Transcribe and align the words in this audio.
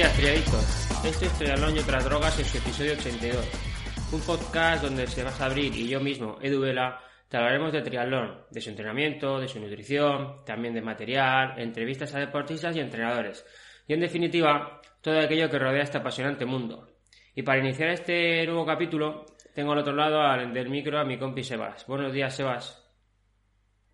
Buenos 0.00 0.16
días, 0.16 0.32
triadictos. 0.32 1.04
Este 1.04 1.26
es 1.26 1.32
Triatlón 1.34 1.76
y 1.76 1.78
otras 1.80 2.04
drogas, 2.06 2.38
este 2.38 2.56
episodio 2.56 2.94
82. 2.94 4.12
Un 4.14 4.20
podcast 4.22 4.82
donde 4.82 5.06
se 5.06 5.22
va 5.22 5.30
a 5.30 5.44
abrir 5.44 5.76
y 5.76 5.88
yo 5.88 6.00
mismo, 6.00 6.38
Edu 6.40 6.62
Vela, 6.62 6.98
te 7.28 7.36
hablaremos 7.36 7.70
de 7.70 7.82
triatlón, 7.82 8.46
de 8.50 8.62
su 8.62 8.70
entrenamiento, 8.70 9.38
de 9.38 9.46
su 9.46 9.60
nutrición, 9.60 10.42
también 10.46 10.72
de 10.72 10.80
material, 10.80 11.52
entrevistas 11.60 12.14
a 12.14 12.18
deportistas 12.18 12.74
y 12.76 12.80
entrenadores. 12.80 13.44
Y 13.86 13.92
en 13.92 14.00
definitiva, 14.00 14.80
todo 15.02 15.20
aquello 15.20 15.50
que 15.50 15.58
rodea 15.58 15.82
este 15.82 15.98
apasionante 15.98 16.46
mundo. 16.46 16.88
Y 17.34 17.42
para 17.42 17.58
iniciar 17.58 17.90
este 17.90 18.46
nuevo 18.46 18.64
capítulo, 18.64 19.26
tengo 19.54 19.72
al 19.72 19.80
otro 19.80 19.92
lado 19.92 20.22
al, 20.22 20.54
del 20.54 20.70
micro 20.70 20.98
a 20.98 21.04
mi 21.04 21.18
compi 21.18 21.44
Sebas. 21.44 21.86
Buenos 21.86 22.10
días, 22.10 22.34
Sebas. 22.34 22.90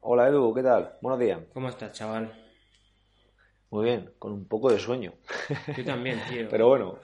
Hola 0.03 0.29
Edu, 0.29 0.55
¿qué 0.55 0.63
tal? 0.63 0.99
Buenos 1.03 1.19
días. 1.19 1.41
¿Cómo 1.53 1.69
estás, 1.69 1.91
chaval? 1.91 2.46
Muy 3.77 3.85
bien, 3.85 4.11
con 4.19 4.33
un 4.33 4.49
poco 4.49 4.73
de 4.73 4.79
sueño. 4.79 5.13
Yo 5.77 5.85
también, 5.85 6.19
tío. 6.31 6.49
Pero 6.51 6.69
bueno, 6.69 6.99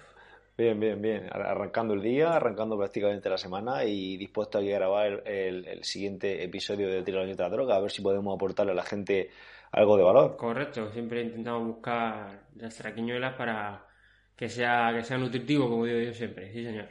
bien, 0.57 0.81
bien, 0.81 1.03
bien. 1.03 1.29
Arrancando 1.31 1.93
el 1.93 2.01
día, 2.01 2.33
arrancando 2.33 2.79
prácticamente 2.79 3.29
la 3.29 3.37
semana 3.37 3.85
y 3.85 4.17
dispuesto 4.17 4.57
a 4.57 4.63
grabar 4.63 5.23
el, 5.27 5.69
el, 5.69 5.85
siguiente 5.85 6.43
episodio 6.43 6.89
de 6.89 7.03
Tirón 7.03 7.29
y 7.29 7.33
otra 7.33 7.51
droga, 7.51 7.77
a 7.77 7.81
ver 7.81 7.91
si 7.91 8.01
podemos 8.01 8.35
aportarle 8.35 8.73
a 8.73 8.75
la 8.75 8.85
gente 8.85 9.29
algo 9.71 9.99
de 9.99 10.03
valor. 10.03 10.35
Correcto, 10.39 10.91
siempre 10.91 11.21
intentamos 11.21 11.67
buscar 11.67 12.45
las 12.57 12.75
traquiñuelas 12.75 13.35
para 13.35 13.87
que 14.35 14.49
sea, 14.49 14.95
que 14.95 15.05
sea 15.05 15.19
nutritivo, 15.19 15.69
como 15.69 15.85
digo 15.85 16.01
yo 16.01 16.15
siempre. 16.15 16.55
Sí, 16.55 16.65
señor. 16.65 16.89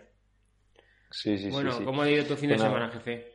Sí, 1.10 1.40
sí, 1.40 1.50
bueno, 1.50 1.72
sí, 1.72 1.80
sí. 1.80 1.86
¿cómo 1.86 2.04
ha 2.04 2.10
ido 2.12 2.24
tu 2.24 2.36
fin 2.36 2.50
de 2.50 2.56
Bueno, 2.56 2.72
semana, 2.72 2.92
jefe? 2.92 3.32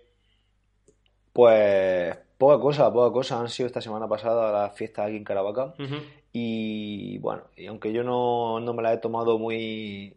Pues 1.33 2.17
poca 2.39 2.61
cosa, 2.61 2.93
poca 2.93 3.13
cosa. 3.13 3.41
Han 3.41 3.49
sido 3.49 3.67
esta 3.67 3.81
semana 3.81 4.09
pasada 4.09 4.53
las 4.53 4.75
fiestas 4.75 5.07
aquí 5.07 5.17
en 5.17 5.25
Caravaca. 5.25 5.75
Y 6.33 7.19
bueno, 7.19 7.45
y 7.57 7.67
aunque 7.67 7.93
yo 7.93 8.03
no, 8.05 8.61
no 8.61 8.75
me 8.75 8.83
la 8.83 8.93
he 8.93 8.99
tomado 8.99 9.39
muy, 9.39 10.17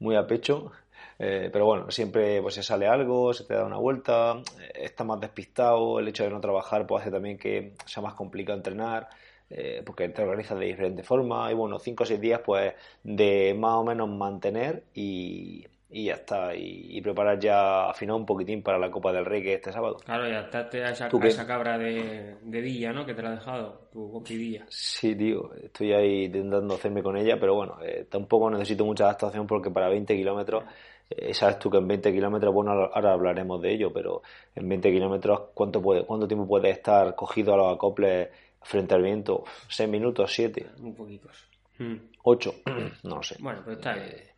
muy 0.00 0.16
a 0.16 0.26
pecho, 0.26 0.72
eh, 1.18 1.48
pero 1.52 1.66
bueno, 1.66 1.90
siempre 1.90 2.42
pues 2.42 2.54
se 2.54 2.62
sale 2.62 2.88
algo, 2.88 3.32
se 3.32 3.44
te 3.44 3.54
da 3.54 3.64
una 3.64 3.76
vuelta, 3.76 4.42
eh, 4.60 4.72
estás 4.74 5.06
más 5.06 5.20
despistado, 5.20 6.00
el 6.00 6.08
hecho 6.08 6.24
de 6.24 6.30
no 6.30 6.40
trabajar 6.40 6.86
pues 6.86 7.02
hace 7.02 7.12
también 7.12 7.38
que 7.38 7.74
sea 7.86 8.02
más 8.02 8.14
complicado 8.14 8.58
entrenar, 8.58 9.08
eh, 9.48 9.82
porque 9.86 10.08
te 10.08 10.22
organizas 10.22 10.58
de 10.58 10.66
diferente 10.66 11.02
forma 11.04 11.50
y 11.52 11.54
bueno, 11.54 11.78
cinco 11.78 12.02
o 12.02 12.06
seis 12.06 12.20
días 12.20 12.40
pues 12.44 12.74
de 13.04 13.54
más 13.56 13.74
o 13.74 13.84
menos 13.84 14.08
mantener 14.08 14.82
y, 14.94 15.66
y 15.94 16.06
ya 16.06 16.14
está, 16.14 16.56
y, 16.56 16.88
y 16.90 17.00
preparar 17.00 17.38
ya 17.38 17.88
afinar 17.88 18.16
un 18.16 18.26
poquitín 18.26 18.64
para 18.64 18.80
la 18.80 18.90
Copa 18.90 19.12
del 19.12 19.24
Rey 19.24 19.40
que 19.44 19.52
es 19.52 19.56
este 19.58 19.72
sábado. 19.72 19.98
Claro, 20.04 20.28
ya 20.28 20.68
te 20.68 20.82
a 20.82 20.90
esa, 20.90 21.46
cabra 21.46 21.78
de, 21.78 22.34
de 22.42 22.60
Villa, 22.60 22.92
¿no? 22.92 23.06
Que 23.06 23.14
te 23.14 23.22
la 23.22 23.28
ha 23.28 23.34
dejado, 23.36 23.88
tu 23.92 24.20
Villa. 24.28 24.64
Sí, 24.68 25.14
tío, 25.14 25.54
estoy 25.54 25.92
ahí 25.92 26.24
intentando 26.24 26.74
hacerme 26.74 27.00
con 27.00 27.16
ella, 27.16 27.38
pero 27.38 27.54
bueno, 27.54 27.78
eh, 27.80 28.08
tampoco 28.10 28.50
necesito 28.50 28.84
mucha 28.84 29.04
adaptación 29.04 29.46
porque 29.46 29.70
para 29.70 29.88
20 29.88 30.16
kilómetros, 30.16 30.64
eh, 31.08 31.32
sabes 31.32 31.60
tú 31.60 31.70
que 31.70 31.78
en 31.78 31.86
20 31.86 32.12
kilómetros, 32.12 32.52
bueno, 32.52 32.72
ahora 32.72 33.12
hablaremos 33.12 33.62
de 33.62 33.74
ello, 33.74 33.92
pero 33.92 34.22
en 34.56 34.68
20 34.68 34.90
kilómetros, 34.90 35.42
¿cuánto 35.54 35.80
puede, 35.80 36.04
cuánto 36.04 36.26
tiempo 36.26 36.48
puede 36.48 36.70
estar 36.70 37.14
cogido 37.14 37.54
a 37.54 37.56
los 37.56 37.72
acoples 37.72 38.30
frente 38.62 38.96
al 38.96 39.02
viento? 39.02 39.44
¿6 39.68 39.86
minutos? 39.86 40.36
¿7? 40.36 40.76
Muy 40.78 40.90
poquitos. 40.90 41.46
Mm. 41.78 41.94
¿8? 42.24 42.54
No 43.04 43.16
lo 43.16 43.22
sé. 43.22 43.36
Bueno, 43.38 43.60
pues 43.64 43.76
está 43.76 43.94
bien. 43.94 44.08
Eh, 44.08 44.33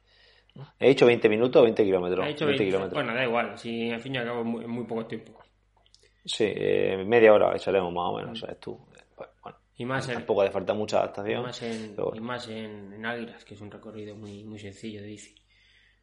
¿He 0.79 0.89
dicho 0.89 1.07
20 1.07 1.29
minutos 1.29 1.61
o 1.61 1.65
20 1.65 1.85
kilómetros? 1.85 2.27
Dicho 2.27 2.47
20 2.47 2.63
20. 2.63 2.65
kilómetros. 2.65 2.95
Bueno, 2.95 3.15
da 3.15 3.25
igual, 3.25 3.59
si 3.59 3.91
al 3.91 4.01
fin 4.01 4.15
y 4.15 4.19
al 4.19 4.25
cabo 4.25 4.41
es 4.41 4.47
muy, 4.47 4.67
muy 4.67 4.85
poco 4.85 5.07
tiempo. 5.07 5.39
Sí, 6.25 6.45
eh, 6.47 7.05
media 7.07 7.33
hora 7.33 7.55
echaremos 7.55 7.93
más 7.93 8.05
o 8.13 8.17
menos, 8.17 8.41
¿sabes 8.41 8.59
tú? 8.59 8.79
Pues, 9.17 9.29
bueno, 9.43 9.59
Y 9.77 9.85
más 9.85 10.09
en, 10.09 10.15
tampoco 10.15 10.43
hace 10.43 10.51
falta 10.51 10.75
mucha 10.75 10.97
y 10.97 11.01
adaptación. 11.01 11.43
más 11.43 11.63
en, 11.63 11.93
pero 11.95 12.13
y 12.15 12.21
más 12.21 12.49
en, 12.49 12.93
en 12.93 13.07
Águilas, 13.07 13.45
que 13.45 13.55
es 13.55 13.61
un 13.61 13.71
recorrido 13.71 14.17
muy, 14.17 14.43
muy 14.45 14.59
sencillo 14.59 15.01
de 15.03 15.07
bici. 15.07 15.35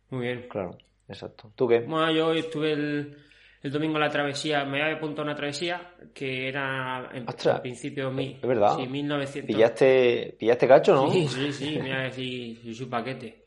Muy 0.10 0.28
bien. 0.28 0.48
Claro, 0.50 0.78
exacto. 1.08 1.52
¿Tú 1.56 1.68
qué? 1.68 1.80
Bueno, 1.82 2.12
yo 2.12 2.34
estuve 2.34 2.72
el, 2.72 3.18
el 3.64 3.72
domingo 3.72 3.96
en 3.96 4.02
la 4.02 4.10
travesía, 4.10 4.64
me 4.64 4.82
había 4.82 4.96
apuntado 4.96 5.24
una 5.24 5.36
travesía 5.36 5.94
que 6.14 6.48
era 6.48 7.10
en, 7.14 7.28
Ostras, 7.28 7.60
principio 7.62 8.10
mi, 8.12 8.34
es 8.42 8.48
verdad. 8.48 8.78
sí, 8.78 8.88
1900. 8.88 9.48
¿Pillaste, 9.56 10.36
pillaste 10.40 10.68
cacho, 10.68 10.94
no? 10.96 11.12
Sí, 11.12 11.28
sí, 11.28 11.52
sí, 11.52 11.80
mira 11.82 12.10
si 12.12 12.74
su 12.74 12.90
paquete. 12.90 13.44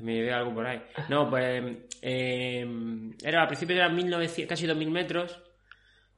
Me 0.00 0.14
llevé 0.14 0.32
algo 0.32 0.54
por 0.54 0.66
ahí. 0.66 0.82
No, 1.08 1.28
pues 1.28 1.62
eh, 2.02 3.12
era 3.22 3.42
al 3.42 3.46
principio 3.46 3.76
eran 3.76 3.94
1900, 3.94 4.48
casi 4.48 4.66
2000 4.66 4.90
metros, 4.90 5.40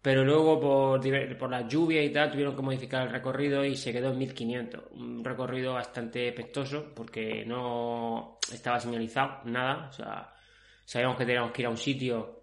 pero 0.00 0.24
luego 0.24 0.60
por, 0.60 1.38
por 1.38 1.50
la 1.50 1.66
lluvia 1.66 2.02
y 2.02 2.10
tal 2.10 2.30
tuvieron 2.30 2.56
que 2.56 2.62
modificar 2.62 3.06
el 3.06 3.12
recorrido 3.12 3.64
y 3.64 3.76
se 3.76 3.92
quedó 3.92 4.10
en 4.10 4.18
1500. 4.18 4.82
Un 4.92 5.24
recorrido 5.24 5.74
bastante 5.74 6.32
pestoso 6.32 6.92
porque 6.94 7.44
no 7.44 8.38
estaba 8.52 8.80
señalizado 8.80 9.40
nada. 9.44 9.88
O 9.88 9.92
sea, 9.92 10.34
sabíamos 10.84 11.16
que 11.16 11.24
teníamos 11.24 11.52
que 11.52 11.62
ir 11.62 11.66
a 11.66 11.70
un 11.70 11.76
sitio 11.76 12.42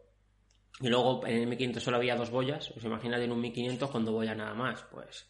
y 0.82 0.88
luego 0.88 1.26
en 1.28 1.36
el 1.36 1.48
1500 1.48 1.84
solo 1.84 1.98
había 1.98 2.16
dos 2.16 2.30
boyas. 2.30 2.72
Os 2.72 2.84
imagináis 2.84 3.26
en 3.26 3.32
un 3.32 3.42
1500 3.42 3.92
con 3.92 4.06
dos 4.06 4.14
boyas 4.14 4.38
nada 4.38 4.54
más. 4.54 4.82
Pues 4.84 5.29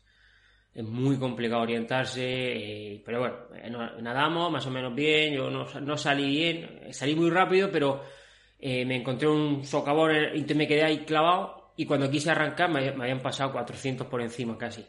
es 0.80 0.86
muy 0.86 1.18
complicado 1.18 1.64
orientarse, 1.64 2.24
eh, 2.24 3.02
pero 3.06 3.20
bueno, 3.20 3.36
eh, 3.54 3.70
nadamos 4.02 4.50
más 4.50 4.66
o 4.66 4.72
menos 4.72 4.96
bien, 4.96 5.34
yo 5.34 5.50
no, 5.50 5.66
no 5.82 5.98
salí 5.98 6.30
bien, 6.30 6.80
eh, 6.84 6.94
salí 6.94 7.16
muy 7.16 7.30
rápido, 7.30 7.70
pero 7.70 8.02
eh, 8.58 8.86
me 8.86 8.96
encontré 8.96 9.28
un 9.28 9.66
socavón 9.66 10.16
eh, 10.16 10.32
y 10.36 10.54
me 10.54 10.68
quedé 10.70 10.84
ahí 10.86 11.00
clavado 11.00 11.74
y 11.76 11.86
cuando 11.86 12.10
quise 12.10 12.32
arrancar 12.32 12.70
me, 12.72 12.94
me 12.94 13.04
habían 13.04 13.20
pasado 13.20 13.52
400 13.52 14.08
por 14.08 14.22
encima 14.22 14.58
casi. 14.58 14.86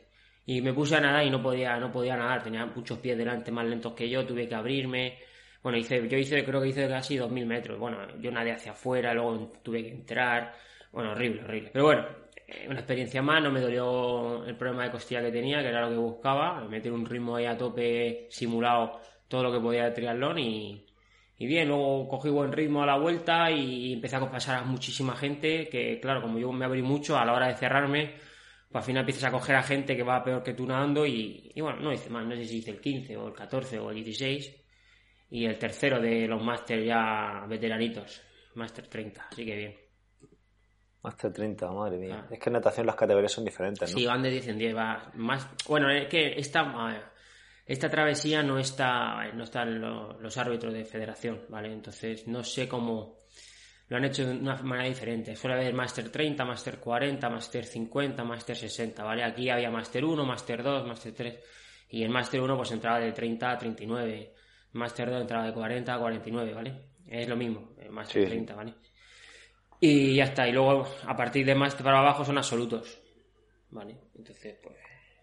Y 0.47 0.61
me 0.63 0.73
puse 0.73 0.95
a 0.95 1.01
nadar 1.01 1.27
y 1.27 1.31
no 1.31 1.43
podía, 1.43 1.77
no 1.81 1.91
podía 1.91 2.17
nadar, 2.17 2.45
tenía 2.45 2.67
muchos 2.67 2.99
pies 3.01 3.19
delante 3.19 3.51
más 3.51 3.67
lentos 3.67 3.93
que 3.93 4.09
yo, 4.09 4.25
tuve 4.25 4.49
que 4.49 4.55
abrirme. 4.55 5.19
Bueno, 5.61 5.77
hice, 5.77 6.09
yo 6.09 6.17
hice, 6.17 6.45
creo 6.45 6.61
que 6.63 6.69
hice 6.69 6.89
casi 6.89 7.17
2000 7.17 7.47
metros. 7.47 7.79
Bueno, 7.81 7.99
yo 8.21 8.31
nadé 8.31 8.53
hacia 8.53 8.73
afuera, 8.73 9.13
luego 9.13 9.53
tuve 9.63 9.83
que 9.83 9.91
entrar. 9.91 10.55
Bueno, 10.93 11.11
horrible, 11.13 11.43
horrible. 11.43 11.71
Pero 11.73 11.85
bueno, 11.85 12.07
una 12.69 12.81
experiencia 12.81 13.23
más, 13.23 13.43
no 13.43 13.51
me 13.51 13.61
dolió 13.61 14.45
el 14.45 14.57
problema 14.57 14.85
de 14.85 14.91
costilla 14.91 15.23
que 15.23 15.31
tenía, 15.31 15.61
que 15.61 15.69
era 15.69 15.83
lo 15.83 15.91
que 15.91 15.97
buscaba, 15.97 16.65
meter 16.69 16.93
un 16.93 17.07
ritmo 17.07 17.37
ahí 17.37 17.47
a 17.47 17.57
tope 17.57 18.27
simulado 18.31 19.01
todo 19.29 19.45
lo 19.45 19.53
que 19.53 19.61
podía 19.61 19.85
de 19.85 19.91
triatlón 19.93 20.39
y, 20.39 20.87
bien, 21.39 21.69
luego 21.69 22.09
cogí 22.09 22.29
buen 22.29 22.53
ritmo 22.53 22.83
a 22.83 22.87
la 22.87 22.99
vuelta 22.99 23.51
y 23.51 23.95
empecé 23.95 24.17
a 24.17 24.31
pasar 24.31 24.59
a 24.59 24.65
muchísima 24.65 25.17
gente, 25.17 25.69
que 25.69 26.01
claro, 26.01 26.23
como 26.23 26.39
yo 26.39 26.53
me 26.53 26.65
abrí 26.65 26.83
mucho 26.83 27.17
a 27.19 27.25
la 27.25 27.33
hora 27.33 27.49
de 27.49 27.55
cerrarme, 27.55 28.15
pues 28.71 28.83
al 28.83 28.87
final 28.87 29.01
empiezas 29.01 29.25
a 29.25 29.33
coger 29.33 29.57
a 29.57 29.63
gente 29.63 29.97
que 29.97 30.03
va 30.03 30.23
peor 30.23 30.43
que 30.43 30.55
tú 30.55 30.67
nadando 30.67 31.07
y, 31.07 31.53
y 31.55 31.61
bueno, 31.61 31.81
no 31.81 31.93
hice 31.93 32.11
más, 32.11 32.27
no 32.27 32.35
sé 32.37 32.45
si 32.45 32.59
hice 32.59 32.73
el 32.73 32.81
15 32.81 33.17
o 33.17 33.29
el 33.29 33.35
14 33.35 33.79
o 33.79 33.91
el 33.91 33.97
16 33.97 34.57
y 35.31 35.45
el 35.45 35.59
tercero 35.59 36.01
de 36.01 36.27
los 36.27 36.43
máster 36.43 36.85
ya 36.85 37.45
veteranitos, 37.49 38.23
máster 38.55 38.87
30, 38.87 39.29
así 39.31 39.45
que 39.45 39.57
bien. 39.57 39.90
Hasta 41.03 41.33
30, 41.33 41.71
madre 41.73 41.97
mía. 41.99 42.25
Ah. 42.25 42.29
Es 42.31 42.39
que 42.39 42.49
en 42.51 42.53
natación 42.55 42.87
las 42.87 42.97
categorías 42.97 43.33
son 43.33 43.45
diferentes, 43.45 43.91
¿no? 43.93 43.99
Sí, 43.99 44.07
van 44.07 44.23
de 44.23 44.31
10 44.31 44.49
en 44.49 44.59
10, 44.59 44.77
va 44.77 45.11
más... 45.15 45.49
Bueno, 45.67 45.91
es 45.91 46.09
que 46.09 46.39
esta, 46.39 47.15
esta 47.65 47.89
travesía 47.89 48.43
no 48.43 48.59
está, 48.59 49.33
no 49.33 49.45
están 49.45 49.81
lo- 49.81 50.21
los 50.21 50.37
árbitros 50.37 50.75
de 50.75 50.85
federación, 50.85 51.43
¿vale? 51.49 51.73
Entonces 51.73 52.27
no 52.29 52.43
sé 52.45 52.69
cómo 52.69 53.21
lo 53.89 53.97
han 53.97 54.05
hecho 54.05 54.27
de 54.27 54.33
una 54.37 54.57
manera 54.63 54.89
diferente. 54.89 55.35
Suele 55.37 55.57
haber 55.57 55.73
Master 55.75 56.11
30, 56.11 56.45
Master 56.45 56.79
40, 56.79 57.29
Master 57.31 57.65
50, 57.65 58.23
Master 58.23 58.57
60, 58.57 59.03
¿vale? 59.03 59.25
Aquí 59.25 59.49
había 59.49 59.71
Master 59.71 60.05
1, 60.05 60.25
Master 60.25 60.63
2, 60.63 60.87
Master 60.87 61.13
3 61.15 61.39
y 61.89 62.03
el 62.05 62.11
Master 62.11 62.41
1 62.43 62.57
pues 62.57 62.71
entraba 62.73 63.01
de 63.01 63.11
30 63.13 63.51
a 63.51 63.59
39, 63.59 64.35
Master 64.73 65.11
2 65.11 65.23
entraba 65.23 65.47
de 65.47 65.53
40 65.55 65.95
a 65.95 65.99
49, 65.99 66.55
¿vale? 66.55 66.75
Es 67.07 67.27
lo 67.29 67.37
mismo, 67.37 67.71
eh, 67.79 67.89
Master 67.89 68.23
sí. 68.23 68.29
30, 68.29 68.55
¿vale? 68.55 68.75
Y 69.81 70.15
ya 70.17 70.25
está, 70.25 70.47
y 70.47 70.53
luego 70.53 70.87
a 71.07 71.17
partir 71.17 71.47
de 71.47 71.55
Master 71.55 71.83
para 71.85 72.01
abajo 72.01 72.25
son 72.25 72.37
absolutos, 72.39 73.01
¿vale? 73.71 73.97
Entonces, 74.17 74.57
pues... 74.63 74.77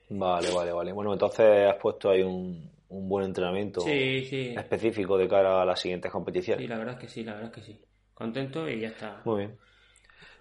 Vale, 0.10 0.50
vale, 0.52 0.72
vale. 0.72 0.92
Bueno, 0.94 1.14
entonces 1.14 1.68
has 1.70 1.76
puesto 1.76 2.10
ahí 2.10 2.22
un, 2.24 2.72
un 2.90 3.10
buen 3.10 3.26
entrenamiento 3.26 3.82
Sí, 3.82 4.26
sí. 4.26 4.54
específico 4.58 5.18
de 5.18 5.28
cara 5.28 5.62
a 5.62 5.66
las 5.66 5.80
siguientes 5.80 6.12
competiciones. 6.12 6.64
Sí, 6.64 6.68
la 6.68 6.78
verdad 6.78 6.96
es 6.96 7.00
que 7.02 7.08
sí, 7.08 7.24
la 7.24 7.34
verdad 7.34 7.50
es 7.50 7.56
que 7.56 7.72
sí. 7.74 7.80
Contento 8.14 8.68
y 8.68 8.80
ya 8.80 8.88
está. 8.88 9.22
Muy 9.26 9.40
bien. 9.40 9.58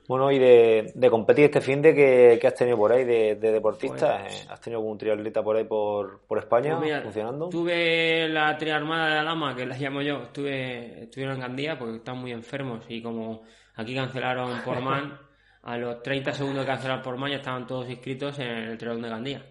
Bueno, 0.09 0.31
y 0.31 0.39
de, 0.39 0.93
de 0.95 1.11
competir 1.11 1.47
este 1.47 1.61
fin 1.61 1.83
de 1.83 1.93
que, 1.93 2.39
que 2.41 2.47
has 2.47 2.55
tenido 2.55 2.77
por 2.79 2.93
ahí 2.93 3.05
de, 3.05 3.35
de 3.35 3.51
deportistas, 3.53 4.23
Pues- 4.23 4.45
eh, 4.45 4.47
¿has 4.51 4.61
tenido 4.61 4.81
algún 4.81 4.97
triatleta 4.97 5.43
por 5.43 5.57
ahí 5.57 5.65
por, 5.65 6.21
por 6.29 6.39
España 6.39 6.77
Pues 6.77 6.85
mira, 6.87 7.03
funcionando? 7.03 7.49
Tuve 7.49 8.29
la 8.29 8.57
triarmada 8.57 9.09
de 9.09 9.15
la 9.17 9.23
lama, 9.25 9.55
que 9.57 9.67
la 9.67 9.77
llamo 9.77 10.01
yo. 10.03 10.23
Estuve, 10.23 11.03
estuvieron 11.03 11.35
en 11.35 11.41
Gandía 11.41 11.77
porque 11.77 11.97
están 11.97 12.19
muy 12.19 12.31
enfermos 12.31 12.85
y 12.89 13.03
como 13.03 13.43
aquí 13.77 13.95
cancelaron 13.95 14.61
por 14.63 14.81
man, 14.81 15.19
a 15.63 15.77
los 15.77 16.03
30 16.03 16.33
segundos 16.33 16.65
de 16.65 16.73
cancelar 16.73 17.03
por 17.03 17.17
man 17.17 17.31
ya 17.31 17.37
estaban 17.37 17.67
todos 17.67 17.89
inscritos 17.89 18.39
en 18.39 18.49
el 18.49 18.79
triatlón 18.79 19.03
de 19.03 19.09
Gandía. 19.09 19.47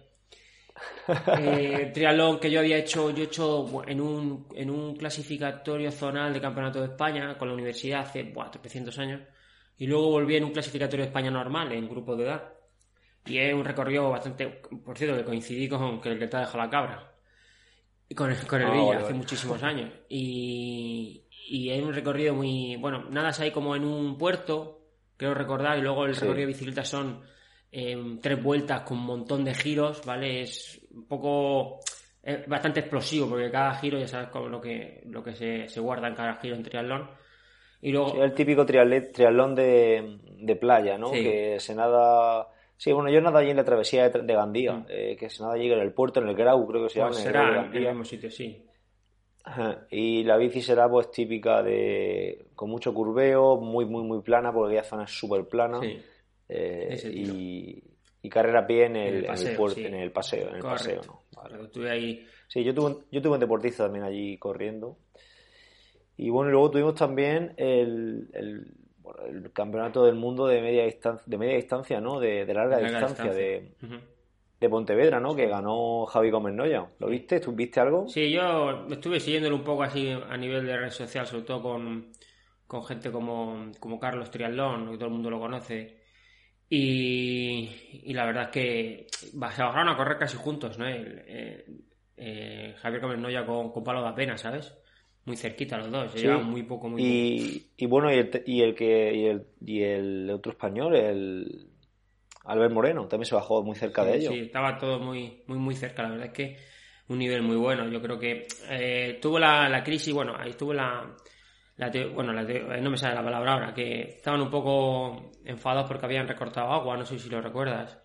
Eh, 1.38 1.90
triatlón 1.94 2.38
que 2.38 2.50
yo 2.50 2.60
había 2.60 2.76
hecho, 2.76 3.10
yo 3.10 3.22
he 3.22 3.26
hecho 3.26 3.82
en 3.86 4.00
un, 4.00 4.46
en 4.54 4.68
un 4.68 4.94
clasificatorio 4.94 5.90
zonal 5.90 6.34
de 6.34 6.40
Campeonato 6.40 6.80
de 6.80 6.88
España 6.88 7.38
con 7.38 7.48
la 7.48 7.54
universidad 7.54 8.00
hace 8.02 8.24
buah, 8.24 8.50
300 8.50 8.98
años 8.98 9.22
y 9.78 9.86
luego 9.86 10.10
volví 10.10 10.36
en 10.36 10.44
un 10.44 10.52
clasificatorio 10.52 11.04
de 11.04 11.08
España 11.08 11.30
normal 11.30 11.72
en 11.72 11.88
grupo 11.88 12.16
de 12.16 12.24
edad. 12.24 12.52
Y 13.26 13.38
es 13.38 13.52
un 13.52 13.64
recorrido 13.64 14.10
bastante, 14.10 14.46
por 14.84 14.96
cierto, 14.96 15.16
que 15.16 15.24
coincidí 15.24 15.68
con 15.68 16.00
que 16.00 16.10
el 16.10 16.18
que 16.18 16.28
te 16.28 16.36
ha 16.36 16.40
dejado 16.40 16.58
la 16.58 16.70
cabra. 16.70 17.12
Con 18.14 18.30
el, 18.30 18.46
con 18.46 18.60
el 18.60 18.68
Ah, 18.68 18.72
Villa, 18.72 18.98
hace 18.98 19.14
muchísimos 19.14 19.62
años. 19.62 19.92
Y, 20.08 21.25
y 21.48 21.70
es 21.70 21.82
un 21.82 21.92
recorrido 21.94 22.34
muy. 22.34 22.76
Bueno, 22.76 23.04
nadas 23.10 23.40
ahí 23.40 23.50
como 23.50 23.74
en 23.76 23.84
un 23.84 24.16
puerto, 24.18 24.80
creo 25.16 25.34
recordar, 25.34 25.78
y 25.78 25.82
luego 25.82 26.04
el 26.06 26.14
Sí. 26.14 26.20
recorrido 26.22 26.46
de 26.48 26.52
bicicleta 26.52 26.84
son 26.84 27.22
eh, 27.72 27.96
tres 28.22 28.42
vueltas 28.42 28.82
con 28.82 28.98
un 28.98 29.04
montón 29.06 29.44
de 29.44 29.54
giros, 29.54 30.02
¿vale? 30.04 30.42
Es 30.42 30.86
un 30.94 31.06
poco. 31.06 31.80
Es 32.22 32.46
bastante 32.48 32.80
explosivo, 32.80 33.28
porque 33.28 33.50
cada 33.50 33.74
giro 33.74 33.98
ya 33.98 34.08
sabes 34.08 34.28
con 34.30 34.50
lo 34.50 34.60
que, 34.60 35.02
lo 35.06 35.22
que 35.22 35.34
se, 35.34 35.68
se 35.68 35.80
guarda 35.80 36.08
en 36.08 36.14
cada 36.14 36.34
giro 36.36 36.56
en 36.56 36.62
triatlón. 36.64 37.08
Y 37.82 37.92
luego. 37.92 38.10
Sí, 38.10 38.18
el 38.20 38.32
típico 38.34 38.66
triatlón 38.66 39.54
de, 39.54 40.18
de 40.40 40.56
playa, 40.56 40.98
¿no? 40.98 41.08
Sí. 41.08 41.22
Que 41.22 41.60
se 41.60 41.74
nada... 41.74 42.48
Sí, 42.78 42.92
bueno, 42.92 43.10
yo 43.10 43.20
nado 43.20 43.38
allí 43.38 43.50
en 43.50 43.56
la 43.56 43.64
travesía 43.64 44.08
de, 44.08 44.22
de 44.22 44.34
Gandía, 44.34 44.72
Mm. 44.72 44.86
eh, 44.88 45.16
que 45.18 45.30
se 45.30 45.42
nada 45.42 45.54
allí 45.54 45.70
en 45.70 45.78
el 45.78 45.92
puerto, 45.92 46.20
en 46.20 46.28
el 46.28 46.34
Grau, 46.34 46.66
creo 46.66 46.82
que 46.82 46.88
se 46.90 46.98
llama, 46.98 47.10
pues 47.10 47.24
de 47.24 47.30
será 47.30 47.64
en 47.66 47.74
el 47.74 47.86
mismo 47.88 48.04
sitio, 48.04 48.30
sí. 48.30 48.62
Y 49.90 50.24
la 50.24 50.36
bici 50.36 50.60
será 50.60 50.88
pues 50.88 51.10
típica 51.10 51.62
de... 51.62 52.48
con 52.54 52.68
mucho 52.70 52.92
curveo, 52.92 53.56
muy, 53.56 53.84
muy, 53.84 54.02
muy 54.02 54.20
plana, 54.22 54.52
porque 54.52 54.74
aquella 54.76 54.88
zona 54.88 55.04
es 55.04 55.10
súper 55.10 55.44
plana. 55.46 55.80
Sí. 55.80 55.98
Eh, 56.48 57.00
y, 57.14 57.82
y 58.22 58.28
carrera 58.28 58.60
a 58.60 58.66
pie 58.66 58.86
en 58.86 58.96
el, 58.96 59.06
En 59.06 59.08
el 59.08 59.14
en 59.16 59.20
el 59.22 59.26
paseo, 59.26 59.56
puerto, 59.56 59.76
sí. 59.80 59.84
en 59.86 59.94
el 59.94 60.12
paseo, 60.12 60.48
en 60.48 60.54
el 60.56 60.62
paseo. 60.62 61.00
¿no? 61.06 61.22
Vale. 61.36 61.62
Estuve 61.64 61.90
ahí. 61.90 62.26
Sí, 62.48 62.62
yo 62.64 62.74
tuve, 62.74 62.86
un- 62.86 63.04
yo 63.10 63.22
tuve 63.22 63.34
un 63.34 63.40
deportista 63.40 63.84
también 63.84 64.04
allí 64.04 64.36
corriendo. 64.38 64.98
Y 66.16 66.30
bueno, 66.30 66.50
luego 66.50 66.70
tuvimos 66.70 66.94
también 66.94 67.52
el, 67.56 68.28
el, 68.32 68.72
bueno, 68.98 69.24
el 69.26 69.52
campeonato 69.52 70.04
del 70.04 70.14
mundo 70.14 70.46
de 70.46 70.60
media 70.62 70.84
distancia, 70.84 71.24
de 71.26 71.38
media 71.38 71.56
distancia, 71.56 72.00
¿no? 72.00 72.18
De, 72.20 72.46
de 72.46 72.54
larga, 72.54 72.80
larga 72.80 72.98
distancia, 73.06 73.32
De, 73.32 73.72
Ujú. 73.82 73.94
De 74.60 74.68
Pontevedra, 74.68 75.20
¿no? 75.20 75.34
Que 75.36 75.46
ganó 75.48 76.06
Javi 76.06 76.30
Gómez 76.30 76.54
Noya. 76.54 76.86
¿Lo 76.98 77.08
viste? 77.08 77.40
¿Tú 77.40 77.52
viste 77.52 77.80
algo? 77.80 78.06
Sí, 78.08 78.30
yo 78.30 78.86
estuve 78.90 79.20
siguiéndolo 79.20 79.56
un 79.56 79.64
poco 79.64 79.82
así 79.82 80.08
a 80.10 80.36
nivel 80.36 80.66
de 80.66 80.76
red 80.76 80.90
social, 80.90 81.26
sobre 81.26 81.44
todo 81.44 81.62
con, 81.62 82.12
con 82.66 82.84
gente 82.84 83.10
como, 83.10 83.70
como 83.80 83.98
Carlos 84.00 84.30
Triatlón, 84.30 84.90
que 84.90 84.96
todo 84.96 85.06
el 85.06 85.12
mundo 85.12 85.30
lo 85.30 85.40
conoce. 85.40 85.96
Y, 86.68 87.70
y 88.04 88.12
la 88.14 88.26
verdad 88.26 88.44
es 88.44 88.48
que 88.50 89.06
se 89.10 89.30
bajaron 89.38 89.88
a 89.88 89.96
correr 89.96 90.18
casi 90.18 90.36
juntos, 90.36 90.78
¿no? 90.78 90.86
El- 90.86 91.22
eh, 91.26 91.64
eh, 92.16 92.74
Javier 92.78 93.02
Gómez 93.02 93.18
Noya 93.18 93.46
con, 93.46 93.70
con 93.72 93.84
palo 93.84 94.02
de 94.02 94.08
apenas, 94.08 94.40
¿sabes? 94.40 94.74
Muy 95.26 95.36
cerquita 95.36 95.76
los 95.78 95.90
dos, 95.90 96.12
se 96.12 96.18
Sí. 96.18 96.24
llevan 96.24 96.44
muy 96.44 96.62
poco, 96.62 96.88
muy 96.88 97.02
poco. 97.02 97.12
Y, 97.12 97.66
y 97.76 97.86
bueno, 97.86 98.12
y 98.12 98.18
el, 98.18 98.42
y 98.46 98.62
el 98.62 98.74
que 98.74 99.14
y 99.14 99.24
el, 99.26 99.46
y 99.60 99.82
el 99.82 100.30
otro 100.30 100.52
español, 100.52 100.96
el 100.96 101.68
Albert 102.46 102.72
Moreno, 102.72 103.06
también 103.06 103.26
se 103.26 103.34
bajó 103.34 103.62
muy 103.62 103.76
cerca 103.76 104.04
de 104.04 104.16
ellos. 104.16 104.32
sí, 104.32 104.40
estaba 104.40 104.78
todo 104.78 104.98
muy, 104.98 105.42
muy, 105.46 105.58
muy 105.58 105.74
cerca. 105.74 106.02
La 106.02 106.10
verdad 106.10 106.26
es 106.26 106.32
que 106.32 106.56
un 107.08 107.18
nivel 107.18 107.42
muy 107.42 107.56
bueno. 107.56 107.88
Yo 107.88 108.00
creo 108.00 108.18
que 108.18 108.46
eh, 108.68 109.18
tuvo 109.20 109.38
la, 109.38 109.68
la 109.68 109.82
crisis, 109.82 110.12
bueno, 110.12 110.34
ahí 110.38 110.50
estuvo 110.50 110.72
la, 110.72 111.14
la 111.76 111.90
bueno, 112.14 112.32
la 112.32 112.42
eh, 112.42 112.80
no 112.80 112.90
me 112.90 112.96
sale 112.96 113.14
la 113.14 113.24
palabra 113.24 113.52
ahora, 113.52 113.74
que 113.74 114.02
estaban 114.02 114.40
un 114.40 114.50
poco 114.50 115.32
enfadados 115.44 115.86
porque 115.88 116.06
habían 116.06 116.28
recortado 116.28 116.72
agua, 116.72 116.96
no 116.96 117.04
sé 117.04 117.18
si 117.18 117.28
lo 117.28 117.40
recuerdas. 117.40 117.98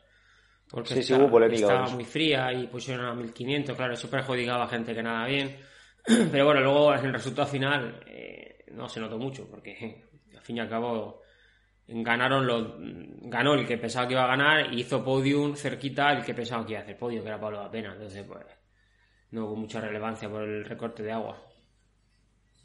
Porque 0.69 0.93
Sí, 0.95 1.03
sí, 1.03 1.13
hubo 1.13 1.29
polémica 1.29 1.61
estaba 1.61 1.89
muy 1.89 2.05
fría 2.05 2.51
y 2.53 2.67
pusieron 2.67 3.05
a 3.05 3.13
1500, 3.13 3.75
claro, 3.75 3.93
eso 3.93 4.09
perjudicaba 4.09 4.65
a 4.65 4.69
gente 4.69 4.93
que 4.93 5.03
nada 5.03 5.25
bien. 5.27 5.57
Pero 6.31 6.45
bueno, 6.45 6.61
luego 6.61 6.95
en 6.95 7.05
el 7.05 7.13
resultado 7.13 7.47
final 7.47 8.01
eh, 8.07 8.65
no 8.71 8.87
se 8.87 8.99
notó 8.99 9.17
mucho, 9.17 9.49
porque 9.49 10.05
al 10.33 10.41
fin 10.41 10.57
y 10.57 10.59
al 10.61 10.69
cabo 10.69 11.20
ganaron 11.87 12.47
los 12.47 12.75
ganó 13.23 13.53
el 13.53 13.67
que 13.67 13.77
pensaba 13.77 14.07
que 14.07 14.13
iba 14.13 14.23
a 14.23 14.27
ganar 14.27 14.73
y 14.73 14.81
hizo 14.81 15.03
podium 15.03 15.55
cerquita 15.55 16.11
el 16.13 16.23
que 16.23 16.33
pensaba 16.33 16.65
que 16.65 16.73
iba 16.73 16.81
a 16.81 16.83
hacer 16.83 16.97
podio, 16.97 17.21
que 17.21 17.27
era 17.27 17.39
Pablo 17.39 17.69
Pena. 17.71 17.93
Entonces, 17.93 18.23
pues 18.25 18.45
no 19.31 19.45
hubo 19.45 19.55
mucha 19.55 19.81
relevancia 19.81 20.29
por 20.29 20.43
el 20.43 20.65
recorte 20.65 21.03
de 21.03 21.11
agua. 21.11 21.41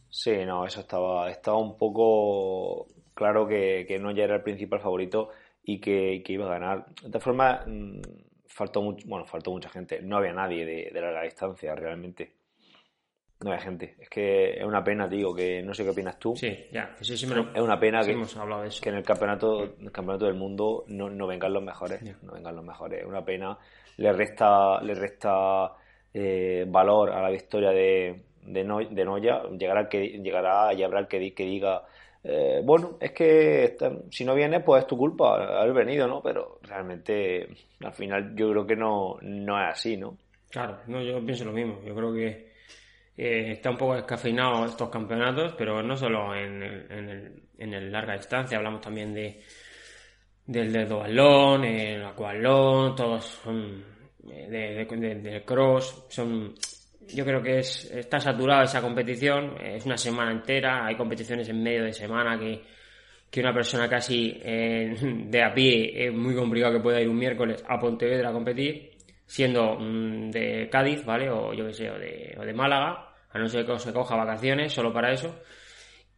Sí, 0.08 0.44
no, 0.46 0.66
eso 0.66 0.80
estaba, 0.80 1.30
estaba 1.30 1.58
un 1.58 1.76
poco 1.76 2.86
claro 3.14 3.46
que, 3.46 3.84
que 3.86 3.98
no 3.98 4.10
ya 4.12 4.24
era 4.24 4.36
el 4.36 4.42
principal 4.42 4.80
favorito 4.80 5.30
y 5.62 5.80
que, 5.80 6.22
que 6.24 6.32
iba 6.32 6.46
a 6.46 6.58
ganar. 6.58 6.86
De 7.02 7.08
todas 7.10 7.22
formas, 7.24 7.66
mm, 7.66 8.00
faltó 8.46 8.82
mucho, 8.82 9.06
bueno, 9.08 9.26
faltó 9.26 9.50
mucha 9.50 9.68
gente. 9.68 10.00
No 10.02 10.16
había 10.16 10.32
nadie 10.32 10.64
de, 10.64 10.90
de 10.92 11.00
larga 11.00 11.22
distancia 11.22 11.74
realmente. 11.74 12.32
No 13.42 13.50
había 13.50 13.62
gente. 13.62 13.96
Es 14.00 14.08
que 14.08 14.54
es 14.58 14.64
una 14.64 14.82
pena, 14.82 15.06
digo, 15.06 15.34
que 15.34 15.62
no 15.62 15.74
sé 15.74 15.84
qué 15.84 15.90
opinas 15.90 16.18
tú. 16.18 16.34
Sí, 16.36 16.66
ya, 16.72 16.90
pues 16.96 17.06
sí, 17.06 17.16
sí 17.18 17.26
me 17.26 17.34
lo- 17.34 17.50
Es 17.54 17.60
una 17.60 17.78
pena 17.78 18.02
sí 18.02 18.08
que, 18.10 18.14
hemos 18.14 18.34
hablado 18.36 18.62
de 18.62 18.68
eso. 18.68 18.82
que 18.82 18.88
en 18.88 18.94
el 18.96 19.04
campeonato, 19.04 19.62
el 19.62 19.92
campeonato 19.92 20.24
del 20.24 20.34
mundo 20.36 20.84
no, 20.88 21.10
no 21.10 21.26
vengan 21.26 21.52
los 21.52 21.62
mejores. 21.62 22.00
No 22.22 22.32
vengan 22.32 22.56
los 22.56 22.64
mejores. 22.64 23.00
Es 23.00 23.06
una 23.06 23.24
pena. 23.24 23.58
Le 23.98 24.12
resta, 24.12 24.80
le 24.82 24.94
resta 24.94 25.72
eh, 26.14 26.64
valor 26.66 27.10
a 27.10 27.20
la 27.20 27.28
victoria 27.30 27.70
de, 27.70 28.22
de, 28.42 28.64
No- 28.64 28.78
de 28.78 29.04
Noya. 29.04 29.42
Llegará, 29.50 29.86
que, 29.88 30.06
llegará 30.18 30.72
y 30.72 30.82
habrá 30.82 31.00
el 31.00 31.06
que, 31.06 31.34
que 31.34 31.44
diga, 31.44 31.82
eh, 32.24 32.62
bueno, 32.64 32.96
es 32.98 33.12
que 33.12 33.76
si 34.10 34.24
no 34.24 34.34
vienes, 34.34 34.62
pues 34.64 34.80
es 34.82 34.86
tu 34.88 34.96
culpa 34.96 35.60
haber 35.60 35.74
venido, 35.74 36.08
¿no? 36.08 36.22
Pero 36.22 36.58
realmente, 36.62 37.48
al 37.84 37.92
final, 37.92 38.34
yo 38.34 38.50
creo 38.50 38.66
que 38.66 38.76
no, 38.76 39.18
no 39.20 39.60
es 39.62 39.72
así, 39.72 39.98
¿no? 39.98 40.16
Claro, 40.50 40.78
no, 40.86 41.02
yo 41.02 41.22
pienso 41.22 41.44
lo 41.44 41.52
mismo. 41.52 41.80
Yo 41.84 41.94
creo 41.94 42.14
que 42.14 42.55
eh, 43.16 43.52
está 43.52 43.70
un 43.70 43.76
poco 43.78 43.94
descafeinado 43.94 44.64
estos 44.66 44.88
campeonatos, 44.90 45.54
pero 45.56 45.82
no 45.82 45.96
solo 45.96 46.34
en 46.34 46.62
el, 46.62 46.86
en 46.92 47.08
el, 47.08 47.42
en 47.58 47.74
el 47.74 47.92
larga 47.92 48.14
distancia, 48.14 48.58
hablamos 48.58 48.80
también 48.80 49.14
de 49.14 49.40
del 50.46 50.72
de 50.72 50.84
dobalón, 50.84 51.64
el 51.64 52.04
aqualón, 52.04 52.94
todos 52.94 53.24
son 53.24 53.84
eh, 54.30 54.46
de, 54.48 54.84
de- 54.96 55.14
del 55.16 55.44
cross, 55.44 56.06
son 56.08 56.54
yo 57.08 57.24
creo 57.24 57.42
que 57.42 57.58
es 57.58 57.90
está 57.90 58.18
saturada 58.20 58.64
esa 58.64 58.80
competición, 58.82 59.56
es 59.60 59.84
una 59.86 59.96
semana 59.96 60.32
entera, 60.32 60.86
hay 60.86 60.96
competiciones 60.96 61.48
en 61.48 61.62
medio 61.62 61.84
de 61.84 61.92
semana 61.92 62.38
que 62.38 62.62
que 63.30 63.40
una 63.40 63.52
persona 63.52 63.88
casi 63.88 64.38
eh, 64.42 64.94
de 65.28 65.42
a 65.42 65.52
pie 65.52 66.06
es 66.06 66.14
muy 66.14 66.34
complicado 66.34 66.74
que 66.74 66.80
pueda 66.80 67.00
ir 67.00 67.08
un 67.08 67.18
miércoles 67.18 67.62
a 67.68 67.78
Pontevedra 67.78 68.28
a 68.30 68.32
competir, 68.32 68.92
siendo 69.26 69.74
mm, 69.78 70.30
de 70.30 70.68
Cádiz, 70.70 71.04
¿vale? 71.04 71.28
O 71.30 71.52
yo 71.52 71.66
qué 71.66 71.72
sé, 71.72 71.90
o 71.90 71.98
de, 71.98 72.36
o 72.38 72.44
de 72.44 72.52
Málaga, 72.54 73.05
a 73.36 73.38
no 73.38 73.48
ser 73.48 73.64
que 73.66 73.78
se 73.78 73.92
coja 73.92 74.16
vacaciones 74.16 74.72
solo 74.72 74.92
para 74.92 75.12
eso. 75.12 75.34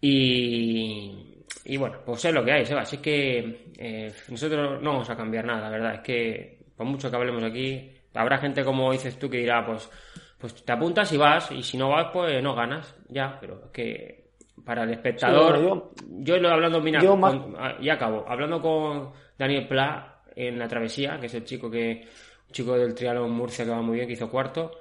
Y, 0.00 1.44
y 1.64 1.76
bueno, 1.76 1.98
pues 2.04 2.25
es 2.25 2.32
lo 2.32 2.44
que 2.44 2.52
hay, 2.52 2.64
Seba. 2.66 2.82
Así 2.82 2.98
que 2.98 3.72
eh, 3.78 4.12
nosotros 4.28 4.80
no 4.82 4.92
vamos 4.92 5.10
a 5.10 5.16
cambiar 5.16 5.44
nada, 5.44 5.62
la 5.62 5.70
verdad. 5.70 5.94
Es 5.94 6.00
que, 6.00 6.58
por 6.76 6.87
mucho 6.87 7.10
que 7.10 7.16
hablemos 7.16 7.42
aquí, 7.42 7.92
habrá 8.14 8.38
gente 8.38 8.64
como 8.64 8.92
dices 8.92 9.18
tú 9.18 9.28
que 9.28 9.38
dirá, 9.38 9.64
pues, 9.66 9.90
pues 10.38 10.54
te 10.64 10.72
apuntas 10.72 11.12
y 11.12 11.16
vas, 11.16 11.50
y 11.50 11.62
si 11.62 11.76
no 11.76 11.90
vas, 11.90 12.08
pues 12.12 12.42
no 12.42 12.54
ganas. 12.54 12.94
Ya, 13.08 13.37
pero 13.40 13.60
es 13.66 13.70
que 13.72 14.28
para 14.64 14.84
el 14.84 14.90
espectador, 14.90 15.56
Sí, 15.56 15.62
bueno, 15.62 15.90
yo 16.20 16.37
lo 16.38 16.48
hablando, 16.50 16.80
mira, 16.80 17.00
yo 17.02 17.16
más- 17.16 17.34
con- 17.34 17.54
ah, 17.58 17.76
ya 17.80 17.94
acabo, 17.94 18.25
hablando 18.28 18.60
con 18.60 19.12
Daniel 19.38 19.66
Pla 19.66 20.22
en 20.37 20.58
la 20.58 20.68
travesía, 20.68 21.18
que 21.18 21.26
es 21.26 21.34
el 21.34 21.44
chico 21.44 21.70
que, 21.70 22.06
un 22.46 22.52
chico 22.52 22.76
del 22.76 22.94
triatlón 22.94 23.30
Murcia 23.32 23.64
que 23.64 23.70
va 23.70 23.80
muy 23.82 23.96
bien, 23.96 24.06
que 24.06 24.12
hizo 24.14 24.30
cuarto, 24.30 24.72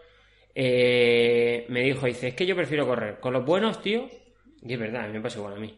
eh, 0.59 1.67
me 1.69 1.83
dijo, 1.83 2.07
dice, 2.07 2.29
es 2.29 2.33
que 2.33 2.43
yo 2.43 2.55
prefiero 2.55 2.87
correr 2.87 3.19
con 3.19 3.31
los 3.31 3.45
buenos, 3.45 3.79
tío, 3.79 4.09
y 4.63 4.73
es 4.73 4.79
verdad, 4.79 5.07
me 5.07 5.21
pasa 5.21 5.37
igual 5.37 5.53
a 5.53 5.59
mí. 5.59 5.77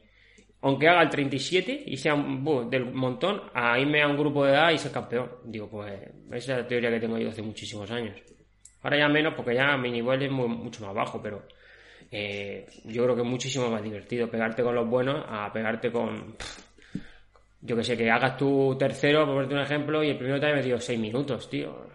Aunque 0.62 0.88
haga 0.88 1.01
el 1.01 1.09
37 1.09 1.83
y 1.86 1.98
sea 1.98 2.13
un 2.13 2.41
buh, 2.45 2.69
del 2.69 2.86
montón, 2.86 3.41
a 3.53 3.77
irme 3.77 4.01
a 4.01 4.07
un 4.07 4.15
grupo 4.15 4.45
de 4.45 4.53
edad 4.53 4.71
y 4.71 4.77
ser 4.77 4.93
campeón. 4.93 5.31
Digo, 5.43 5.69
pues 5.69 6.00
esa 6.31 6.53
es 6.53 6.59
la 6.59 6.67
teoría 6.67 6.89
que 6.91 7.00
tengo 7.01 7.17
yo 7.17 7.27
hace 7.27 7.41
muchísimos 7.41 7.91
años. 7.91 8.21
Ahora 8.81 8.98
ya 8.98 9.09
menos, 9.09 9.33
porque 9.33 9.53
ya 9.53 9.75
mi 9.75 9.91
nivel 9.91 10.24
es 10.24 10.31
mucho 10.31 10.86
más 10.86 10.95
bajo, 10.95 11.21
pero 11.21 11.43
eh, 12.09 12.65
yo 12.86 13.03
creo 13.03 13.15
que 13.15 13.21
es 13.21 13.27
muchísimo 13.27 13.69
más 13.69 13.83
divertido 13.83 14.29
pegarte 14.29 14.63
con 14.63 14.75
los 14.75 14.88
buenos 14.88 15.25
a 15.27 15.51
pegarte 15.51 15.91
con. 15.91 16.38
yo 17.59 17.75
que 17.75 17.83
sé, 17.83 17.98
que 17.98 18.09
hagas 18.09 18.38
tu 18.38 18.77
tercero, 18.79 19.25
por 19.25 19.36
ponerte 19.36 19.55
un 19.55 19.62
ejemplo, 19.62 20.01
y 20.05 20.12
el 20.12 20.17
primero 20.17 20.39
te 20.39 20.45
haya 20.45 20.55
metido 20.55 20.79
6 20.79 20.98
minutos, 20.98 21.50
tío. 21.50 21.89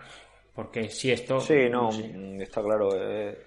Porque 0.55 0.89
si 0.89 1.11
esto. 1.11 1.41
Sí, 1.41 1.69
no, 1.71 1.91
sé. 1.91 2.09
mm, 2.09 2.41
está 2.41 2.63
claro. 2.63 2.91
eh, 2.95 3.39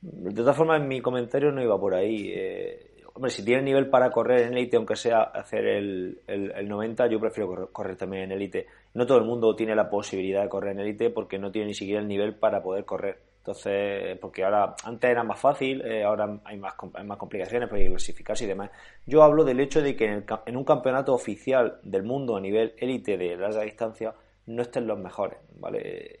de 0.00 0.34
todas 0.34 0.56
formas, 0.56 0.82
mi 0.82 1.00
comentario 1.00 1.50
no 1.52 1.62
iba 1.62 1.78
por 1.78 1.94
ahí. 1.94 2.32
eh, 2.34 2.92
hombre, 3.14 3.30
si 3.30 3.44
tiene 3.44 3.62
nivel 3.62 3.88
para 3.88 4.10
correr 4.10 4.46
en 4.46 4.54
élite, 4.54 4.76
aunque 4.76 4.96
sea 4.96 5.22
hacer 5.22 5.66
el, 5.66 6.20
el, 6.26 6.50
el 6.52 6.68
90, 6.68 7.06
yo 7.08 7.20
prefiero 7.20 7.48
correr, 7.48 7.68
correr 7.72 7.96
también 7.96 8.24
en 8.24 8.32
élite. 8.32 8.66
No 8.94 9.06
todo 9.06 9.18
el 9.18 9.24
mundo 9.24 9.54
tiene 9.54 9.74
la 9.74 9.88
posibilidad 9.88 10.42
de 10.42 10.48
correr 10.48 10.72
en 10.72 10.80
élite 10.80 11.10
porque 11.10 11.38
no 11.38 11.50
tiene 11.50 11.68
ni 11.68 11.74
siquiera 11.74 12.00
el 12.00 12.08
nivel 12.08 12.34
para 12.34 12.62
poder 12.62 12.84
correr. 12.84 13.18
Entonces, 13.38 14.16
porque 14.20 14.44
ahora, 14.44 14.76
antes 14.84 15.10
era 15.10 15.24
más 15.24 15.40
fácil, 15.40 15.82
eh, 15.82 16.04
ahora 16.04 16.38
hay 16.44 16.56
más, 16.58 16.74
hay 16.94 17.04
más 17.04 17.18
complicaciones 17.18 17.68
para 17.68 17.84
clasificarse 17.84 18.44
y 18.44 18.46
demás. 18.46 18.70
Yo 19.04 19.22
hablo 19.24 19.42
del 19.44 19.58
hecho 19.58 19.82
de 19.82 19.96
que 19.96 20.04
en, 20.04 20.12
el 20.12 20.24
en 20.46 20.56
un 20.56 20.64
campeonato 20.64 21.12
oficial 21.12 21.80
del 21.82 22.04
mundo 22.04 22.36
a 22.36 22.40
nivel 22.40 22.74
élite 22.78 23.16
de 23.16 23.36
larga 23.36 23.62
distancia 23.62 24.14
no 24.46 24.62
estén 24.62 24.86
los 24.86 24.98
mejores, 24.98 25.38
¿vale? 25.58 26.20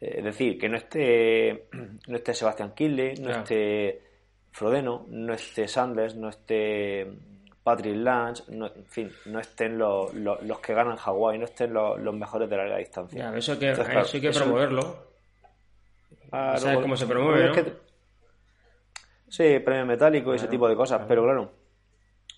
Es 0.00 0.22
decir, 0.24 0.58
que 0.58 0.68
no 0.68 0.76
esté, 0.76 1.68
no 2.08 2.16
esté 2.16 2.34
Sebastián 2.34 2.72
Kille, 2.74 3.14
no 3.18 3.24
Claro. 3.26 3.42
esté 3.42 4.02
Frodeno, 4.52 5.06
no 5.08 5.34
esté 5.34 5.66
Sanders, 5.68 6.14
no 6.16 6.28
esté 6.28 7.06
Patrick 7.62 7.96
Lange, 7.96 8.42
no- 8.48 8.66
en 8.74 8.86
fin, 8.86 9.10
no 9.26 9.40
estén 9.40 9.76
los, 9.78 10.14
los, 10.14 10.42
los 10.42 10.58
que 10.60 10.72
ganan 10.74 10.96
Hawái, 10.96 11.38
no 11.38 11.44
estén 11.44 11.72
los, 11.74 12.00
los 12.00 12.14
mejores 12.14 12.48
de 12.48 12.56
larga 12.56 12.78
distancia. 12.78 13.30
Ya, 13.30 13.36
eso 13.36 13.52
hay 13.52 13.58
que, 13.58 13.68
Entonces, 13.68 13.90
claro, 13.92 14.06
eso 14.06 14.16
hay 14.16 14.20
que 14.20 14.28
eso- 14.28 14.40
promoverlo. 14.44 15.08
¿Sabes 16.30 16.78
cómo 16.78 16.96
se 16.96 17.06
promueve? 17.06 17.48
¿no? 17.48 17.54
Sí, 19.28 19.58
premio 19.60 19.84
metálico 19.86 20.32
y 20.32 20.36
ese 20.36 20.48
tipo 20.48 20.68
de 20.68 20.76
cosas, 20.76 21.02
pero 21.06 21.22
claro, 21.24 21.52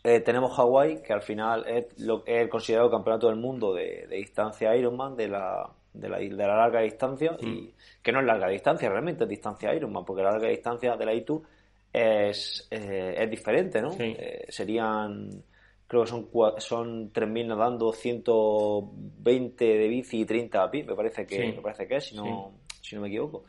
eh, 0.03 0.21
tenemos 0.21 0.57
Hawái, 0.57 1.03
que 1.03 1.13
al 1.13 1.23
final 1.23 1.65
es, 1.69 1.99
lo, 2.01 2.25
es 2.27 2.43
el 2.43 2.49
considerado 2.49 2.91
campeonato 2.91 3.29
del 3.29 3.37
mundo 3.37 3.73
de, 3.75 4.07
distancia 4.09 4.75
Ironman, 4.75 5.17
de 5.17 5.29
la, 5.29 5.71
de 5.93 6.09
la, 6.09 6.19
de 6.19 6.31
la 6.31 6.57
larga 6.57 6.81
distancia, 6.81 7.37
y 7.41 7.47
mm. 7.47 7.73
que 8.03 8.13
no 8.13 8.21
es 8.21 8.27
larga 8.27 8.49
distancia, 8.49 8.89
realmente 8.89 9.25
es 9.25 9.31
distancia 9.31 9.75
Ironman, 9.75 10.05
porque 10.05 10.23
la 10.23 10.33
larga 10.33 10.49
distancia 10.49 10.97
de 10.97 11.05
la 11.05 11.15
ITU 11.15 11.43
es, 11.93 12.69
eh, 12.71 13.15
es 13.19 13.31
diferente, 13.31 13.83
¿no? 13.83 13.95
Eh, 13.99 14.47
serían, 14.49 15.29
creo 15.87 16.03
que 16.03 16.09
son, 16.09 16.29
son 16.59 17.13
3.000 17.13 17.47
nadando, 17.47 17.93
120 17.93 19.65
de 19.65 19.89
bici 19.89 20.21
y 20.21 20.25
30 20.25 20.63
a 20.63 20.71
pie, 20.71 20.85
me 20.85 20.95
parece 20.95 21.27
que, 21.27 21.39
me 21.39 21.61
parece 21.61 21.87
que 21.87 21.97
es, 21.97 22.07
si 22.07 22.17
no, 22.17 22.53
si 22.81 22.95
no 22.95 23.03
me 23.03 23.09
equivoco. 23.09 23.45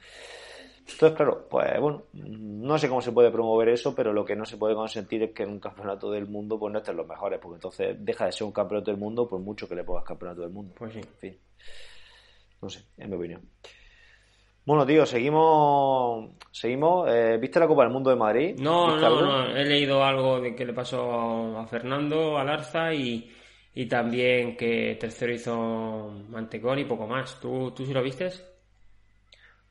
Entonces, 0.92 1.16
claro, 1.16 1.48
pues 1.50 1.80
bueno, 1.80 2.04
no 2.14 2.78
sé 2.78 2.90
cómo 2.90 3.02
se 3.02 3.12
puede 3.12 3.32
promover 3.32 3.70
eso, 3.70 3.96
pero 3.96 4.12
lo 4.12 4.26
que 4.26 4.36
no 4.36 4.46
se 4.46 4.58
puede 4.58 4.76
consentir 4.76 5.24
es 5.24 5.32
que 5.32 5.44
en 5.44 5.50
un 5.50 5.60
campeonato 5.60 6.12
del 6.12 6.28
mundo 6.28 6.60
pues 6.60 6.74
no 6.74 6.80
estén 6.80 6.98
los 6.98 7.08
mejores, 7.08 7.40
porque 7.40 7.56
entonces 7.56 7.96
deja 8.00 8.26
de 8.26 8.32
ser 8.32 8.46
un 8.46 8.52
campeonato 8.52 8.92
del 8.92 9.00
mundo 9.00 9.28
por 9.28 9.40
mucho 9.40 9.70
que 9.70 9.76
le 9.76 9.84
pongas 9.84 10.04
campeonato 10.04 10.42
del 10.42 10.50
mundo. 10.50 10.74
Pues 10.78 10.94
sí. 10.94 11.00
En 11.00 11.16
fin. 11.20 11.38
No 12.62 12.70
sé, 12.70 12.84
es 12.98 13.08
mi 13.08 13.16
opinión. 13.16 13.42
Bueno, 14.64 14.86
tío, 14.86 15.06
seguimos. 15.06 16.30
seguimos 16.52 17.10
eh, 17.10 17.38
¿Viste 17.42 17.60
la 17.60 17.68
Copa 17.68 17.84
del 17.84 17.92
Mundo 17.92 18.12
de 18.12 18.16
Madrid? 18.16 18.56
No, 18.60 18.96
no, 18.96 19.22
no. 19.22 19.56
He 19.58 19.66
leído 19.66 20.04
algo 20.04 20.40
de 20.40 20.56
que 20.56 20.66
le 20.66 20.74
pasó 20.74 21.58
a 21.58 21.66
Fernando 21.66 22.38
Alarza 22.38 22.94
y, 22.94 23.32
y 23.74 23.88
también 23.88 24.56
que 24.56 24.98
tercero 25.00 25.34
hizo 25.34 26.12
Mantecón 26.30 26.78
y 26.78 26.86
poco 26.86 27.08
más. 27.08 27.40
¿Tú, 27.40 27.72
tú 27.72 27.86
sí 27.86 27.94
lo 27.94 28.04
vistes? 28.04 28.48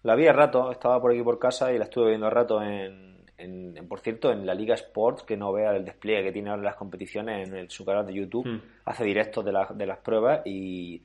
La 0.02 0.16
vi 0.16 0.26
a 0.26 0.32
rato, 0.32 0.72
estaba 0.72 1.00
por 1.00 1.12
aquí 1.12 1.22
por 1.22 1.38
casa 1.38 1.72
y 1.72 1.78
la 1.78 1.84
estuve 1.84 2.08
viendo 2.08 2.26
a 2.26 2.30
rato 2.30 2.60
en, 2.60 3.22
en, 3.38 3.86
por 3.86 4.00
cierto, 4.00 4.32
en 4.32 4.44
la 4.44 4.54
Liga 4.54 4.74
Sports, 4.74 5.22
que 5.22 5.36
no 5.36 5.52
vea 5.52 5.76
el 5.76 5.84
despliegue 5.84 6.24
que 6.24 6.32
tiene 6.32 6.50
ahora 6.50 6.62
las 6.62 6.76
competiciones 6.76 7.48
en 7.52 7.70
su 7.70 7.84
canal 7.84 8.06
de 8.06 8.14
YouTube. 8.14 8.48
Hmm. 8.48 8.60
Hace 8.86 9.04
directos 9.04 9.44
de, 9.44 9.52
de 9.74 9.86
las 9.86 9.98
pruebas 9.98 10.40
y, 10.46 11.02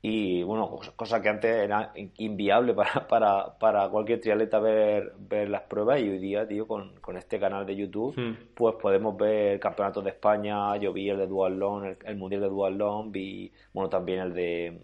y 0.00 0.44
bueno, 0.44 0.78
cosa 0.94 1.20
que 1.20 1.28
antes 1.28 1.50
era 1.50 1.92
inviable 1.94 2.72
para, 2.72 3.06
para, 3.08 3.58
para 3.58 3.88
cualquier 3.88 4.20
triatleta 4.20 4.60
ver, 4.60 5.12
ver 5.18 5.48
las 5.48 5.62
pruebas 5.62 6.00
y 6.00 6.08
hoy 6.08 6.18
día, 6.18 6.46
tío, 6.46 6.68
con, 6.68 7.00
con 7.00 7.16
este 7.16 7.40
canal 7.40 7.66
de 7.66 7.76
YouTube, 7.76 8.16
hmm. 8.16 8.54
pues 8.54 8.76
podemos 8.76 9.16
ver 9.16 9.58
campeonatos 9.58 10.04
de 10.04 10.10
España, 10.10 10.76
yo 10.76 10.92
vi 10.92 11.10
el 11.10 11.18
de 11.18 11.26
Dual 11.26 11.58
Long, 11.58 11.96
el, 12.04 12.16
Mundial 12.16 12.42
de 12.42 12.48
Dual 12.48 12.78
Long, 12.78 13.10
vi, 13.10 13.52
bueno, 13.72 13.88
también 13.88 14.20
el 14.20 14.34
de 14.34 14.80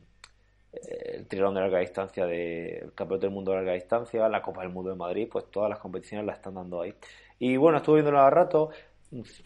el 0.72 1.28
triatlón 1.28 1.54
de 1.54 1.60
larga 1.60 1.78
distancia, 1.78 2.26
de, 2.26 2.78
el 2.78 2.94
campeonato 2.94 3.26
del 3.26 3.34
mundo 3.34 3.52
de 3.52 3.58
larga 3.58 3.74
distancia, 3.74 4.28
la 4.28 4.42
Copa 4.42 4.62
del 4.62 4.72
Mundo 4.72 4.90
de 4.90 4.96
Madrid, 4.96 5.28
pues 5.30 5.48
todas 5.48 5.70
las 5.70 5.78
competiciones 5.78 6.26
las 6.26 6.38
están 6.38 6.54
dando 6.54 6.82
ahí. 6.82 6.92
Y 7.38 7.56
bueno, 7.56 7.78
estuve 7.78 8.02
viendo 8.02 8.18
a 8.18 8.28
rato, 8.28 8.70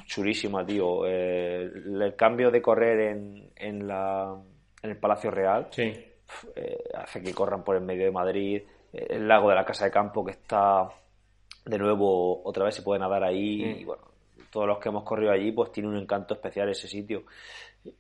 chulísima, 0.07 0.65
tío. 0.65 1.07
Eh, 1.07 1.65
el, 1.65 2.15
cambio 2.17 2.51
de 2.51 2.63
correr 2.63 3.01
en, 3.01 3.51
en, 3.57 3.87
la, 3.87 4.37
en 4.83 4.91
el 4.91 4.97
Palacio 4.97 5.31
Real 5.31 5.69
sí. 5.71 5.93
Eh, 6.55 6.85
hace 6.95 7.23
que 7.23 7.33
corran 7.33 7.65
por 7.65 7.77
el 7.77 7.83
medio 7.83 8.05
de 8.05 8.11
Madrid. 8.11 8.63
El 8.93 9.27
lago 9.27 9.49
de 9.49 9.55
la 9.55 9.65
Casa 9.65 9.87
de 9.87 9.91
Campo 9.91 10.25
que 10.25 10.33
está 10.33 10.89
de 11.65 11.79
nuevo 11.79 12.43
otra 12.45 12.65
vez 12.65 12.75
se 12.75 12.83
puede 12.83 13.01
nadar 13.01 13.25
ahí. 13.25 13.65
Mm. 13.65 13.81
Y 13.81 13.85
bueno, 13.85 14.03
todos 14.51 14.67
los 14.67 14.79
que 14.79 14.89
hemos 14.89 15.05
corrido 15.05 15.33
allí, 15.33 15.53
pues 15.53 15.73
tiene 15.73 15.89
un 15.89 15.97
encanto 15.97 16.35
especial 16.35 16.69
ese 16.69 16.89
sitio. 16.89 17.25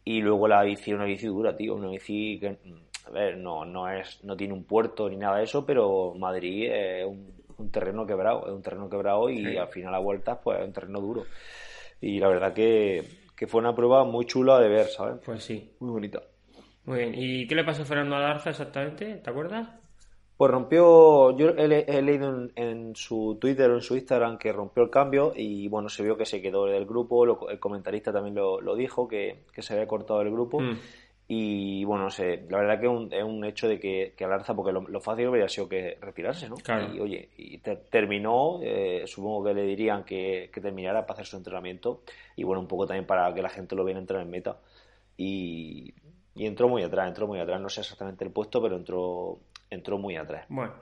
Y 0.04 0.20
luego 0.20 0.48
la 0.48 0.62
bici, 0.62 0.92
una 0.92 1.04
bici 1.04 1.26
dura, 1.26 1.56
tío, 1.56 1.74
una 1.74 1.88
bici 1.88 2.38
que 2.38 2.58
a 3.06 3.10
ver, 3.10 3.38
no, 3.38 3.64
no, 3.64 3.90
es, 3.90 4.22
no 4.24 4.36
tiene 4.36 4.52
un 4.52 4.64
puerto 4.64 5.08
ni 5.08 5.16
nada 5.16 5.38
de 5.38 5.44
eso, 5.44 5.64
pero 5.64 6.14
Madrid 6.14 6.70
es 6.70 7.06
un, 7.06 7.70
terreno 7.70 8.06
quebrado, 8.06 8.46
es 8.46 8.52
un 8.52 8.62
terreno 8.62 8.88
quebrado 8.88 9.30
y 9.30 9.56
al 9.56 9.68
final 9.68 9.94
a 9.94 9.98
vueltas 9.98 10.38
pues 10.42 10.60
es 10.60 10.66
un 10.66 10.72
terreno 10.72 11.00
duro. 11.00 11.24
Y 12.00 12.18
la 12.18 12.28
verdad 12.28 12.52
que, 12.52 13.04
fue 13.46 13.60
una 13.60 13.74
prueba 13.74 14.04
muy 14.04 14.26
chula 14.26 14.60
de 14.60 14.68
ver, 14.68 14.86
¿sabes? 14.86 15.20
Pues 15.24 15.42
sí. 15.42 15.72
Muy 15.80 15.90
bonita. 15.90 16.22
Muy 16.88 17.00
bien. 17.00 17.14
¿Y 17.14 17.46
qué 17.46 17.54
le 17.54 17.64
pasó 17.64 17.82
a 17.82 17.84
Fernando 17.84 18.16
Alarza 18.16 18.48
exactamente? 18.48 19.16
¿Te 19.16 19.30
acuerdas? 19.30 19.68
Pues 20.38 20.50
rompió, 20.50 21.36
yo 21.36 21.50
he, 21.50 22.00
leído 22.00 22.48
en, 22.54 22.96
su 22.96 23.36
Twitter 23.38 23.68
o 23.70 23.74
en 23.74 23.82
su 23.82 23.94
Instagram 23.94 24.38
que 24.38 24.52
rompió 24.52 24.84
el 24.84 24.88
cambio 24.88 25.32
y 25.36 25.68
bueno, 25.68 25.90
se 25.90 26.02
vio 26.02 26.16
que 26.16 26.24
se 26.24 26.40
quedó 26.40 26.64
del 26.64 26.86
grupo, 26.86 27.50
el 27.50 27.58
comentarista 27.58 28.10
también 28.10 28.36
lo, 28.36 28.74
dijo, 28.74 29.06
que, 29.06 29.44
se 29.58 29.74
había 29.74 29.86
cortado 29.86 30.22
el 30.22 30.30
grupo. 30.30 30.60
Mm. 30.60 30.78
Y 31.26 31.84
bueno, 31.84 32.08
sé, 32.08 32.46
la 32.48 32.58
verdad 32.58 32.80
que 32.80 32.86
es 33.18 33.22
un, 33.22 33.44
hecho 33.44 33.68
de 33.68 33.78
que, 33.78 34.14
que 34.16 34.24
Alarza, 34.24 34.54
porque 34.54 34.72
lo, 34.72 35.00
fácil 35.02 35.28
hubiera 35.28 35.46
sido 35.46 35.68
que 35.68 35.98
retirarse, 36.00 36.48
¿no? 36.48 36.56
Y 36.94 37.00
oye, 37.00 37.28
y 37.36 37.58
terminó, 37.58 38.60
eh, 38.62 39.02
supongo 39.04 39.44
que 39.44 39.52
le 39.52 39.64
dirían 39.64 40.04
que, 40.04 40.50
terminara 40.54 41.04
para 41.04 41.14
hacer 41.14 41.26
su 41.26 41.36
entrenamiento 41.36 42.00
y 42.34 42.44
bueno, 42.44 42.62
un 42.62 42.68
poco 42.68 42.86
también 42.86 43.06
para 43.06 43.34
que 43.34 43.42
la 43.42 43.50
gente 43.50 43.76
lo 43.76 43.84
viera 43.84 44.00
entrar 44.00 44.22
en 44.22 44.30
meta. 44.30 44.56
Y, 45.18 45.92
entró 46.46 46.68
muy 46.68 46.82
atrás, 46.82 47.08
entró 47.08 47.26
muy 47.26 47.40
atrás, 47.40 47.60
no 47.60 47.68
sé 47.68 47.80
exactamente 47.80 48.24
el 48.24 48.30
puesto, 48.30 48.62
pero 48.62 48.76
entró, 48.76 49.38
entró 49.70 49.98
muy 49.98 50.16
atrás. 50.16 50.46
Bueno, 50.48 50.74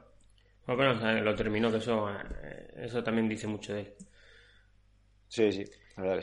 bueno, 0.66 0.94
lo 1.22 1.34
terminó, 1.34 1.70
que 1.70 1.78
eso, 1.78 2.10
eh, 2.10 2.74
eso 2.76 3.02
también 3.02 3.28
dice 3.28 3.46
mucho 3.46 3.72
de 3.72 3.80
él. 3.80 3.94
Sí, 5.28 5.52
sí. 5.52 5.64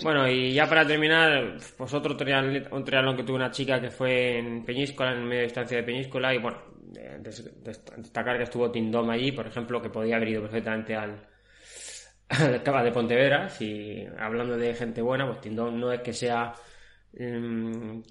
Bueno, 0.03 0.27
y 0.29 0.53
ya 0.53 0.67
para 0.67 0.85
terminar, 0.85 1.57
pues 1.75 1.93
otro 1.95 2.15
triatlón, 2.15 2.67
un 2.71 2.83
triatlón 2.85 3.17
que 3.17 3.23
tuvo 3.23 3.37
una 3.37 3.49
chica 3.49 3.81
que 3.81 3.89
fue 3.89 4.37
en 4.37 4.63
Peñíscola, 4.63 5.13
en 5.13 5.25
medio 5.25 5.43
distancia 5.43 5.77
de 5.77 5.83
Peñíscola, 5.83 6.33
y 6.33 6.37
bueno, 6.37 6.59
destacar 7.97 8.37
que 8.37 8.43
estuvo 8.43 8.69
Tindom 8.69 9.09
allí, 9.09 9.31
por 9.31 9.47
ejemplo, 9.47 9.81
que 9.81 9.89
podía 9.89 10.17
haber 10.17 10.29
ido 10.29 10.41
perfectamente 10.43 10.95
al, 10.95 11.27
al 12.29 12.61
Cava 12.61 12.83
de 12.83 12.91
Pontevedra, 12.91 13.49
si 13.49 14.05
hablando 14.19 14.57
de 14.57 14.75
gente 14.75 15.01
buena, 15.01 15.25
pues 15.25 15.41
Tindom 15.41 15.79
no 15.79 15.91
es 15.91 16.01
que 16.01 16.13
sea 16.13 16.53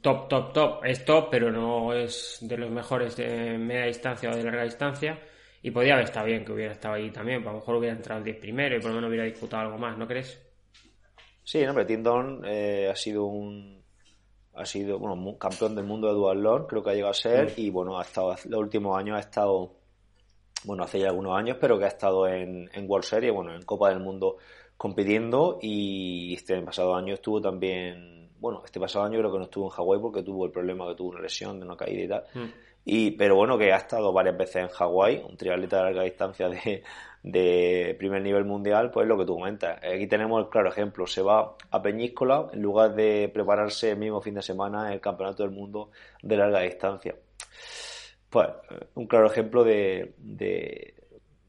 top, 0.01 0.29
top, 0.29 0.53
top, 0.53 0.85
es 0.85 1.05
top, 1.05 1.29
pero 1.31 1.51
no 1.51 1.93
es 1.93 2.39
de 2.41 2.57
los 2.57 2.71
mejores 2.71 3.17
de 3.17 3.59
media 3.59 3.87
distancia 3.87 4.31
o 4.31 4.37
de 4.37 4.45
larga 4.45 4.65
distancia. 4.65 5.19
Y 5.63 5.71
podía 5.71 5.95
haber 5.95 6.07
estado 6.07 6.27
bien 6.27 6.45
que 6.45 6.53
hubiera 6.53 6.73
estado 6.73 6.95
allí 6.95 7.11
también, 7.11 7.43
a 7.43 7.53
lo 7.53 7.59
mejor 7.59 7.77
hubiera 7.77 7.95
entrado 7.95 8.19
el 8.19 8.25
10 8.25 8.37
primero 8.39 8.77
y 8.77 8.81
por 8.81 8.91
lo 8.91 8.97
menos 8.97 9.09
hubiera 9.09 9.25
disputado 9.25 9.63
algo 9.63 9.79
más, 9.79 9.97
¿no 9.97 10.07
crees? 10.09 10.41
Sí, 11.45 11.65
hombre, 11.65 11.85
Tindon 11.85 12.43
eh, 12.45 12.89
ha 12.91 12.97
sido 12.97 13.25
un 13.27 13.83
ha 14.55 14.67
sido 14.67 14.99
bueno 14.99 15.39
campeón 15.39 15.75
del 15.75 15.87
mundo 15.87 16.09
de 16.09 16.15
duatlón, 16.15 16.67
creo 16.67 16.83
que 16.83 16.91
ha 16.91 16.95
llegado 16.95 17.13
a 17.13 17.15
ser 17.15 17.55
y 17.57 17.71
bueno 17.71 17.99
ha 17.99 18.03
estado 18.03 18.35
los 18.45 18.61
últimos 18.61 18.99
años 18.99 19.17
ha 19.17 19.21
estado 19.21 19.77
bueno 20.65 20.85
hace 20.85 21.01
ya 21.01 21.09
algunos 21.09 21.37
años, 21.37 21.57
pero 21.61 21.79
que 21.79 21.87
ha 21.87 21.89
estado 21.89 22.29
en, 22.29 22.69
en 22.73 22.89
World 22.89 23.05
Series, 23.05 23.33
bueno 23.33 23.55
en 23.55 23.63
Copa 23.63 23.89
del 23.89 24.01
Mundo 24.01 24.37
compitiendo 24.77 25.59
y 25.63 26.35
este 26.35 26.61
pasado 26.63 26.95
año 26.95 27.15
estuvo 27.15 27.41
también 27.41 28.22
bueno 28.43 28.63
este 28.65 28.81
pasado 28.81 29.05
año 29.05 29.19
creo 29.19 29.33
que 29.33 29.39
no 29.39 29.45
estuvo 29.45 29.67
en 29.67 29.71
Hawái 29.71 30.01
porque 30.01 30.23
tuvo 30.23 30.45
el 30.45 30.51
problema 30.51 30.89
que 30.89 30.97
tuvo 30.97 31.11
una 31.11 31.21
lesión 31.21 31.59
de 31.61 31.65
una 31.65 31.77
caída 31.77 32.03
y 32.03 32.09
tal. 32.09 32.25
Mm. 32.35 32.51
Y, 32.85 33.11
pero 33.13 33.37
bueno, 33.37 33.57
que 33.57 33.73
ha 33.73 33.77
estado 33.77 34.13
varias 34.13 34.37
veces 34.37 34.57
en 34.57 34.69
Hawái, 34.69 35.23
un 35.29 35.37
triatleta 35.37 35.77
de 35.77 35.83
larga 35.85 36.03
distancia 36.03 36.49
de, 36.49 36.83
de 37.23 37.95
primer 37.97 38.23
nivel 38.23 38.45
mundial, 38.45 38.91
pues 38.91 39.07
lo 39.07 39.17
que 39.17 39.25
tú 39.25 39.35
comentas. 39.35 39.79
Aquí 39.85 40.09
tenemos 40.09 40.43
el 40.43 40.51
claro 40.51 40.69
ejemplo. 40.69 41.07
Se 41.07 41.23
va 41.23 41.55
a 41.71 41.81
Peñíscola 41.81 42.49
en 42.53 42.61
lugar 42.61 42.95
de 42.95 43.31
prepararse 43.33 43.93
el 43.93 43.99
mismo 43.99 44.21
fin 44.21 44.35
de 44.35 44.43
semana 44.43 44.89
en 44.89 44.95
el 44.95 45.01
Campeonato 45.01 45.45
del 45.45 45.53
Mundo 45.53 45.91
de 46.23 46.37
larga 46.37 46.61
distancia. 46.61 47.15
Pues 48.29 48.49
un 48.95 49.07
claro 49.07 49.27
ejemplo 49.27 49.63
de, 49.63 50.15
de, 50.19 50.95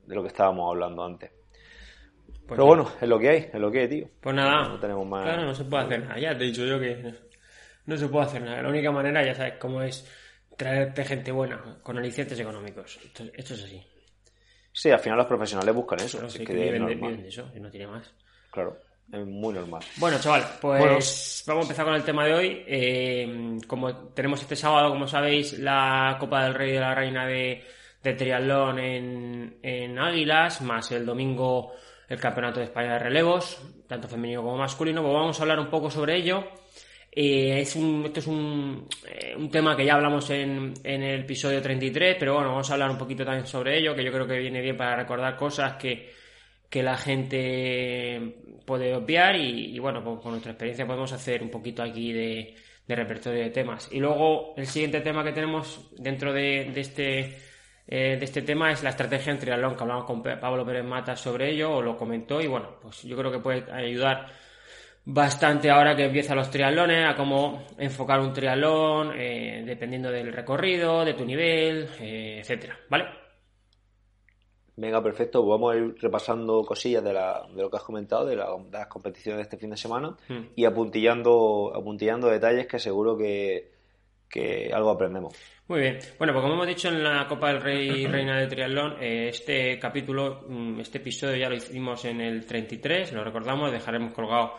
lo 0.07 0.21
que 0.21 0.27
estábamos 0.27 0.69
hablando 0.69 1.03
antes. 1.03 1.31
Pues 2.47 2.57
Pero 2.57 2.65
bueno, 2.65 2.91
es 2.99 3.07
lo 3.07 3.19
que 3.19 3.29
hay, 3.29 3.37
es 3.53 3.59
lo 3.59 3.71
que 3.71 3.79
hay, 3.79 3.87
tío. 3.87 4.09
Pues 4.19 4.35
nada, 4.35 4.67
no 4.67 4.79
tenemos 4.79 5.07
más. 5.07 5.23
Claro, 5.23 5.45
no 5.45 5.55
se 5.55 5.63
puede 5.63 5.83
hacer 5.85 6.03
nada. 6.03 6.19
Ya 6.19 6.37
te 6.37 6.43
he 6.43 6.47
dicho 6.47 6.65
yo 6.65 6.79
que 6.79 7.13
no 7.85 7.97
se 7.97 8.07
puede 8.07 8.25
hacer 8.25 8.41
nada. 8.41 8.61
La 8.61 8.69
única 8.69 8.91
manera, 8.91 9.25
ya 9.25 9.33
sabes 9.33 9.53
cómo 9.59 9.81
es 9.81 10.05
traerte 10.57 11.05
gente 11.05 11.31
buena 11.31 11.79
con 11.81 11.97
alicientes 11.97 12.39
económicos. 12.39 12.99
esto 13.03 13.53
es 13.53 13.63
así. 13.63 13.81
Sí, 14.71 14.89
al 14.89 14.99
final 14.99 15.19
los 15.19 15.27
profesionales 15.27 15.75
buscan 15.75 15.99
eso. 15.99 16.19
que, 16.27 16.53
de, 16.53 17.27
eso 17.27 17.49
y 17.55 17.59
no 17.59 17.69
tiene 17.69 17.87
más. 17.87 18.11
Claro, 18.51 18.77
es 19.11 19.25
muy 19.25 19.53
normal. 19.53 19.83
Bueno, 19.97 20.19
chaval, 20.19 20.43
pues 20.59 21.43
vamos 21.45 21.61
a 21.61 21.65
empezar 21.65 21.85
con 21.85 21.95
el 21.95 22.03
tema 22.03 22.25
de 22.25 22.33
hoy. 22.33 22.63
Eh, 22.67 23.57
como 23.67 24.09
tenemos 24.09 24.41
este 24.41 24.55
sábado, 24.55 24.89
como 24.89 25.07
sabéis, 25.07 25.59
la 25.59 26.17
Copa 26.19 26.43
del 26.43 26.55
Rey 26.55 26.71
de 26.71 26.79
la 26.79 26.95
Reina 26.95 27.27
de, 27.27 27.63
de 28.01 28.13
Triatlón 28.13 28.79
en, 28.79 29.59
en 29.61 29.99
Águilas, 29.99 30.61
más 30.61 30.91
el 30.91 31.05
domingo 31.05 31.73
el 32.13 32.19
Campeonato 32.19 32.59
de 32.59 32.67
España 32.67 32.93
de 32.93 32.99
Relevos, 32.99 33.61
tanto 33.87 34.07
femenino 34.07 34.41
como 34.41 34.57
masculino, 34.57 35.01
pues 35.01 35.13
vamos 35.13 35.39
a 35.39 35.43
hablar 35.43 35.59
un 35.59 35.69
poco 35.69 35.89
sobre 35.89 36.15
ello. 36.15 36.43
Eh, 37.11 37.61
es 37.61 37.75
un, 37.75 38.05
esto 38.05 38.19
es 38.19 38.27
un, 38.27 38.87
eh, 39.07 39.35
un, 39.37 39.49
tema 39.49 39.75
que 39.75 39.85
ya 39.85 39.95
hablamos 39.95 40.29
en, 40.31 40.73
en, 40.83 41.03
el 41.03 41.21
episodio 41.21 41.61
33, 41.61 42.15
pero 42.19 42.35
bueno, 42.35 42.49
vamos 42.49 42.69
a 42.69 42.73
hablar 42.73 42.89
un 42.89 42.97
poquito 42.97 43.23
también 43.23 43.45
sobre 43.45 43.77
ello, 43.77 43.95
que 43.95 44.03
yo 44.03 44.11
creo 44.11 44.25
que 44.25 44.39
viene 44.39 44.61
bien 44.61 44.77
para 44.77 44.95
recordar 44.95 45.35
cosas 45.35 45.73
que, 45.73 46.11
que 46.69 46.81
la 46.81 46.97
gente 46.97 48.35
puede 48.65 48.95
obviar 48.95 49.35
y, 49.35 49.77
bueno, 49.79 50.03
pues 50.03 50.19
con 50.21 50.31
nuestra 50.31 50.53
experiencia 50.53 50.87
podemos 50.87 51.11
hacer 51.11 51.43
un 51.43 51.49
poquito 51.49 51.83
aquí 51.83 52.13
de, 52.13 52.55
de, 52.87 52.95
repertorio 52.95 53.43
de 53.43 53.49
temas. 53.49 53.89
Y 53.91 53.99
luego 53.99 54.53
el 54.57 54.65
siguiente 54.65 55.01
tema 55.01 55.23
que 55.23 55.33
tenemos 55.33 55.91
dentro 55.97 56.33
de, 56.33 56.71
de 56.73 56.81
este 56.81 57.52
eh, 57.85 58.17
de 58.17 58.25
este 58.25 58.41
tema 58.41 58.71
es 58.71 58.81
la 58.83 58.91
estrategia 58.91 59.33
en 59.33 59.39
triatlón, 59.39 59.75
que 59.75 59.83
hablamos 59.83 60.05
con 60.05 60.23
Pablo 60.23 60.65
Pérez 60.65 60.85
Mata 60.85 61.15
sobre 61.15 61.51
ello, 61.51 61.71
o 61.75 61.81
lo 61.81 61.97
comentó, 61.97 62.41
y 62.41 62.47
bueno, 62.47 62.77
pues 62.81 63.03
yo 63.03 63.17
creo 63.17 63.31
que 63.31 63.39
puede 63.39 63.71
ayudar 63.71 64.27
bastante 65.05 65.69
ahora 65.69 65.95
que 65.95 66.05
empiezan 66.05 66.37
los 66.37 66.49
triatlones, 66.49 67.05
a 67.05 67.15
cómo 67.15 67.65
enfocar 67.77 68.21
un 68.21 68.31
triatlón, 68.31 69.11
eh, 69.15 69.63
dependiendo 69.65 70.09
del 70.09 70.31
recorrido, 70.31 71.03
de 71.03 71.13
tu 71.13 71.25
nivel, 71.25 71.89
eh, 71.99 72.39
etcétera, 72.39 72.77
¿vale? 72.89 73.05
Venga, 74.75 75.03
perfecto. 75.03 75.41
Pues 75.41 75.51
vamos 75.51 75.73
a 75.73 75.77
ir 75.77 75.95
repasando 76.01 76.63
cosillas 76.63 77.03
de, 77.03 77.13
la, 77.13 77.45
de 77.53 77.61
lo 77.61 77.69
que 77.69 77.77
has 77.77 77.83
comentado, 77.83 78.25
de, 78.25 78.35
las 78.35 78.87
competiciones 78.87 79.37
de 79.37 79.43
este 79.43 79.57
fin 79.57 79.69
de 79.69 79.77
semana 79.77 80.17
hmm. 80.27 80.53
y 80.55 80.65
apuntillando, 80.65 81.71
apuntillando 81.75 82.27
detalles 82.27 82.65
que 82.65 82.79
seguro 82.79 83.15
que, 83.15 83.72
que 84.33 84.71
algo 84.73 84.89
aprendemos. 84.89 85.35
Muy 85.67 85.79
bien. 85.79 85.99
Bueno, 86.17 86.33
pues 86.33 86.41
como 86.41 86.55
hemos 86.55 86.67
dicho 86.67 86.89
en 86.89 87.03
la 87.03 87.27
Copa 87.27 87.49
del 87.49 87.61
Rey 87.61 88.07
Reina 88.07 88.39
de 88.39 88.47
Triatlón, 88.47 88.97
eh, 88.99 89.29
este 89.29 89.77
capítulo, 89.77 90.43
mm, 90.49 90.79
este 90.79 90.97
episodio 90.97 91.37
ya 91.37 91.49
lo 91.49 91.55
hicimos 91.55 92.03
en 92.05 92.19
el 92.19 92.45
33, 92.45 93.13
lo 93.13 93.23
recordamos, 93.23 93.71
dejaremos 93.71 94.11
colgado 94.11 94.55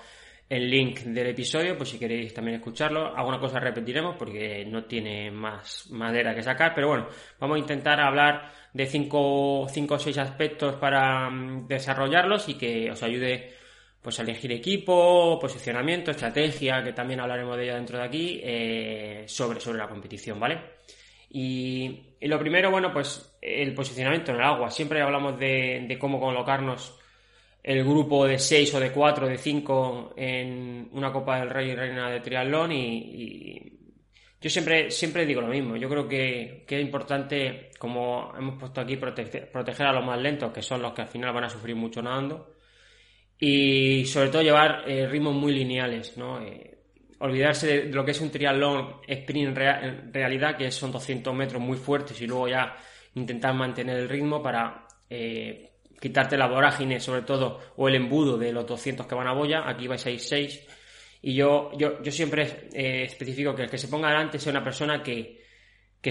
el 0.49 0.71
link 0.71 1.00
del 1.00 1.28
episodio, 1.28 1.76
pues 1.76 1.88
si 1.88 1.99
queréis 1.99 2.33
también 2.33 2.59
escucharlo. 2.59 3.16
Alguna 3.16 3.40
cosa 3.40 3.59
repetiremos 3.59 4.14
porque 4.16 4.64
no 4.64 4.85
tiene 4.85 5.31
más 5.31 5.90
madera 5.90 6.35
que 6.35 6.43
sacar, 6.43 6.73
pero 6.73 6.88
bueno, 6.88 7.09
vamos 7.40 7.57
a 7.57 7.61
intentar 7.61 8.00
hablar 8.00 8.52
de 8.73 8.87
cinco, 8.87 9.66
cinco 9.69 9.95
o 9.95 9.99
seis 9.99 10.19
aspectos 10.19 10.76
para 10.76 11.28
mm, 11.31 11.66
desarrollarlos 11.66 12.49
y 12.49 12.54
que 12.54 12.90
os 12.93 13.02
ayude 13.02 13.63
pues 14.04 14.18
elegir 14.18 14.52
equipo, 14.52 15.38
posicionamiento, 15.40 16.11
estrategia, 16.11 16.84
que 16.84 16.92
también 16.92 17.20
hablaremos 17.20 17.56
de 17.56 17.64
ello 17.64 17.75
dentro 17.76 17.96
de 17.96 18.04
aquí, 18.04 18.40
eh, 18.44 19.25
sobre, 19.26 19.58
sobre 19.61 19.78
la 19.78 19.88
competición, 19.88 20.38
¿vale? 20.38 20.61
Y, 21.30 22.12
lo 22.20 22.38
primero, 22.38 22.70
bueno, 22.70 22.92
pues 22.92 23.38
el 23.40 23.73
posicionamiento 23.73 24.30
en 24.30 24.37
el 24.37 24.44
agua. 24.44 24.70
Siempre 24.70 25.00
hablamos 25.00 25.38
de, 25.38 25.87
de 25.88 25.99
cómo 25.99 26.20
colocarnos 26.20 27.00
el 27.62 27.82
grupo 27.82 28.26
de 28.26 28.38
6 28.38 28.75
o 28.75 28.80
de 28.80 28.92
4 28.92 29.25
o 29.25 29.28
de 29.28 29.38
5 29.38 30.12
en 30.18 30.90
una 30.92 31.11
Copa 31.11 31.40
del 31.40 31.49
Rey 31.49 31.70
y 31.70 31.75
Reina 31.75 32.11
de 32.11 32.20
Triatlón 32.20 32.73
y, 32.73 33.73
yo 34.38 34.50
siempre, 34.50 34.90
siempre 34.90 35.25
digo 35.25 35.40
lo 35.40 35.46
mismo. 35.46 35.75
Yo 35.75 35.88
creo 35.88 36.06
que, 36.06 36.66
es 36.68 36.82
importante, 36.82 37.70
como 37.78 38.34
hemos 38.37 38.58
puesto 38.58 38.82
aquí, 38.82 38.99
proteger, 38.99 39.87
a 39.87 39.92
los 39.94 40.04
más 40.04 40.20
lentos, 40.20 40.52
que 40.52 40.61
son 40.61 40.82
los 40.82 40.92
que 40.92 41.00
al 41.00 41.08
final 41.08 41.32
van 41.32 41.44
a 41.44 41.49
sufrir 41.49 41.75
mucho 41.75 42.02
nadando. 42.02 42.53
Y 43.38 44.07
sobre 44.07 44.29
todo 44.31 44.43
llevar 44.43 44.85
eh, 44.88 45.07
ritmos 45.07 45.35
muy 45.35 45.53
lineales, 45.53 46.17
¿no? 46.17 46.41
Eh, 46.41 46.75
olvidarse 47.25 47.67
de, 47.67 47.85
lo 47.93 48.05
que 48.05 48.11
es 48.11 48.21
un 48.21 48.31
triatlón 48.31 48.97
sprint 49.07 49.57
en 49.59 50.12
realidad, 50.12 50.57
que 50.57 50.71
son 50.71 50.93
200 50.93 51.35
metros 51.35 51.61
muy 51.61 51.76
fuertes 51.76 52.21
y 52.21 52.26
luego 52.26 52.49
ya 52.49 52.76
intentar 53.14 53.55
mantener 53.55 53.97
el 53.97 54.09
ritmo 54.09 54.43
para 54.43 54.87
eh, 55.09 55.73
quitarte 56.00 56.37
la 56.37 56.47
vorágine, 56.47 57.00
sobre 57.00 57.23
todo, 57.23 57.61
o 57.76 57.88
el 57.88 57.95
embudo 57.95 58.37
de 58.37 58.53
los 58.53 58.67
200 58.67 59.07
que 59.07 59.14
van 59.14 59.26
a 59.26 59.33
boya. 59.33 59.69
Aquí 59.69 59.87
vais 59.87 60.05
a 60.05 60.11
ir 60.11 60.21
6 60.21 60.67
y 61.23 61.35
yo, 61.35 61.71
yo, 61.79 62.03
yo 62.03 62.12
siempre 62.12 62.69
eh, 62.75 63.05
especifico 63.05 63.55
que 63.55 63.62
el 63.62 63.71
que 63.71 63.79
se 63.79 63.88
ponga 63.88 64.09
delante 64.09 64.38
sea 64.38 64.50
una 64.50 64.64
persona 64.64 65.03
que, 65.03 65.43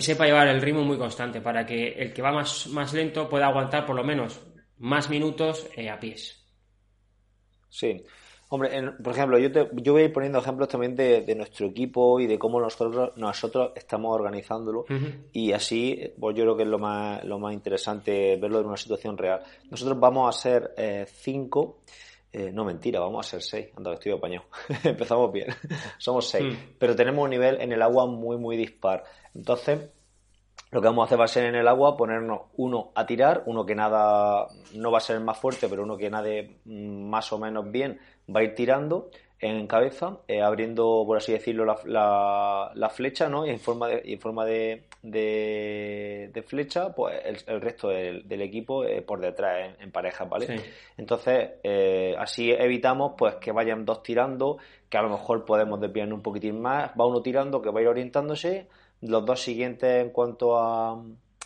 sepa 0.01 0.25
llevar 0.25 0.47
el 0.47 0.61
ritmo 0.61 0.83
muy 0.83 0.97
constante 0.97 1.39
para 1.39 1.63
que 1.63 1.89
el 1.89 2.11
que 2.11 2.23
va 2.23 2.31
más, 2.31 2.65
más 2.67 2.91
lento 2.93 3.29
pueda 3.29 3.45
aguantar 3.45 3.85
por 3.85 3.95
lo 3.95 4.03
menos 4.03 4.41
más 4.79 5.11
minutos 5.11 5.69
a 5.87 5.99
pies. 5.99 6.42
Sí. 7.73 8.03
Hombre, 8.49 8.69
por 9.03 9.13
ejemplo, 9.13 9.39
yo, 9.39 9.51
te, 9.51 9.67
yo 9.81 9.93
voy 9.93 10.03
a 10.03 10.05
ir 10.05 10.13
poniendo 10.13 10.37
ejemplos 10.37 10.69
también 10.69 10.95
de, 10.95 11.33
nuestro 11.35 11.65
equipo 11.65 12.19
y 12.19 12.27
de 12.27 12.37
cómo 12.37 12.61
nosotros, 12.61 13.11
nosotros 13.15 13.71
estamos 13.75 14.13
organizándolo. 14.13 14.85
Y 15.31 15.51
así, 15.53 16.13
pues 16.19 16.35
yo 16.35 16.43
creo 16.43 16.55
que 16.55 16.61
es 16.61 16.69
lo 16.69 16.77
más, 16.77 17.23
lo 17.23 17.39
más 17.39 17.51
interesante 17.51 18.35
verlo 18.35 18.59
en 18.59 18.67
una 18.67 18.77
situación 18.77 19.17
real. 19.17 19.41
Nosotros 19.71 19.99
vamos 19.99 20.29
a 20.29 20.39
ser 20.39 20.71
eh, 20.77 21.07
cinco 21.11 21.79
eh, 22.35 22.51
no, 22.51 22.65
mentira, 22.65 22.99
vamos 22.99 23.27
a 23.27 23.29
ser 23.29 23.43
seis. 23.43 23.67
Anda, 23.77 23.93
estoy 23.93 24.11
apañado. 24.11 24.45
Empezamos 24.83 25.31
bien. 25.31 25.47
Somos 25.99 26.27
seis. 26.27 26.51
Hmm. 26.51 26.73
Pero 26.79 26.95
tenemos 26.95 27.23
un 27.23 27.29
nivel 27.29 27.61
en 27.61 27.71
el 27.71 27.81
agua 27.81 28.07
muy, 28.07 28.37
muy 28.37 28.57
dispar. 28.57 29.03
Entonces, 29.35 29.79
lo 30.73 30.81
que 30.81 30.87
vamos 30.87 31.03
a 31.03 31.05
hacer 31.05 31.19
va 31.19 31.25
a 31.25 31.27
ser 31.27 31.45
en 31.45 31.55
el 31.55 31.67
agua 31.67 31.95
ponernos 31.95 32.41
uno 32.57 32.91
a 32.95 33.05
tirar, 33.05 33.43
uno 33.45 33.65
que 33.65 33.75
nada 33.75 34.47
no 34.73 34.91
va 34.91 34.97
a 34.97 35.01
ser 35.01 35.17
el 35.17 35.23
más 35.23 35.37
fuerte, 35.37 35.69
pero 35.69 35.83
uno 35.83 35.97
que 35.97 36.09
nade 36.09 36.57
más 36.65 37.31
o 37.31 37.37
menos 37.37 37.71
bien 37.71 37.99
va 38.27 38.39
a 38.39 38.43
ir 38.43 38.55
tirando 38.55 39.09
en 39.39 39.67
cabeza, 39.67 40.19
eh, 40.27 40.41
abriendo, 40.41 41.03
por 41.05 41.17
así 41.17 41.33
decirlo, 41.33 41.65
la, 41.65 42.71
la, 42.73 42.89
flecha, 42.89 43.27
¿no? 43.27 43.45
Y 43.45 43.49
en 43.49 43.59
forma 43.59 43.89
de, 43.89 44.01
en 44.05 44.19
forma 44.19 44.45
de, 44.45 44.85
de, 45.01 46.43
flecha, 46.47 46.93
pues 46.95 47.21
el, 47.45 47.59
resto 47.59 47.89
del, 47.89 48.41
equipo 48.41 48.85
eh, 48.85 49.01
por 49.01 49.19
detrás, 49.19 49.75
en, 49.79 49.91
pareja, 49.91 50.23
¿vale? 50.23 50.61
Entonces, 50.97 51.51
eh, 51.61 52.15
así 52.17 52.51
evitamos 52.51 53.13
pues 53.17 53.35
que 53.35 53.51
vayan 53.51 53.83
dos 53.83 54.01
tirando, 54.01 54.59
que 54.89 54.97
a 54.97 55.01
lo 55.01 55.09
mejor 55.09 55.43
podemos 55.43 55.79
desviar 55.81 56.11
un 56.13 56.21
poquitín 56.21 56.61
más, 56.61 56.91
va 56.99 57.05
uno 57.05 57.21
tirando, 57.21 57.61
que 57.61 57.69
va 57.69 57.79
a 57.79 57.83
ir 57.83 57.89
orientándose, 57.89 58.67
los 59.03 59.25
dos 59.25 59.41
siguientes 59.41 60.01
en 60.01 60.09
cuanto 60.09 60.57
a 60.57 61.01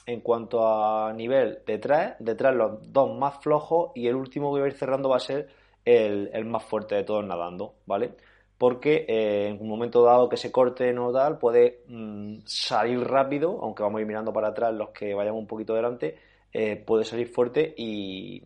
en 0.06 0.22
cuanto 0.22 0.66
a 0.66 1.12
nivel 1.12 1.60
detrás, 1.66 2.16
detrás 2.20 2.56
los 2.56 2.94
dos 2.94 3.18
más 3.18 3.44
flojos 3.44 3.92
y 3.94 4.08
el 4.08 4.16
último 4.16 4.54
que 4.54 4.62
va 4.62 4.66
a 4.66 4.70
ir 4.70 4.76
cerrando 4.76 5.10
va 5.10 5.18
a 5.18 5.20
ser 5.20 5.50
el, 5.84 6.46
más 6.46 6.64
fuerte 6.64 6.96
de 6.96 7.04
todos 7.04 7.26
nadando, 7.26 7.76
¿vale? 7.86 8.12
Porque 8.58 9.06
eh, 9.08 9.50
en 9.50 9.62
un 9.62 9.68
momento 9.68 10.04
dado 10.04 10.30
que 10.30 10.38
se 10.38 10.50
corte 10.50 10.94
no 10.94 11.12
tal, 11.12 11.38
puede 11.38 11.82
mm, 11.88 12.38
salir 12.46 13.02
rápido, 13.02 13.60
aunque 13.62 13.84
vamos 13.84 14.00
a 14.00 14.02
ir 14.02 14.08
mirando 14.08 14.32
para 14.32 14.48
atrás 14.50 14.74
los 14.74 14.90
que 14.90 15.14
vayan 15.14 15.34
un 15.34 15.46
poquito 15.46 15.76
delante, 15.76 16.18
eh, 16.54 16.78
puede 16.78 17.04
salir 17.04 17.28
fuerte 17.28 17.74
y, 17.78 18.42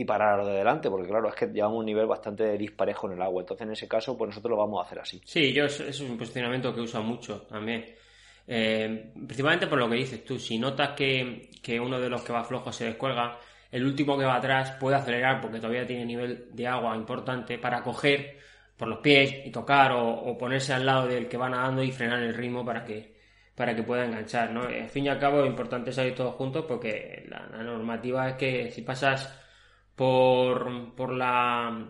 y 0.00 0.04
parar 0.04 0.44
de 0.46 0.52
delante, 0.52 0.88
porque 0.88 1.08
claro, 1.08 1.28
es 1.28 1.34
que 1.34 1.46
llevamos 1.46 1.78
un 1.78 1.84
nivel 1.84 2.06
bastante 2.06 2.56
disparejo 2.56 3.06
en 3.06 3.14
el 3.14 3.22
agua. 3.22 3.42
Entonces, 3.42 3.66
en 3.66 3.72
ese 3.72 3.86
caso, 3.86 4.16
pues 4.16 4.28
nosotros 4.28 4.50
lo 4.50 4.56
vamos 4.56 4.82
a 4.82 4.86
hacer 4.86 4.98
así. 4.98 5.20
Sí, 5.24 5.52
yo 5.52 5.66
es, 5.66 6.00
un 6.00 6.16
posicionamiento 6.16 6.74
que 6.74 6.80
uso 6.80 7.02
mucho 7.02 7.42
también. 7.42 7.84
Eh, 8.52 9.12
principalmente 9.14 9.68
por 9.68 9.78
lo 9.78 9.88
que 9.88 9.94
dices 9.94 10.24
tú, 10.24 10.36
si 10.36 10.58
notas 10.58 10.90
que, 10.96 11.50
que, 11.62 11.78
uno 11.78 12.00
de 12.00 12.10
los 12.10 12.22
que 12.22 12.32
va 12.32 12.42
flojo 12.42 12.72
se 12.72 12.84
descuelga, 12.86 13.38
el 13.70 13.84
último 13.86 14.18
que 14.18 14.24
va 14.24 14.34
atrás 14.34 14.72
puede 14.72 14.96
acelerar 14.96 15.40
porque 15.40 15.58
todavía 15.60 15.86
tiene 15.86 16.04
nivel 16.04 16.48
de 16.50 16.66
agua 16.66 16.96
importante 16.96 17.58
para 17.58 17.80
coger 17.84 18.38
por 18.76 18.88
los 18.88 18.98
pies 18.98 19.46
y 19.46 19.52
tocar 19.52 19.92
o, 19.92 20.36
ponerse 20.36 20.72
al 20.72 20.84
lado 20.84 21.06
del 21.06 21.28
que 21.28 21.36
va 21.36 21.48
nadando 21.48 21.84
y 21.84 21.92
frenar 21.92 22.20
el 22.24 22.34
ritmo 22.34 22.64
para 22.64 22.84
que 22.84 23.14
para 23.54 23.76
que 23.76 23.82
pueda 23.84 24.04
enganchar, 24.06 24.50
¿no? 24.50 24.62
Al 24.62 24.88
fin 24.88 25.04
y 25.04 25.08
al 25.08 25.18
cabo, 25.20 25.42
es 25.42 25.46
importante 25.46 25.92
salir 25.92 26.14
todos 26.14 26.34
juntos 26.34 26.64
porque 26.66 27.26
la, 27.28 27.62
normativa 27.62 28.30
es 28.30 28.34
que 28.36 28.70
si 28.72 28.82
pasas 28.82 29.38
por, 29.94 30.94
por 30.96 31.12
la 31.12 31.86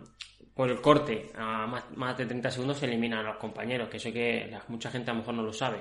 por 0.53 0.69
el 0.69 0.81
corte 0.81 1.31
a 1.35 1.65
más, 1.95 2.17
de 2.17 2.25
30 2.27 2.51
segundos 2.51 2.77
se 2.77 2.85
eliminan 2.85 3.19
a 3.19 3.29
los 3.29 3.37
compañeros, 3.37 3.89
que 3.89 3.97
sé 3.99 4.13
que 4.13 4.55
mucha 4.67 4.91
gente 4.91 5.09
a 5.09 5.13
lo 5.13 5.21
mejor 5.21 5.33
no 5.33 5.43
lo 5.43 5.53
sabe. 5.53 5.79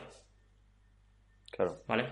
Claro. 1.50 1.78
¿Vale? 1.86 2.06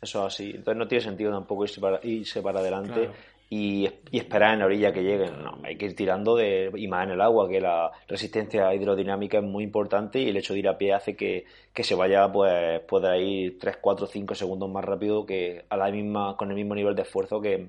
Eso 0.00 0.24
así. 0.24 0.50
Entonces 0.50 0.76
no 0.76 0.86
tiene 0.86 1.04
sentido 1.04 1.32
tampoco 1.32 1.64
irse 1.64 1.80
para, 1.80 2.00
irse 2.02 2.42
para 2.42 2.60
adelante 2.60 3.10
y, 3.50 3.88
esperar 4.12 4.54
en 4.54 4.60
la 4.60 4.66
orilla 4.66 4.92
que 4.92 5.02
lleguen. 5.02 5.42
No, 5.42 5.58
hay 5.62 5.76
que 5.76 5.86
ir 5.86 5.96
tirando 5.96 6.36
de, 6.36 6.70
y 6.74 6.88
más 6.88 7.04
en 7.04 7.12
el 7.12 7.20
agua, 7.20 7.48
que 7.48 7.60
la 7.60 7.90
resistencia 8.08 8.74
hidrodinámica 8.74 9.38
es 9.38 9.44
muy 9.44 9.64
importante 9.64 10.20
y 10.20 10.28
el 10.28 10.36
hecho 10.36 10.54
de 10.54 10.60
ir 10.60 10.68
a 10.68 10.78
pie 10.78 10.92
hace 10.92 11.16
que, 11.16 11.44
se 11.74 11.94
vaya, 11.94 12.30
pues 12.30 12.80
pueda 12.80 13.16
ir 13.16 13.58
3, 13.58 13.78
4, 13.80 14.06
5 14.06 14.34
segundos 14.34 14.70
más 14.70 14.84
rápido 14.84 15.24
que 15.24 15.64
a 15.68 15.76
la 15.76 15.90
misma, 15.90 16.36
con 16.36 16.50
el 16.50 16.56
mismo 16.56 16.74
nivel 16.74 16.94
de 16.94 17.02
esfuerzo 17.02 17.40
que, 17.40 17.68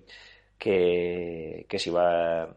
que, 0.57 1.65
que 1.69 1.79
si 1.79 1.89
va 1.89 2.49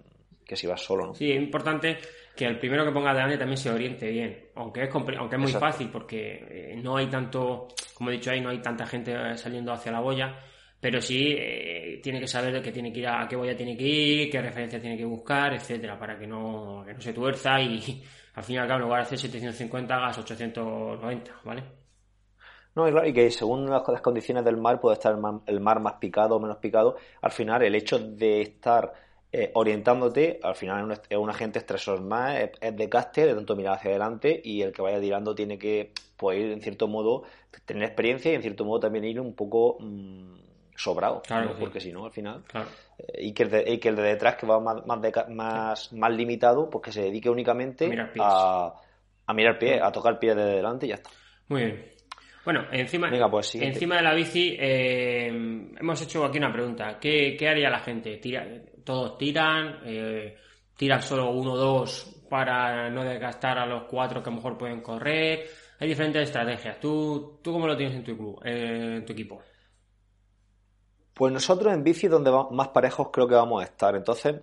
que 0.46 0.56
si 0.56 0.66
vas 0.66 0.80
solo, 0.80 1.08
¿no? 1.08 1.14
Sí, 1.14 1.30
es 1.30 1.36
importante 1.36 1.98
que 2.38 2.44
el 2.44 2.56
primero 2.60 2.84
que 2.84 2.92
ponga 2.92 3.12
delante 3.12 3.36
también 3.36 3.56
se 3.56 3.68
oriente 3.68 4.08
bien, 4.08 4.50
aunque 4.54 4.84
es, 4.84 4.94
aunque 4.94 5.34
es 5.34 5.42
muy 5.42 5.50
fácil 5.50 5.90
porque 5.90 6.46
eh, 6.48 6.80
no 6.80 6.96
hay 6.96 7.08
tanto, 7.08 7.66
como 7.94 8.10
he 8.10 8.12
dicho 8.12 8.30
ahí, 8.30 8.40
no 8.40 8.50
hay 8.50 8.62
tanta 8.62 8.86
gente 8.86 9.36
saliendo 9.36 9.72
hacia 9.72 9.90
la 9.90 9.98
boya, 9.98 10.38
pero 10.80 11.00
sí 11.00 11.34
eh, 11.36 11.98
tiene 12.00 12.20
que 12.20 12.28
saber 12.28 12.54
de 12.54 12.62
que 12.62 12.70
tiene 12.70 12.92
que 12.92 13.00
ir 13.00 13.08
a, 13.08 13.26
qué 13.26 13.34
boya 13.34 13.56
tiene 13.56 13.76
que 13.76 13.82
ir, 13.82 14.30
qué 14.30 14.40
referencia 14.40 14.80
tiene 14.80 14.96
que 14.96 15.04
buscar, 15.04 15.52
etcétera, 15.52 15.98
para 15.98 16.16
que 16.16 16.28
no, 16.28 16.84
no 16.84 17.00
se 17.00 17.12
tuerza 17.12 17.60
y 17.60 18.04
al 18.36 18.44
fin 18.44 18.54
y 18.54 18.58
al 18.58 18.68
cabo 18.68 18.78
en 18.78 18.84
lugar 18.84 19.00
de 19.00 19.06
hacer 19.06 19.18
750 19.18 19.94
hagas 19.96 20.18
890, 20.18 21.40
¿vale? 21.42 21.64
No, 22.76 22.86
y, 22.86 22.92
claro, 22.92 23.08
y 23.08 23.12
que 23.12 23.32
según 23.32 23.68
las, 23.68 23.82
condiciones 24.00 24.44
del 24.44 24.58
mar 24.58 24.80
puede 24.80 24.94
estar 24.94 25.12
el 25.46 25.60
mar, 25.60 25.80
más 25.80 25.94
picado 25.94 26.36
o 26.36 26.40
menos 26.40 26.58
picado. 26.58 26.94
Al 27.20 27.32
final, 27.32 27.64
el 27.64 27.74
hecho 27.74 27.98
de 27.98 28.42
estar 28.42 28.92
eh, 29.30 29.50
orientándote, 29.54 30.40
al 30.42 30.54
final 30.54 30.90
es 31.08 31.18
un, 31.18 31.28
agente 31.28 31.58
estresor 31.58 32.00
más, 32.00 32.48
es, 32.60 32.76
de 32.76 32.88
caster, 32.88 33.26
de 33.26 33.34
tanto 33.34 33.54
mirar 33.56 33.74
hacia 33.74 33.90
adelante 33.90 34.40
y 34.42 34.62
el 34.62 34.72
que 34.72 34.80
vaya 34.80 34.98
tirando 35.00 35.34
tiene 35.34 35.58
que 35.58 35.92
pues, 36.16 36.38
ir 36.38 36.50
en 36.50 36.62
cierto 36.62 36.88
modo, 36.88 37.24
tener 37.66 37.84
experiencia 37.84 38.32
y 38.32 38.36
en 38.36 38.42
cierto 38.42 38.64
modo 38.64 38.80
también 38.80 39.04
ir 39.04 39.20
un 39.20 39.34
poco 39.34 39.76
mm, 39.80 40.34
sobrado, 40.74 41.20
porque 41.60 41.78
si 41.78 41.92
no, 41.92 42.06
al 42.06 42.12
final. 42.12 42.42
Eh, 42.98 43.26
y, 43.26 43.34
que 43.34 43.42
el 43.42 43.50
de, 43.50 43.78
que 43.78 43.88
el 43.90 43.96
de 43.96 44.02
detrás, 44.02 44.36
que 44.36 44.46
va 44.46 44.60
más, 44.60 44.86
más, 45.28 45.92
más, 45.92 46.12
limitado, 46.16 46.70
pues 46.70 46.84
que 46.84 46.92
se 46.92 47.02
dedique 47.02 47.28
únicamente 47.28 47.84
a, 47.84 47.88
mirar, 47.88 48.12
a, 49.26 49.34
mirar 49.34 49.58
pie, 49.58 49.78
a 49.82 49.92
tocar 49.92 50.18
pie 50.18 50.34
de 50.34 50.44
delante 50.44 50.86
y 50.86 50.88
ya 50.88 50.94
está. 50.94 51.10
Muy 51.48 51.64
bien. 51.64 51.98
Bueno, 52.46 52.64
encima, 52.72 53.10
Venga, 53.10 53.30
pues, 53.30 53.56
encima 53.56 53.96
de 53.96 54.02
la 54.02 54.14
bici, 54.14 54.56
eh, 54.58 55.26
hemos 55.26 56.00
hecho 56.00 56.24
aquí 56.24 56.38
una 56.38 56.50
pregunta. 56.50 56.98
¿Qué, 56.98 57.36
qué 57.38 57.46
haría 57.46 57.68
la 57.68 57.80
gente? 57.80 58.16
Tira, 58.16 58.46
¿Todos 58.88 59.18
tiran? 59.18 59.80
Eh, 59.84 60.34
¿Tiran 60.74 61.02
solo 61.02 61.30
uno 61.30 61.52
o 61.52 61.56
dos 61.58 62.24
para 62.30 62.88
no 62.88 63.04
desgastar 63.04 63.58
a 63.58 63.66
los 63.66 63.82
cuatro 63.82 64.22
que 64.22 64.30
a 64.30 64.32
lo 64.32 64.36
mejor 64.36 64.56
pueden 64.56 64.80
correr? 64.80 65.46
Hay 65.78 65.88
diferentes 65.88 66.22
estrategias. 66.22 66.80
¿Tú, 66.80 67.38
tú 67.42 67.52
cómo 67.52 67.66
lo 67.66 67.76
tienes 67.76 67.96
en 67.96 68.02
tu, 68.02 68.16
club, 68.16 68.40
eh, 68.46 68.94
en 68.96 69.04
tu 69.04 69.12
equipo? 69.12 69.42
Pues 71.12 71.30
nosotros 71.30 71.74
en 71.74 71.84
bici 71.84 72.08
donde 72.08 72.30
más 72.50 72.68
parejos 72.68 73.10
creo 73.12 73.28
que 73.28 73.34
vamos 73.34 73.60
a 73.60 73.66
estar. 73.66 73.94
Entonces, 73.94 74.36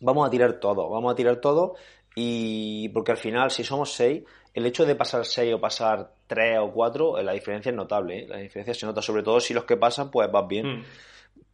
vamos 0.00 0.26
a 0.26 0.30
tirar 0.30 0.54
todo, 0.54 0.88
vamos 0.88 1.12
a 1.12 1.14
tirar 1.14 1.36
todo 1.36 1.74
y 2.14 2.88
porque 2.88 3.10
al 3.12 3.18
final 3.18 3.50
si 3.50 3.62
somos 3.62 3.92
seis, 3.92 4.22
el 4.54 4.64
hecho 4.64 4.86
de 4.86 4.94
pasar 4.94 5.26
seis 5.26 5.52
o 5.52 5.60
pasar 5.60 6.14
tres 6.26 6.56
o 6.58 6.72
cuatro, 6.72 7.20
la 7.22 7.32
diferencia 7.32 7.68
es 7.68 7.76
notable, 7.76 8.20
¿eh? 8.20 8.26
La 8.26 8.38
diferencia 8.38 8.72
se 8.72 8.86
nota, 8.86 9.02
sobre 9.02 9.22
todo 9.22 9.38
si 9.38 9.52
los 9.52 9.64
que 9.64 9.76
pasan 9.76 10.10
pues 10.10 10.32
vas 10.32 10.48
bien. 10.48 10.78
Mm. 10.78 10.84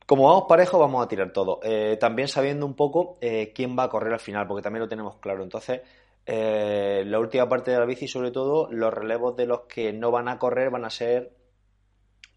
Como 0.07 0.23
vamos 0.23 0.45
parejos, 0.49 0.79
vamos 0.79 1.05
a 1.05 1.09
tirar 1.09 1.33
todo. 1.33 1.59
Eh, 1.65 1.97
también 1.99 2.29
sabiendo 2.29 2.65
un 2.65 2.75
poco 2.75 3.19
eh, 3.21 3.53
quién 3.53 3.77
va 3.77 3.85
a 3.85 3.89
correr 3.89 4.13
al 4.13 4.21
final, 4.21 4.47
porque 4.47 4.63
también 4.63 4.83
lo 4.83 4.89
tenemos 4.89 5.17
claro. 5.17 5.43
Entonces, 5.43 5.81
eh, 6.25 7.03
la 7.05 7.19
última 7.19 7.49
parte 7.49 7.73
de 7.73 7.79
la 7.81 7.85
bici, 7.87 8.07
sobre 8.07 8.31
todo, 8.31 8.69
los 8.71 8.95
relevos 8.95 9.35
de 9.37 9.47
los 9.47 9.63
que 9.63 9.93
no 9.93 10.13
van 10.13 10.29
a 10.29 10.39
correr 10.39 10.71
van 10.71 10.85
a 10.85 10.91
ser 10.91 11.33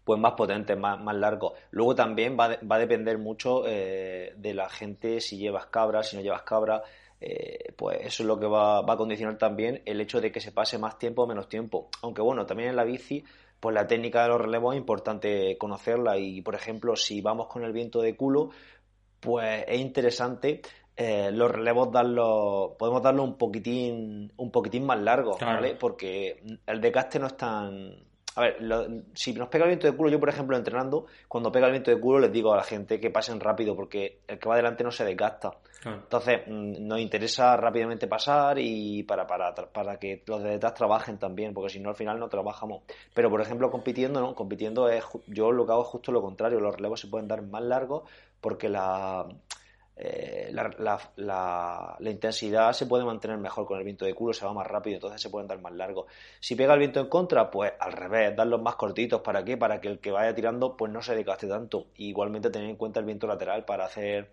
pues 0.02 0.18
más 0.18 0.32
potentes, 0.32 0.76
más, 0.76 1.00
más 1.00 1.14
largos. 1.14 1.52
Luego 1.70 1.94
también 1.94 2.36
va, 2.36 2.58
va 2.68 2.76
a 2.76 2.78
depender 2.80 3.18
mucho 3.18 3.62
de 3.62 4.52
la 4.54 4.68
gente, 4.68 5.20
si 5.20 5.38
llevas 5.38 5.66
cabra, 5.66 6.02
si 6.02 6.16
no 6.16 6.22
llevas 6.22 6.42
cabra. 6.42 6.82
pues 7.76 7.98
eso 8.00 8.22
es 8.24 8.26
lo 8.26 8.40
que 8.40 8.46
va, 8.46 8.80
va 8.80 8.94
a 8.94 8.96
condicionar 8.96 9.38
también 9.38 9.82
el 9.84 10.00
hecho 10.00 10.20
de 10.20 10.32
que 10.32 10.40
se 10.40 10.50
pase 10.50 10.78
más 10.78 10.98
tiempo 10.98 11.22
o 11.22 11.26
menos 11.28 11.48
tiempo. 11.48 11.88
Aunque 12.02 12.22
bueno, 12.22 12.46
también 12.46 12.70
en 12.70 12.76
la 12.76 12.84
bici, 12.84 13.22
pues 13.60 13.74
la 13.74 13.86
técnica 13.86 14.22
de 14.22 14.28
los 14.30 14.40
relevos 14.40 14.74
es 14.74 14.80
importante 14.80 15.56
conocerla 15.58 16.18
y, 16.18 16.40
por 16.42 16.54
ejemplo, 16.54 16.96
si 16.96 17.20
vamos 17.20 17.46
con 17.46 17.62
el 17.62 17.72
viento 17.72 18.00
de 18.00 18.16
culo, 18.16 18.50
pues 19.20 19.64
es 19.68 19.78
interesante 19.80 20.62
eh, 20.96 21.30
los 21.32 21.50
relevos 21.50 21.92
darlos, 21.92 22.72
podemos 22.78 23.02
darlo 23.02 23.22
un 23.22 23.36
poquitín, 23.38 24.32
un 24.36 24.50
poquitín 24.50 24.84
más 24.84 25.00
largos, 25.00 25.36
Claro. 25.38 25.54
¿vale? 25.54 25.74
Porque 25.76 26.42
el 26.66 26.80
desgaste 26.80 27.18
no 27.18 27.26
es 27.26 27.36
tan... 27.36 28.09
A 28.36 28.42
ver, 28.42 28.62
lo- 28.62 28.86
si 29.12 29.32
nos 29.32 29.48
pega 29.48 29.64
el 29.64 29.70
viento 29.70 29.88
de 29.88 29.96
culo, 29.96 30.08
yo 30.08 30.20
por 30.20 30.28
ejemplo 30.28 30.56
entrenando, 30.56 31.06
cuando 31.26 31.50
pega 31.50 31.66
el 31.66 31.72
viento 31.72 31.90
de 31.90 31.98
culo 32.00 32.20
les 32.20 32.30
digo 32.32 32.52
a 32.52 32.56
la 32.58 32.62
gente 32.62 33.00
que 33.00 33.10
pasen 33.10 33.40
rápido 33.40 33.74
porque 33.74 34.20
el 34.28 34.38
que 34.38 34.48
va 34.48 34.54
adelante 34.54 34.84
no 34.84 34.92
se 34.92 35.04
desgasta. 35.04 35.50
Entonces, 35.84 36.42
mm, 36.46 36.86
nos 36.86 37.00
interesa 37.00 37.56
rápidamente 37.56 38.06
pasar 38.06 38.58
y 38.58 39.02
para, 39.02 39.26
para, 39.26 39.52
para 39.54 39.98
que 39.98 40.22
los 40.26 40.42
de 40.42 40.50
detrás 40.50 40.74
trabajen 40.74 41.18
también, 41.18 41.52
porque 41.54 41.70
si 41.70 41.80
no 41.80 41.88
al 41.90 41.96
final 41.96 42.20
no 42.20 42.28
trabajamos. 42.28 42.82
Pero, 43.14 43.30
por 43.30 43.40
ejemplo, 43.40 43.70
compitiendo, 43.70 44.20
¿no? 44.20 44.34
Compitiendo 44.34 44.88
es, 44.88 45.04
yo 45.26 45.50
lo 45.50 45.66
que 45.66 45.72
hago 45.72 45.82
es 45.82 45.88
justo 45.88 46.12
lo 46.12 46.22
contrario, 46.22 46.60
los 46.60 46.76
relevos 46.76 47.00
se 47.00 47.08
pueden 47.08 47.26
dar 47.26 47.42
más 47.42 47.62
largos 47.62 48.02
porque 48.40 48.68
la, 48.68 49.26
eh, 49.96 50.48
la, 50.52 50.70
la, 50.78 50.98
la- 51.16 51.96
la 51.98 52.10
intensidad 52.10 52.72
se 52.72 52.86
puede 52.86 53.04
mantener 53.04 53.36
mejor 53.38 53.66
con 53.66 53.78
el 53.78 53.84
viento 53.84 54.04
de 54.06 54.14
culo, 54.14 54.32
se 54.32 54.44
va 54.46 54.52
más 54.54 54.66
rápido, 54.66 54.94
entonces 54.96 55.20
se 55.20 55.28
pueden 55.30 55.46
dar 55.48 55.60
más 55.60 55.72
largos. 55.74 56.06
Si 56.40 56.54
pega 56.56 56.72
el 56.74 56.78
viento 56.78 57.00
en 57.00 57.08
contra, 57.08 57.50
pues 57.50 57.72
al 57.78 57.92
revés, 57.92 58.34
darlos 58.34 58.62
más 58.62 58.76
cortitos. 58.76 59.20
¿Para 59.20 59.44
qué? 59.44 59.56
Para 59.58 59.80
que 59.80 59.88
el 59.88 59.98
que 60.00 60.10
vaya 60.10 60.34
tirando 60.34 60.76
pues 60.76 60.90
no 60.90 61.02
se 61.02 61.14
desgaste 61.14 61.46
tanto. 61.48 61.86
igualmente 61.96 62.50
tener 62.50 62.70
en 62.70 62.76
cuenta 62.76 63.00
el 63.00 63.06
viento 63.06 63.26
lateral 63.26 63.64
para 63.64 63.84
hacer 63.84 64.30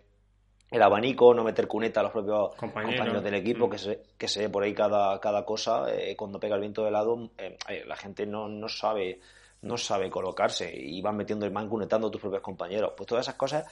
el 0.70 0.82
abanico, 0.82 1.32
no 1.34 1.44
meter 1.44 1.66
cuneta 1.66 2.00
a 2.00 2.02
los 2.04 2.12
propios 2.12 2.54
Compañeros. 2.56 2.94
compañeros, 2.96 3.24
del 3.24 3.34
equipo, 3.34 3.66
Mm. 3.66 3.70
que 3.70 3.78
se, 3.78 4.02
que 4.18 4.28
se 4.28 4.40
ve 4.40 4.48
por 4.50 4.62
ahí 4.62 4.74
cada, 4.74 5.18
cada 5.20 5.44
cosa. 5.44 5.86
eh, 5.94 6.14
cuando 6.16 6.38
pega 6.40 6.54
el 6.56 6.60
viento 6.60 6.84
de 6.84 6.90
lado, 6.90 7.30
eh, 7.38 7.56
eh, 7.68 7.84
la 7.86 7.96
gente 7.96 8.26
no, 8.26 8.48
no 8.48 8.68
sabe 8.68 9.20
no 9.60 9.76
sabe 9.76 10.08
colocarse 10.08 10.72
y 10.72 11.02
van 11.02 11.16
metiendo 11.16 11.44
el 11.44 11.50
man 11.52 11.68
cunetando 11.68 12.06
a 12.06 12.10
tus 12.12 12.20
propios 12.20 12.42
compañeros. 12.42 12.92
Pues 12.96 13.08
todas 13.08 13.24
esas 13.24 13.34
cosas 13.34 13.64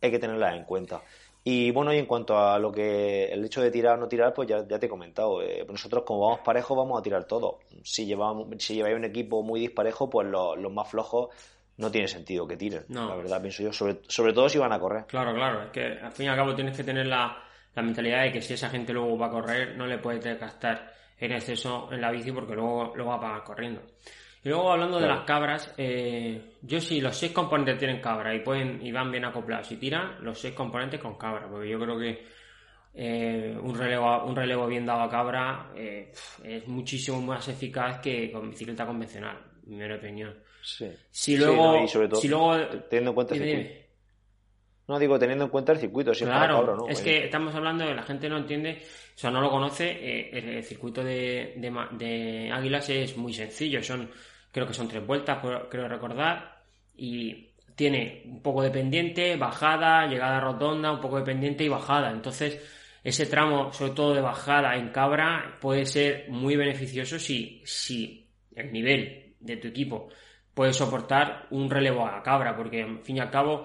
hay 0.00 0.10
que 0.10 0.18
tenerlas 0.18 0.54
en 0.54 0.64
cuenta. 0.64 1.02
Y 1.46 1.70
bueno, 1.72 1.92
y 1.92 1.98
en 1.98 2.06
cuanto 2.06 2.38
a 2.38 2.58
lo 2.58 2.72
que 2.72 3.26
el 3.26 3.44
hecho 3.44 3.60
de 3.60 3.70
tirar 3.70 3.98
o 3.98 4.00
no 4.00 4.08
tirar, 4.08 4.32
pues 4.32 4.48
ya, 4.48 4.66
ya 4.66 4.78
te 4.78 4.86
he 4.86 4.88
comentado. 4.88 5.42
eh, 5.42 5.64
nosotros 5.68 6.02
como 6.06 6.20
vamos 6.20 6.40
parejos 6.40 6.74
vamos 6.76 6.98
a 6.98 7.02
tirar 7.02 7.24
todo. 7.26 7.60
Si 7.82 8.06
llevamos, 8.06 8.48
si 8.58 8.74
lleváis 8.76 8.96
un 8.96 9.04
equipo 9.04 9.42
muy 9.42 9.60
disparejo, 9.60 10.08
pues 10.08 10.26
los, 10.26 10.56
los 10.58 10.72
más 10.72 10.88
flojos 10.88 11.28
no 11.76 11.90
tiene 11.90 12.08
sentido 12.08 12.46
que 12.46 12.56
tiren. 12.56 12.84
No. 12.88 13.08
La 13.10 13.16
verdad, 13.16 13.42
pienso 13.42 13.62
yo, 13.62 13.72
sobre, 13.74 14.00
sobre 14.08 14.32
todo 14.32 14.48
si 14.48 14.58
van 14.58 14.72
a 14.72 14.80
correr. 14.80 15.04
Claro, 15.06 15.34
claro. 15.34 15.64
Es 15.64 15.70
que 15.70 15.84
al 15.84 16.12
fin 16.12 16.26
y 16.26 16.28
al 16.30 16.36
cabo 16.36 16.54
tienes 16.54 16.74
que 16.76 16.84
tener 16.84 17.06
la, 17.06 17.36
la 17.74 17.82
mentalidad 17.82 18.22
de 18.22 18.32
que 18.32 18.40
si 18.40 18.54
esa 18.54 18.70
gente 18.70 18.94
luego 18.94 19.18
va 19.18 19.26
a 19.26 19.30
correr, 19.30 19.76
no 19.76 19.86
le 19.86 19.98
puedes 19.98 20.24
desgastar 20.24 20.92
en 21.18 21.32
exceso 21.32 21.88
en 21.92 22.00
la 22.00 22.10
bici 22.10 22.32
porque 22.32 22.54
luego 22.54 22.92
lo 22.96 23.04
va 23.06 23.16
a 23.16 23.20
pagar 23.20 23.44
corriendo. 23.44 23.82
Y 24.44 24.48
luego 24.50 24.70
hablando 24.72 25.00
de 25.00 25.06
las 25.08 25.24
cabras, 25.24 25.74
eh, 25.78 26.56
yo 26.62 26.78
si 26.80 27.00
los 27.00 27.16
seis 27.16 27.32
componentes 27.32 27.78
tienen 27.78 28.00
cabra 28.00 28.34
y 28.34 28.40
pueden 28.40 28.84
y 28.84 28.92
van 28.92 29.10
bien 29.10 29.24
acoplados 29.24 29.72
y 29.72 29.76
tiran, 29.78 30.22
los 30.22 30.38
seis 30.38 30.52
componentes 30.54 31.00
con 31.00 31.16
cabra, 31.16 31.48
porque 31.50 31.68
yo 31.70 31.78
creo 31.80 31.98
que 31.98 32.26
eh, 32.96 33.56
un 33.60 33.76
relevo 33.76 34.24
un 34.24 34.36
relevo 34.36 34.66
bien 34.66 34.84
dado 34.86 35.00
a 35.02 35.08
cabra 35.10 35.70
eh, 35.74 36.12
es 36.44 36.68
muchísimo 36.68 37.20
más 37.22 37.48
eficaz 37.48 37.98
que 38.00 38.30
con 38.30 38.50
bicicleta 38.50 38.86
convencional, 38.86 39.38
en 39.66 39.76
mi 39.78 39.92
opinión. 39.92 40.34
Sí. 40.62 40.88
Si 41.10 41.32
Sí, 41.32 41.36
luego, 41.38 41.64
no, 41.78 41.82
y 41.82 41.88
sobre 41.88 42.08
todo, 42.08 42.20
si 42.20 42.28
luego 42.28 42.56
Teniendo 42.90 43.10
en 43.10 43.14
cuenta 43.14 43.34
el 43.34 43.40
circuito. 43.42 43.84
No, 44.86 44.98
digo, 44.98 45.18
teniendo 45.18 45.44
en 45.44 45.50
cuenta 45.50 45.72
el 45.72 45.78
circuito, 45.78 46.12
si 46.12 46.24
Claro, 46.26 46.58
cabra, 46.58 46.74
¿no? 46.76 46.88
es 46.88 47.00
Eh, 47.00 47.04
que 47.04 47.24
estamos 47.24 47.54
hablando 47.54 47.86
de 47.86 47.94
la 47.94 48.02
gente 48.02 48.28
no 48.28 48.36
entiende, 48.36 48.82
o 48.82 49.18
sea, 49.18 49.30
no 49.30 49.40
lo 49.40 49.50
conoce. 49.50 49.90
eh, 49.90 50.30
el, 50.32 50.48
el 50.56 50.62
circuito 50.64 51.02
de, 51.02 51.54
de 51.56 52.50
Águilas 52.52 52.90
es 52.90 53.16
muy 53.16 53.32
sencillo, 53.32 53.82
son, 53.82 54.10
creo 54.54 54.68
que 54.68 54.72
son 54.72 54.86
tres 54.86 55.04
vueltas, 55.04 55.40
creo 55.68 55.88
recordar, 55.88 56.62
y 56.96 57.50
tiene 57.74 58.22
un 58.26 58.40
poco 58.40 58.62
de 58.62 58.70
pendiente, 58.70 59.34
bajada, 59.36 60.06
llegada 60.06 60.38
rotonda, 60.38 60.92
un 60.92 61.00
poco 61.00 61.18
de 61.18 61.24
pendiente 61.24 61.64
y 61.64 61.68
bajada. 61.68 62.12
Entonces, 62.12 62.62
ese 63.02 63.26
tramo, 63.26 63.72
sobre 63.72 63.94
todo 63.94 64.14
de 64.14 64.20
bajada 64.20 64.76
en 64.76 64.90
cabra, 64.90 65.58
puede 65.60 65.84
ser 65.86 66.30
muy 66.30 66.54
beneficioso 66.54 67.18
si, 67.18 67.62
si 67.64 68.30
el 68.54 68.72
nivel 68.72 69.34
de 69.40 69.56
tu 69.56 69.66
equipo 69.66 70.08
puede 70.54 70.72
soportar 70.72 71.48
un 71.50 71.68
relevo 71.68 72.06
a 72.06 72.22
cabra, 72.22 72.56
porque 72.56 72.84
al 72.84 73.00
fin 73.00 73.16
y 73.16 73.20
al 73.20 73.30
cabo 73.32 73.64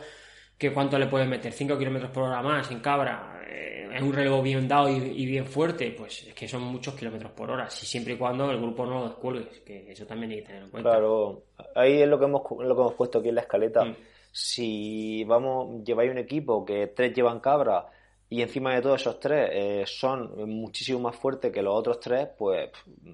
que 0.59 0.73
cuánto 0.73 0.99
le 0.99 1.07
puedes 1.07 1.27
meter, 1.27 1.53
5 1.53 1.77
kilómetros 1.77 2.11
por 2.11 2.23
hora 2.23 2.41
más 2.43 2.69
en 2.69 2.81
cabra, 2.81 3.41
eh, 3.47 3.87
es 3.95 4.01
un 4.01 4.11
relevo 4.11 4.41
bien 4.41 4.67
dado 4.67 4.89
y, 4.89 4.97
y 4.97 5.25
bien 5.25 5.45
fuerte, 5.45 5.91
pues 5.97 6.27
es 6.27 6.33
que 6.33 6.49
son 6.49 6.63
muchos 6.63 6.95
kilómetros 6.95 7.31
por 7.31 7.49
hora, 7.49 7.69
si 7.69 7.85
siempre 7.85 8.15
y 8.15 8.17
cuando 8.17 8.51
el 8.51 8.59
grupo 8.59 8.85
no 8.85 8.99
lo 8.99 9.07
descuelgues, 9.07 9.61
que 9.61 9.89
eso 9.89 10.05
también 10.05 10.33
hay 10.33 10.39
que 10.41 10.47
tener 10.47 10.63
en 10.63 10.69
cuenta. 10.69 10.89
Claro, 10.89 11.43
ahí 11.73 12.01
es 12.01 12.07
lo 12.09 12.19
que 12.19 12.25
hemos, 12.25 12.41
lo 12.59 12.75
que 12.75 12.81
hemos 12.81 12.93
puesto 12.93 13.19
aquí 13.19 13.29
en 13.29 13.35
la 13.35 13.41
escaleta. 13.41 13.85
Mm. 13.85 13.95
Si 14.31 15.23
vamos, 15.23 15.81
lleváis 15.83 16.11
un 16.11 16.17
equipo 16.17 16.65
que 16.65 16.87
tres 16.87 17.13
llevan 17.15 17.39
cabra 17.39 17.87
y 18.29 18.41
encima 18.41 18.75
de 18.75 18.81
todos 18.81 19.01
esos 19.01 19.19
tres 19.19 19.49
eh, 19.51 19.83
son 19.87 20.31
muchísimo 20.49 20.99
más 20.99 21.15
fuertes 21.15 21.51
que 21.51 21.61
los 21.61 21.75
otros 21.75 21.99
tres, 21.99 22.27
pues 22.37 22.69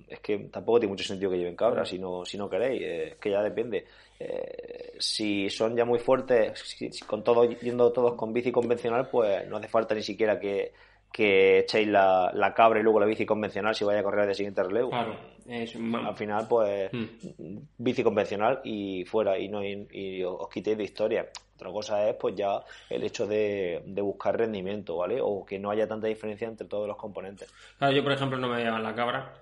es 0.10 0.20
que 0.20 0.38
tampoco 0.52 0.80
tiene 0.80 0.92
mucho 0.92 1.06
sentido 1.06 1.32
que 1.32 1.38
lleven 1.38 1.56
cabra 1.56 1.86
si 1.86 1.98
no, 2.00 2.26
si 2.26 2.38
no 2.38 2.50
queréis, 2.50 2.82
eh, 2.82 3.08
es 3.10 3.16
que 3.16 3.32
ya 3.32 3.42
depende. 3.42 3.86
Eh, 4.20 4.94
si 5.00 5.50
son 5.50 5.76
ya 5.76 5.86
muy 5.86 6.00
fuertes, 6.00 6.60
si- 6.60 6.92
si 6.92 7.06
con 7.06 7.24
todo, 7.24 7.44
yendo 7.46 7.92
todos 7.92 8.16
con 8.16 8.34
bici 8.34 8.52
convencional, 8.52 9.08
pues 9.10 9.48
no 9.48 9.58
hace 9.58 9.68
falta 9.68 9.96
ni 9.96 10.02
siquiera 10.04 10.40
que, 10.40 10.74
que 11.12 11.60
echéis 11.60 11.88
la, 11.88 12.32
la 12.34 12.54
cabra 12.54 12.80
y 12.80 12.84
luego 12.84 13.00
la 13.00 13.06
bici 13.06 13.26
convencional 13.26 13.74
si 13.74 13.86
vaya 13.86 14.02
a 14.02 14.04
correr 14.04 14.28
de 14.28 14.34
siguiente 14.36 14.64
relevo. 14.64 14.90
Claro, 14.90 15.16
es 15.48 15.76
ma- 15.78 16.08
Al 16.10 16.16
final, 16.16 16.46
pues, 16.50 16.92
Mm. 16.94 17.58
bici 17.78 18.04
convencional 18.04 18.60
y 18.64 19.04
fuera, 19.06 19.38
y 19.40 19.48
no 19.48 19.64
y, 19.64 19.88
y 19.92 20.24
os 20.24 20.48
quitéis 20.50 20.78
de 20.78 20.84
historia. 20.84 21.30
Otra 21.56 21.72
cosa 21.72 22.10
es, 22.10 22.16
pues, 22.16 22.36
ya 22.36 22.62
el 22.90 23.04
hecho 23.04 23.26
de, 23.26 23.82
de 23.86 24.02
buscar 24.02 24.38
rendimiento, 24.38 24.98
¿vale? 24.98 25.20
O 25.22 25.46
que 25.46 25.58
no 25.58 25.72
haya 25.72 25.88
tanta 25.88 26.08
diferencia 26.08 26.48
entre 26.48 26.68
todos 26.68 26.88
los 26.88 26.98
componentes. 26.98 27.52
Claro, 27.78 27.94
yo 27.94 28.04
por 28.04 28.12
ejemplo 28.12 28.38
no 28.38 28.48
me 28.48 28.54
voy 28.56 28.62
a 28.62 28.66
llevar 28.66 28.82
la 28.82 28.94
cabra, 28.94 29.34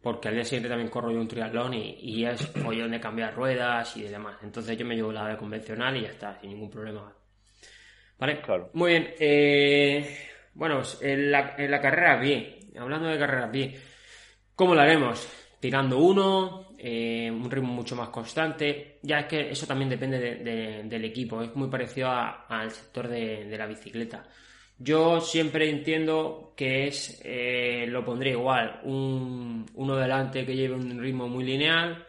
porque 0.00 0.28
al 0.28 0.34
día 0.34 0.44
siguiente 0.44 0.68
también 0.68 0.88
corro 0.90 1.10
yo 1.10 1.20
un 1.20 1.26
triatlón 1.26 1.74
y, 1.74 1.96
y 2.00 2.24
es 2.24 2.46
follón 2.46 2.92
de 2.92 3.00
cambiar 3.00 3.34
ruedas 3.34 3.96
y 3.96 4.02
demás. 4.02 4.36
Entonces 4.42 4.78
yo 4.78 4.86
me 4.86 4.94
llevo 4.94 5.10
la 5.10 5.26
de 5.26 5.36
convencional 5.36 5.96
y 5.96 6.02
ya 6.02 6.10
está, 6.10 6.38
sin 6.40 6.50
ningún 6.50 6.70
problema. 6.70 7.12
¿Vale? 8.18 8.40
Claro. 8.40 8.70
Muy 8.74 8.92
bien. 8.92 9.14
eh, 9.18 10.18
bueno, 10.54 10.82
en 11.00 11.30
la, 11.32 11.54
en 11.58 11.70
la 11.70 11.80
carrera 11.80 12.20
pie, 12.20 12.60
hablando 12.78 13.08
de 13.08 13.18
carrera 13.18 13.50
pie, 13.50 13.78
¿cómo 14.54 14.74
lo 14.74 14.80
haremos? 14.80 15.28
Tirando 15.60 15.98
uno, 15.98 16.65
eh, 16.78 17.30
un 17.30 17.50
ritmo 17.50 17.72
mucho 17.72 17.96
más 17.96 18.08
constante. 18.10 18.98
Ya 19.02 19.20
es 19.20 19.26
que 19.26 19.50
eso 19.50 19.66
también 19.66 19.90
depende 19.90 20.18
de- 20.18 20.36
de- 20.36 20.82
del 20.84 21.04
equipo, 21.04 21.42
es 21.42 21.54
muy 21.56 21.68
parecido 21.68 22.10
al 22.10 22.70
sector 22.70 23.08
de, 23.08 23.44
de 23.44 23.58
la 23.58 23.66
bicicleta. 23.66 24.24
Yo 24.78 25.20
siempre 25.20 25.70
entiendo 25.70 26.52
que 26.56 26.86
es, 26.88 27.20
eh, 27.24 27.86
lo 27.88 28.04
pondré 28.04 28.30
igual, 28.32 28.80
un, 28.84 29.64
uno 29.74 29.96
delante 29.96 30.44
que 30.44 30.54
lleve 30.54 30.74
un 30.74 31.00
ritmo 31.00 31.28
muy 31.28 31.44
lineal, 31.44 32.04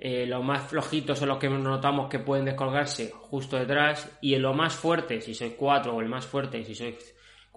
eh, 0.00 0.26
los 0.26 0.44
más 0.44 0.68
flojitos 0.68 1.18
son 1.18 1.28
los 1.28 1.38
que 1.38 1.48
notamos 1.48 2.08
que 2.08 2.18
pueden 2.20 2.44
descolgarse 2.44 3.10
justo 3.10 3.56
detrás. 3.58 4.08
Y 4.20 4.34
en 4.34 4.42
lo 4.42 4.54
más 4.54 4.74
fuerte, 4.74 5.20
si 5.20 5.34
sois 5.34 5.54
cuatro, 5.54 5.96
o 5.96 6.00
el 6.00 6.08
más 6.08 6.26
fuerte, 6.26 6.64
si 6.64 6.74
sois. 6.74 7.14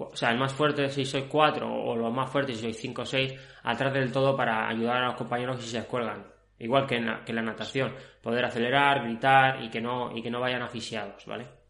O 0.09 0.15
sea, 0.15 0.31
el 0.31 0.37
más 0.37 0.53
fuerte 0.53 0.89
si 0.89 1.05
sois 1.05 1.25
cuatro, 1.25 1.67
o 1.71 1.95
los 1.95 2.13
más 2.13 2.29
fuertes 2.29 2.57
si 2.57 2.63
sois 2.63 2.77
cinco 2.77 3.03
o 3.03 3.05
seis, 3.05 3.33
atrás 3.63 3.93
del 3.93 4.11
todo 4.11 4.35
para 4.35 4.67
ayudar 4.67 5.03
a 5.03 5.07
los 5.07 5.15
compañeros 5.15 5.61
si 5.61 5.69
se 5.69 5.77
descuelgan. 5.77 6.25
igual 6.59 6.85
que 6.85 6.95
en 6.97 7.07
la, 7.07 7.23
que 7.25 7.31
en 7.31 7.37
la 7.37 7.41
natación, 7.41 7.93
poder 8.21 8.45
acelerar, 8.45 9.03
gritar 9.03 9.63
y 9.63 9.69
que 9.69 9.81
no, 9.81 10.15
y 10.15 10.21
que 10.21 10.29
no 10.29 10.39
vayan 10.39 10.61
asfixiados, 10.61 11.25
¿vale? 11.25 11.61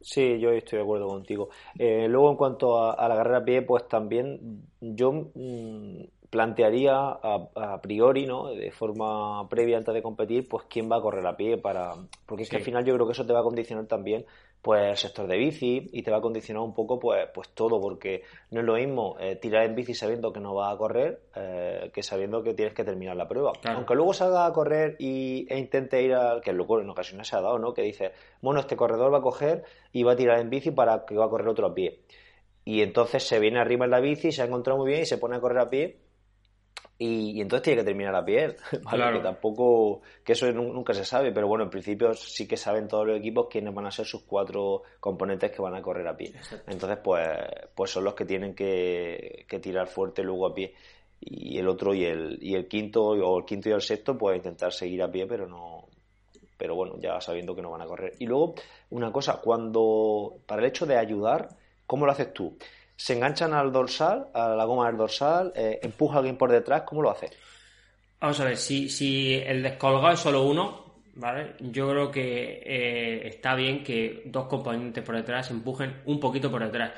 Sí, 0.00 0.38
yo 0.38 0.50
estoy 0.50 0.78
de 0.78 0.84
acuerdo 0.84 1.08
contigo. 1.08 1.48
Eh, 1.78 2.06
luego, 2.08 2.30
en 2.30 2.36
cuanto 2.36 2.80
a, 2.80 3.08
la 3.08 3.16
carrera 3.16 3.38
a 3.38 3.44
pie, 3.44 3.62
pues 3.62 3.88
también 3.88 4.62
yo 4.80 5.30
mm, 5.34 6.04
plantearía 6.30 6.94
a, 6.94 7.80
priori, 7.82 8.26
¿no? 8.26 8.48
De 8.48 8.70
forma 8.70 9.48
previa 9.48 9.78
antes 9.78 9.94
de 9.94 10.02
competir, 10.02 10.48
pues 10.48 10.64
quién 10.68 10.90
va 10.90 10.98
a 10.98 11.00
correr 11.00 11.26
a 11.26 11.36
pie 11.36 11.58
para... 11.58 11.94
Porque 12.26 12.44
es 12.44 12.50
que 12.50 12.56
al 12.56 12.62
final 12.62 12.84
yo 12.84 12.94
creo 12.94 13.06
que 13.06 13.12
eso 13.12 13.26
te 13.26 13.32
va 13.32 13.40
a 13.40 13.44
condicionar 13.44 13.86
también 13.86 14.26
pues 14.66 14.82
el 14.82 14.96
sector 14.96 15.28
de 15.28 15.36
bici 15.36 15.88
y 15.92 16.02
te 16.02 16.10
va 16.10 16.16
a 16.16 16.20
condicionar 16.20 16.64
un 16.64 16.74
poco 16.74 16.98
pues, 16.98 17.28
pues 17.32 17.50
todo, 17.50 17.80
porque 17.80 18.24
no 18.50 18.58
es 18.58 18.66
lo 18.66 18.74
mismo 18.74 19.16
eh, 19.20 19.36
tirar 19.36 19.62
en 19.62 19.76
bici 19.76 19.94
sabiendo 19.94 20.32
que 20.32 20.40
no 20.40 20.56
va 20.56 20.72
a 20.72 20.76
correr 20.76 21.20
eh, 21.36 21.88
que 21.94 22.02
sabiendo 22.02 22.42
que 22.42 22.52
tienes 22.52 22.74
que 22.74 22.82
terminar 22.82 23.14
la 23.14 23.28
prueba. 23.28 23.52
Aunque 23.62 23.94
luego 23.94 24.12
salga 24.12 24.44
a 24.44 24.52
correr 24.52 24.96
y, 24.98 25.46
e 25.48 25.56
intente 25.56 26.02
ir 26.02 26.14
al, 26.14 26.40
que 26.40 26.52
luego 26.52 26.80
en 26.80 26.90
ocasiones 26.90 27.28
se 27.28 27.36
ha 27.36 27.40
dado, 27.40 27.60
¿no? 27.60 27.74
Que 27.74 27.82
dice, 27.82 28.10
bueno, 28.42 28.58
este 28.58 28.74
corredor 28.74 29.14
va 29.14 29.18
a 29.18 29.22
coger 29.22 29.62
y 29.92 30.02
va 30.02 30.14
a 30.14 30.16
tirar 30.16 30.40
en 30.40 30.50
bici 30.50 30.72
para 30.72 31.06
que 31.06 31.14
va 31.14 31.26
a 31.26 31.28
correr 31.28 31.46
otro 31.46 31.68
a 31.68 31.72
pie. 31.72 32.00
Y 32.64 32.82
entonces 32.82 33.22
se 33.22 33.38
viene 33.38 33.60
arriba 33.60 33.84
en 33.84 33.92
la 33.92 34.00
bici, 34.00 34.32
se 34.32 34.42
ha 34.42 34.46
encontrado 34.46 34.80
muy 34.80 34.88
bien 34.88 35.02
y 35.02 35.06
se 35.06 35.18
pone 35.18 35.36
a 35.36 35.40
correr 35.40 35.60
a 35.60 35.70
pie 35.70 36.05
y, 36.98 37.40
entonces 37.40 37.62
tiene 37.62 37.80
que 37.80 37.84
terminar 37.84 38.14
a 38.14 38.24
pie, 38.24 38.56
¿vale? 38.82 39.18
Que 39.18 39.22
tampoco, 39.22 40.00
que 40.24 40.32
eso 40.32 40.50
nunca 40.52 40.94
se 40.94 41.04
sabe, 41.04 41.30
pero 41.32 41.46
bueno, 41.46 41.64
en 41.64 41.70
principio 41.70 42.14
sí 42.14 42.48
que 42.48 42.56
saben 42.56 42.88
todos 42.88 43.06
los 43.06 43.18
equipos 43.18 43.48
quiénes 43.50 43.74
van 43.74 43.86
a 43.86 43.90
ser 43.90 44.06
sus 44.06 44.22
cuatro 44.22 44.82
componentes 44.98 45.50
que 45.50 45.60
van 45.60 45.74
a 45.74 45.82
correr 45.82 46.08
a 46.08 46.16
pie. 46.16 46.32
Entonces, 46.66 46.98
pues, 47.02 47.28
pues 47.74 47.90
son 47.90 48.04
los 48.04 48.14
que 48.14 48.24
tienen 48.24 48.54
que, 48.54 49.46
tirar 49.60 49.88
fuerte 49.88 50.22
luego 50.22 50.46
a 50.46 50.54
pie. 50.54 50.74
Y 51.20 51.58
el 51.58 51.68
otro 51.68 51.94
y 51.94 52.04
el, 52.04 52.38
y 52.40 52.54
el 52.54 52.68
quinto, 52.68 53.04
o 53.04 53.38
el 53.38 53.44
quinto 53.44 53.68
y 53.68 53.72
el 53.72 53.80
sexto, 53.82 54.16
pues 54.16 54.36
intentar 54.36 54.72
seguir 54.72 55.02
a 55.02 55.10
pie, 55.10 55.26
pero 55.26 55.46
no, 55.46 55.88
pero 56.56 56.74
bueno, 56.74 56.96
ya 56.98 57.20
sabiendo 57.20 57.54
que 57.54 57.62
no 57.62 57.70
van 57.70 57.82
a 57.82 57.86
correr. 57.86 58.14
Y 58.18 58.26
luego, 58.26 58.54
una 58.90 59.12
cosa, 59.12 59.40
cuando, 59.42 60.38
para 60.46 60.62
el 60.62 60.68
hecho 60.68 60.86
de 60.86 60.96
ayudar, 60.96 61.50
¿cómo 61.86 62.06
lo 62.06 62.12
haces 62.12 62.32
tú? 62.32 62.56
Se 62.96 63.12
enganchan 63.12 63.52
al 63.52 63.70
dorsal, 63.70 64.28
a 64.32 64.48
la 64.48 64.64
goma 64.64 64.86
del 64.86 64.96
dorsal, 64.96 65.52
eh, 65.54 65.80
empuja 65.82 66.16
a 66.16 66.18
alguien 66.18 66.38
por 66.38 66.50
detrás, 66.50 66.82
¿cómo 66.82 67.02
lo 67.02 67.10
hace? 67.10 67.30
Vamos 68.20 68.40
a 68.40 68.44
ver, 68.44 68.56
si, 68.56 68.88
si 68.88 69.34
el 69.34 69.62
descolgado 69.62 70.14
es 70.14 70.20
solo 70.20 70.44
uno, 70.44 70.86
¿vale? 71.16 71.54
Yo 71.60 71.90
creo 71.90 72.10
que 72.10 72.62
eh, 72.64 73.28
está 73.28 73.54
bien 73.54 73.84
que 73.84 74.22
dos 74.26 74.46
componentes 74.46 75.04
por 75.04 75.14
detrás 75.14 75.50
empujen 75.50 76.02
un 76.06 76.18
poquito 76.18 76.50
por 76.50 76.64
detrás. 76.64 76.92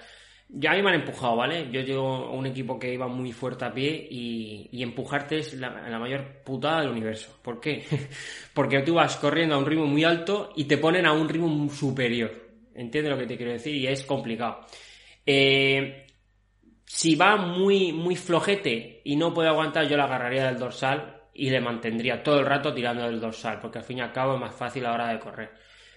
Ya 0.50 0.70
a 0.70 0.74
mí 0.76 0.82
me 0.82 0.90
han 0.90 1.00
empujado, 1.00 1.36
¿vale? 1.36 1.68
Yo 1.70 1.82
llevo 1.82 2.30
un 2.30 2.46
equipo 2.46 2.78
que 2.78 2.94
iba 2.94 3.06
muy 3.06 3.32
fuerte 3.32 3.66
a 3.66 3.74
pie 3.74 4.08
y, 4.10 4.82
empujarte 4.82 5.38
es 5.38 5.54
la, 5.54 5.88
la, 5.90 5.98
mayor 5.98 6.42
putada 6.42 6.80
del 6.80 6.90
universo. 6.90 7.38
¿Por 7.42 7.60
qué? 7.60 7.84
Porque 8.54 8.80
tú 8.80 8.94
vas 8.94 9.16
corriendo 9.16 9.56
a 9.56 9.58
un 9.58 9.66
ritmo 9.66 9.86
muy 9.86 10.04
alto 10.04 10.52
y 10.56 10.64
te 10.64 10.78
ponen 10.78 11.04
a 11.04 11.12
un 11.12 11.28
ritmo 11.28 11.68
superior. 11.68 12.32
¿Entiendes 12.74 13.12
lo 13.12 13.18
que 13.18 13.26
te 13.26 13.36
quiero 13.36 13.52
decir? 13.52 13.74
Y 13.74 13.88
es 13.88 14.04
complicado. 14.04 14.60
Eh, 15.30 16.06
si 16.86 17.14
va 17.14 17.36
muy, 17.36 17.92
muy 17.92 18.16
flojete 18.16 19.02
y 19.04 19.14
no 19.14 19.34
puede 19.34 19.50
aguantar, 19.50 19.86
yo 19.86 19.94
la 19.98 20.04
agarraría 20.04 20.46
del 20.46 20.58
dorsal 20.58 21.20
y 21.34 21.50
le 21.50 21.60
mantendría 21.60 22.22
todo 22.22 22.40
el 22.40 22.46
rato 22.46 22.72
tirando 22.72 23.02
del 23.02 23.20
dorsal, 23.20 23.60
porque 23.60 23.76
al 23.76 23.84
fin 23.84 23.98
y 23.98 24.00
al 24.00 24.10
cabo 24.10 24.36
es 24.36 24.40
más 24.40 24.54
fácil 24.54 24.86
a 24.86 24.88
la 24.88 24.94
hora 24.94 25.12
de 25.12 25.18
correr. 25.18 25.50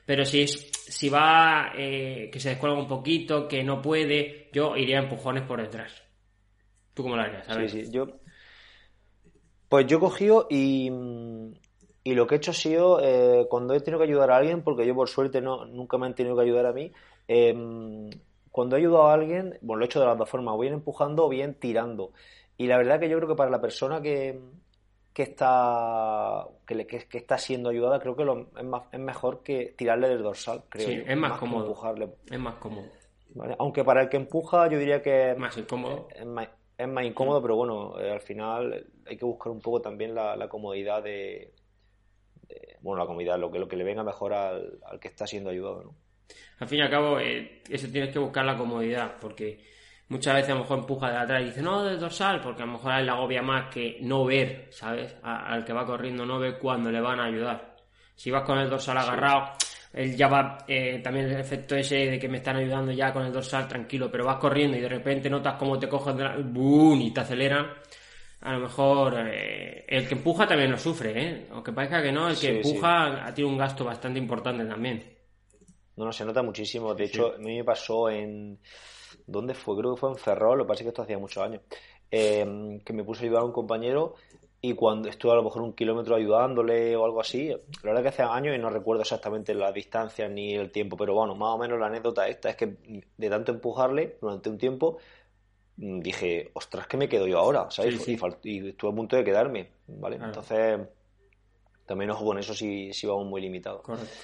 Pero 0.06 0.26
si, 0.26 0.48
si 0.48 1.08
va 1.08 1.72
eh, 1.78 2.30
que 2.30 2.41
se 2.41 2.50
descuelga 2.50 2.78
un 2.78 2.89
poquito, 2.89 3.48
que 3.48 3.63
no 3.63 3.82
puede, 3.82 4.50
yo 4.52 4.76
iría 4.76 5.00
a 5.00 5.04
empujones 5.04 5.44
por 5.44 5.62
detrás. 5.62 6.04
¿Tú 6.94 7.04
cómo 7.04 7.15
lo 7.15 7.22
harías? 7.22 7.48
Sí, 7.48 7.86
sí, 7.86 7.89
yo. 7.89 8.08
Pues 9.70 9.88
yo 9.88 9.96
he 9.96 10.02
cogido 10.02 10.48
y, 10.50 10.91
y 12.04 12.15
lo 12.15 12.28
que 12.28 12.36
he 12.36 12.38
hecho 12.38 12.52
ha 12.52 12.54
sido, 12.54 13.00
eh, 13.02 13.48
cuando 13.50 13.74
he 13.76 13.80
tenido 13.80 14.00
que 14.00 14.10
ayudar 14.10 14.32
a 14.32 14.36
alguien, 14.36 14.62
porque 14.62 14.86
yo 14.86 14.94
por 14.94 15.08
suerte 15.08 15.39
no, 15.39 15.63
nunca 15.63 15.98
me 15.98 16.08
han 16.08 16.15
tenido 16.15 16.36
que 16.36 16.41
ayudar 16.44 16.65
a 16.65 16.74
mí, 16.74 16.91
cuando 18.52 18.76
he 18.76 18.80
ayudado 18.80 19.08
a 19.08 19.14
alguien, 19.14 19.58
bueno, 19.62 19.80
lo 19.80 19.86
he 19.86 19.88
hecho 19.88 20.00
de 20.00 20.06
las 20.06 20.18
dos 20.18 20.30
formas, 20.30 20.54
o 20.56 20.60
bien 20.60 20.74
empujando 20.74 21.26
o 21.26 21.30
bien 21.30 21.56
tirando. 21.56 22.12
Y 22.58 22.68
la 22.68 22.78
verdad 22.78 23.00
que 23.00 23.10
yo 23.10 23.18
creo 23.18 23.30
que 23.30 23.36
para 23.36 23.50
la 23.50 23.62
persona 23.62 24.02
que, 24.02 24.40
que 25.14 25.24
está 25.24 26.46
que, 26.68 26.86
que, 26.86 27.18
está 27.18 27.38
siendo 27.38 27.70
ayudada, 27.70 28.00
creo 28.00 28.16
que 28.16 28.26
lo, 28.26 28.50
es, 28.58 28.66
más, 28.66 28.84
es 28.92 29.00
mejor 29.00 29.42
que 29.42 29.74
tirarle 29.78 30.10
del 30.10 30.22
dorsal, 30.22 30.64
creo. 30.68 30.88
Sí, 30.88 31.02
es 31.06 31.18
más, 31.18 31.40
cómodo. 31.40 31.66
Empujarle. 31.66 32.10
Es 32.30 32.40
más 32.40 32.56
cómodo. 32.56 32.88
Aunque 33.58 33.86
para 33.86 34.02
el 34.02 34.10
que 34.10 34.18
empuja, 34.18 34.68
yo 34.70 34.78
diría 34.78 35.02
que 35.02 35.34
más 35.38 35.58
incómodo. 35.58 36.10
Es 36.14 36.26
más, 36.26 36.50
es 36.78 36.88
más 36.90 37.06
incómodo, 37.06 37.42
pero 37.42 37.56
bueno, 37.56 37.98
eh, 38.02 38.12
al 38.12 38.22
final 38.22 38.86
hay 39.06 39.16
que 39.16 39.26
buscar 39.26 39.54
un 39.54 39.62
poco 39.62 39.82
también 39.82 40.14
la, 40.14 40.48
comodidad 40.50 41.02
de, 41.02 41.54
bueno, 42.82 43.02
la 43.02 43.08
comodidad, 43.08 43.40
lo 43.40 43.50
que, 43.50 43.60
lo 43.60 43.70
que 43.70 43.78
le 43.78 43.86
venga 43.86 44.04
mejor 44.04 44.34
al, 44.34 44.80
al 44.84 45.00
que 45.00 45.08
está 45.08 45.26
siendo 45.26 45.50
ayudado, 45.50 45.84
¿no? 45.84 45.96
Al 46.60 46.67
fin 46.67 46.80
y 46.80 46.82
al 46.82 46.89
cabo, 46.89 47.20
eh, 47.20 47.62
eso 47.70 47.88
tienes 47.91 48.12
que 48.12 48.20
buscar 48.20 48.46
la 48.46 48.58
comodidad, 48.58 49.15
porque 49.20 49.60
muchas 50.10 50.36
veces 50.36 50.52
a 50.52 50.56
lo 50.56 50.62
mejor 50.62 50.80
empuja 50.80 51.10
de 51.10 51.17
atrás 51.17 51.41
y 51.41 51.46
dice, 51.46 51.62
no, 51.62 51.84
del 51.84 52.00
dorsal, 52.00 52.41
porque 52.41 52.63
a 52.63 52.65
lo 52.65 52.74
mejor 52.74 52.91
a 52.91 53.00
él 53.00 53.06
le 53.06 53.12
agobia 53.12 53.41
más 53.41 53.74
que 53.74 53.98
no 54.02 54.26
ver, 54.26 54.67
¿sabes? 54.70 55.15
al 55.24 55.65
que 55.65 55.74
va 55.74 55.86
corriendo, 55.86 56.26
no 56.26 56.39
ver 56.39 56.60
cuándo 56.60 56.91
le 56.91 57.02
van 57.02 57.20
a 57.20 57.26
ayudar. 57.26 57.76
Si 58.15 58.30
vas 58.30 58.44
con 58.44 58.60
el 58.60 58.70
dorsal 58.70 58.98
agarrado, 58.98 59.54
él 59.94 60.15
ya 60.15 60.28
va, 60.28 60.60
eh, 60.67 61.00
también 61.04 61.26
el 61.28 61.39
efecto 61.39 61.76
ese 61.76 61.96
de 61.96 62.20
que 62.20 62.30
me 62.30 62.38
están 62.38 62.58
ayudando 62.58 62.91
ya 62.91 63.12
con 63.12 63.26
el 63.26 63.34
dorsal 63.34 63.67
tranquilo, 63.67 64.10
pero 64.12 64.26
vas 64.26 64.38
corriendo 64.38 64.78
y 64.78 64.82
de 64.82 64.89
repente 64.89 65.30
notas 65.30 65.56
cómo 65.56 65.80
te 65.80 65.89
coges 65.89 66.15
de 66.15 66.24
la... 66.24 66.38
¡Bum! 66.38 67.02
y 67.02 67.12
te 67.12 67.22
aceleran. 67.22 67.67
A 68.41 68.54
lo 68.54 68.60
mejor 68.60 69.15
eh, 69.28 69.86
el 69.88 70.08
que 70.08 70.15
empuja 70.15 70.48
también 70.48 70.72
lo 70.72 70.78
sufre, 70.78 71.13
¿eh? 71.15 71.48
Aunque 71.52 71.72
parezca 71.72 72.02
que 72.02 72.12
no, 72.12 72.28
el 72.28 72.38
que 72.38 72.58
empuja 72.58 73.32
tiene 73.34 73.50
un 73.50 73.58
gasto 73.58 73.86
bastante 73.86 74.20
importante 74.20 74.65
también. 74.65 75.21
No, 75.96 76.06
no, 76.06 76.14
se 76.14 76.26
nota 76.26 76.42
muchísimo. 76.42 76.94
De 76.94 77.06
hecho, 77.06 77.34
a 77.36 77.38
mí 77.38 77.58
me 77.58 77.64
pasó 77.64 78.10
en. 78.10 78.60
¿Dónde 79.28 79.54
fue? 79.54 79.78
Creo 79.78 79.96
que 79.96 80.00
fue 80.00 80.10
en 80.10 80.18
Ferrol, 80.18 80.58
lo 80.58 80.64
que 80.64 80.70
pasa 80.70 80.80
es 80.80 80.86
que 80.86 80.90
esto 80.90 81.02
hacía 81.02 81.18
muchos 81.18 81.44
años. 81.44 81.62
Eh, 82.10 82.80
que 82.84 82.94
me 82.94 83.04
puse 83.04 83.24
a 83.24 83.26
ayudar 83.26 83.44
a 83.44 83.46
un 83.46 83.54
compañero 83.54 84.16
y 84.64 84.74
cuando 84.74 85.10
estuve 85.10 85.32
a 85.32 85.36
lo 85.36 85.44
mejor 85.44 85.64
un 85.64 85.74
kilómetro 85.74 86.16
ayudándole 86.16 86.96
o 86.96 87.04
algo 87.04 87.20
así, 87.20 87.50
la 87.50 87.58
verdad 87.84 88.04
que 88.04 88.10
hace 88.10 88.22
años 88.22 88.56
y 88.56 88.60
no 88.60 88.70
recuerdo 88.70 89.02
exactamente 89.02 89.56
la 89.56 89.72
distancia 89.72 90.30
ni 90.30 90.54
el 90.54 90.72
tiempo, 90.72 90.96
pero 90.96 91.16
bueno, 91.16 91.34
más 91.36 91.56
o 91.56 91.58
menos 91.58 91.80
la 91.80 91.88
anécdota 91.88 92.28
esta 92.28 92.52
es 92.52 92.56
que 92.58 92.78
de 93.18 93.30
tanto 93.30 93.52
empujarle 93.52 94.18
durante 94.22 94.50
un 94.50 94.60
tiempo 94.60 95.00
mm, 95.78 96.02
dije, 96.02 96.52
ostras, 96.54 96.86
que 96.86 96.98
me 96.98 97.10
quedo 97.10 97.26
yo 97.26 97.40
ahora? 97.40 97.72
¿sabes? 97.72 98.08
Y, 98.08 98.70
estuve 98.70 98.92
a 98.92 98.96
punto 98.96 99.16
de 99.16 99.24
quedarme, 99.24 99.72
¿vale? 99.88 100.18
Entonces, 100.18 100.80
también 101.88 102.12
ojo 102.12 102.24
con 102.24 102.38
eso 102.38 102.54
si, 102.54 102.94
si 102.94 103.08
vamos 103.08 103.26
muy 103.26 103.42
limitados. 103.42 103.82
Correcto. 103.82 104.16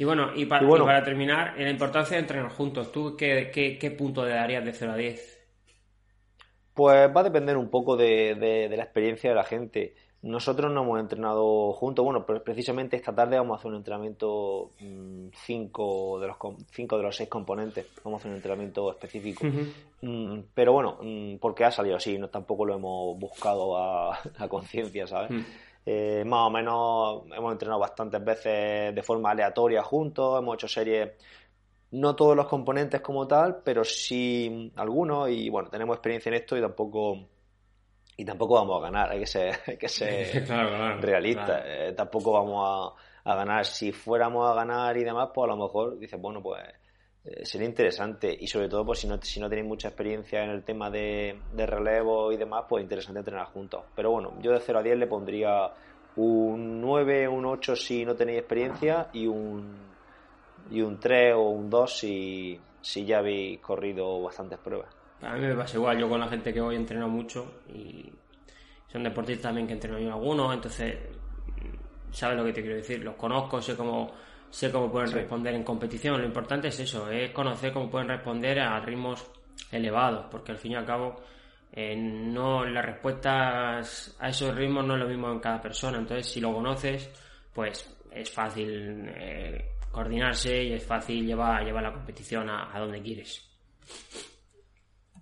Y 0.00 0.04
bueno, 0.04 0.30
y 0.34 0.46
para, 0.46 1.04
terminar, 1.04 1.52
la 1.58 1.68
importancia 1.68 2.16
de 2.16 2.22
entrenar 2.22 2.50
juntos, 2.50 2.90
¿tú 2.90 3.18
qué, 3.18 3.50
qué, 3.52 3.90
punto 3.90 4.24
le 4.24 4.30
darías 4.30 4.64
de 4.64 4.72
0 4.72 4.92
a 4.92 4.96
10? 4.96 5.38
Pues 6.72 7.14
va 7.14 7.20
a 7.20 7.24
depender 7.24 7.58
un 7.58 7.68
poco 7.68 7.98
de, 7.98 8.66
la 8.74 8.82
experiencia 8.82 9.28
de 9.28 9.36
la 9.36 9.44
gente. 9.44 9.94
Nosotros 10.22 10.72
no 10.72 10.84
hemos 10.84 11.00
entrenado 11.00 11.74
juntos. 11.74 12.02
Bueno, 12.02 12.24
precisamente 12.24 12.96
esta 12.96 13.14
tarde 13.14 13.36
vamos 13.36 13.56
a 13.56 13.58
hacer 13.58 13.72
un 13.72 13.76
entrenamiento 13.76 14.70
5 14.78 16.16
mm, 16.16 16.20
de 16.22 16.26
los 16.26 16.36
cinco 16.70 16.96
de 16.96 17.02
los 17.02 17.14
seis 17.14 17.28
componentes. 17.28 17.86
Vamos 18.02 18.16
a 18.16 18.20
hacer 18.20 18.30
un 18.30 18.36
entrenamiento 18.36 18.90
específico. 18.90 19.44
Mm, 20.00 20.44
pero 20.54 20.72
bueno, 20.72 20.96
mm, 21.02 21.36
porque 21.36 21.66
ha 21.66 21.70
salido 21.70 21.96
así, 21.96 22.16
no 22.16 22.30
tampoco 22.30 22.64
lo 22.64 22.74
hemos 22.74 23.18
buscado 23.18 23.76
a, 23.76 24.18
conciencia, 24.48 25.06
¿sabes? 25.06 25.44
Eh, 25.84 26.24
más 26.26 26.46
o 26.46 26.50
menos 26.50 27.22
hemos 27.34 27.52
entrenado 27.52 27.80
bastantes 27.80 28.22
veces 28.22 28.94
de 28.94 29.02
forma 29.02 29.30
aleatoria 29.30 29.82
juntos, 29.82 30.38
hemos 30.38 30.54
hecho 30.54 30.68
series, 30.68 31.10
no 31.92 32.14
todos 32.14 32.36
los 32.36 32.46
componentes 32.46 33.00
como 33.00 33.26
tal, 33.26 33.62
pero 33.64 33.82
sí 33.84 34.72
algunos 34.76 35.30
y 35.30 35.48
bueno, 35.48 35.70
tenemos 35.70 35.96
experiencia 35.96 36.28
en 36.30 36.34
esto 36.36 36.56
y 36.56 36.60
tampoco 36.60 37.18
y 38.16 38.24
tampoco 38.24 38.54
vamos 38.54 38.78
a 38.78 38.82
ganar, 38.82 39.10
hay 39.10 39.20
que 39.20 39.26
ser, 39.26 39.58
hay 39.66 39.78
que 39.78 39.88
ser 39.88 40.46
realistas, 41.00 41.62
eh, 41.64 41.94
tampoco 41.96 42.32
vamos 42.32 42.96
a, 43.24 43.32
a, 43.32 43.34
ganar, 43.34 43.64
si 43.64 43.92
fuéramos 43.92 44.50
a 44.50 44.54
ganar 44.54 44.96
y 44.98 45.04
demás, 45.04 45.30
pues 45.34 45.44
a 45.44 45.54
lo 45.54 45.56
mejor 45.56 45.98
dices, 45.98 46.20
bueno, 46.20 46.42
pues 46.42 46.62
eh, 47.24 47.44
sería 47.44 47.68
interesante 47.68 48.34
y 48.38 48.46
sobre 48.46 48.68
todo 48.68 48.84
pues 48.84 49.00
si 49.00 49.06
no, 49.06 49.20
si 49.20 49.40
no 49.40 49.48
tenéis 49.48 49.68
mucha 49.68 49.88
experiencia 49.88 50.42
en 50.42 50.50
el 50.50 50.62
tema 50.62 50.90
de, 50.90 51.38
relevo 51.54 52.32
y 52.32 52.36
demás, 52.36 52.64
pues 52.68 52.82
interesante 52.82 53.18
entrenar 53.18 53.46
juntos. 53.46 53.84
Pero 53.94 54.10
bueno, 54.10 54.34
yo 54.40 54.52
de 54.52 54.60
0 54.60 54.78
a 54.78 54.82
10 54.82 54.98
le 54.98 55.06
pondría 55.06 55.70
un 56.16 56.80
9, 56.80 57.28
un 57.28 57.44
8 57.44 57.76
si 57.76 58.04
no 58.04 58.14
tenéis 58.14 58.38
experiencia 58.38 59.08
y 59.12 59.26
un, 59.26 59.76
y 60.70 60.80
un 60.80 60.98
3 60.98 61.34
o 61.34 61.50
un 61.50 61.68
2 61.68 61.98
si, 61.98 62.60
si 62.80 63.04
ya 63.04 63.18
habéis 63.18 63.60
corrido 63.60 64.22
bastantes 64.22 64.58
pruebas. 64.58 64.88
A 65.20 65.34
mí 65.34 65.40
me 65.40 65.54
pasa 65.54 65.76
igual, 65.76 65.98
yo 65.98 66.08
con 66.08 66.18
la 66.18 66.28
gente 66.28 66.54
que 66.54 66.60
voy 66.62 66.76
entreno 66.76 67.06
mucho 67.06 67.60
y 67.68 68.10
son 68.88 69.02
deportistas 69.02 69.42
también 69.42 69.66
que 69.66 69.74
entreno 69.74 69.98
yo 69.98 70.08
algunos, 70.08 70.54
entonces 70.54 70.96
sabes 72.10 72.38
lo 72.38 72.44
que 72.44 72.52
te 72.54 72.62
quiero 72.62 72.76
decir, 72.76 73.04
los 73.04 73.14
conozco, 73.16 73.60
sé 73.60 73.76
cómo 73.76 74.10
sé 74.50 74.70
cómo 74.70 74.90
pueden 74.90 75.12
responder 75.12 75.54
en 75.54 75.64
competición. 75.64 76.20
Lo 76.20 76.26
importante 76.26 76.68
es 76.68 76.80
eso, 76.80 77.08
es 77.10 77.30
conocer 77.30 77.72
cómo 77.72 77.88
pueden 77.90 78.08
responder 78.08 78.60
a 78.60 78.78
ritmos 78.80 79.26
elevados, 79.72 80.26
porque 80.30 80.52
al 80.52 80.58
fin 80.58 80.72
y 80.72 80.76
al 80.76 80.84
cabo 80.86 81.16
Eh, 81.72 81.94
no, 81.94 82.64
las 82.64 82.84
respuestas 82.84 84.16
a 84.18 84.28
esos 84.28 84.52
ritmos 84.56 84.84
no 84.84 84.94
es 84.94 85.00
lo 85.00 85.08
mismo 85.08 85.30
en 85.30 85.38
cada 85.38 85.60
persona. 85.60 85.98
Entonces, 85.98 86.26
si 86.26 86.40
lo 86.40 86.52
conoces, 86.52 87.08
pues 87.54 87.88
es 88.10 88.28
fácil 88.28 89.08
eh, 89.14 89.76
coordinarse 89.92 90.64
y 90.64 90.72
es 90.72 90.84
fácil 90.84 91.24
llevar, 91.24 91.64
llevar 91.64 91.84
la 91.84 91.92
competición 91.92 92.50
a, 92.50 92.76
donde 92.76 93.00
quieres. 93.00 93.48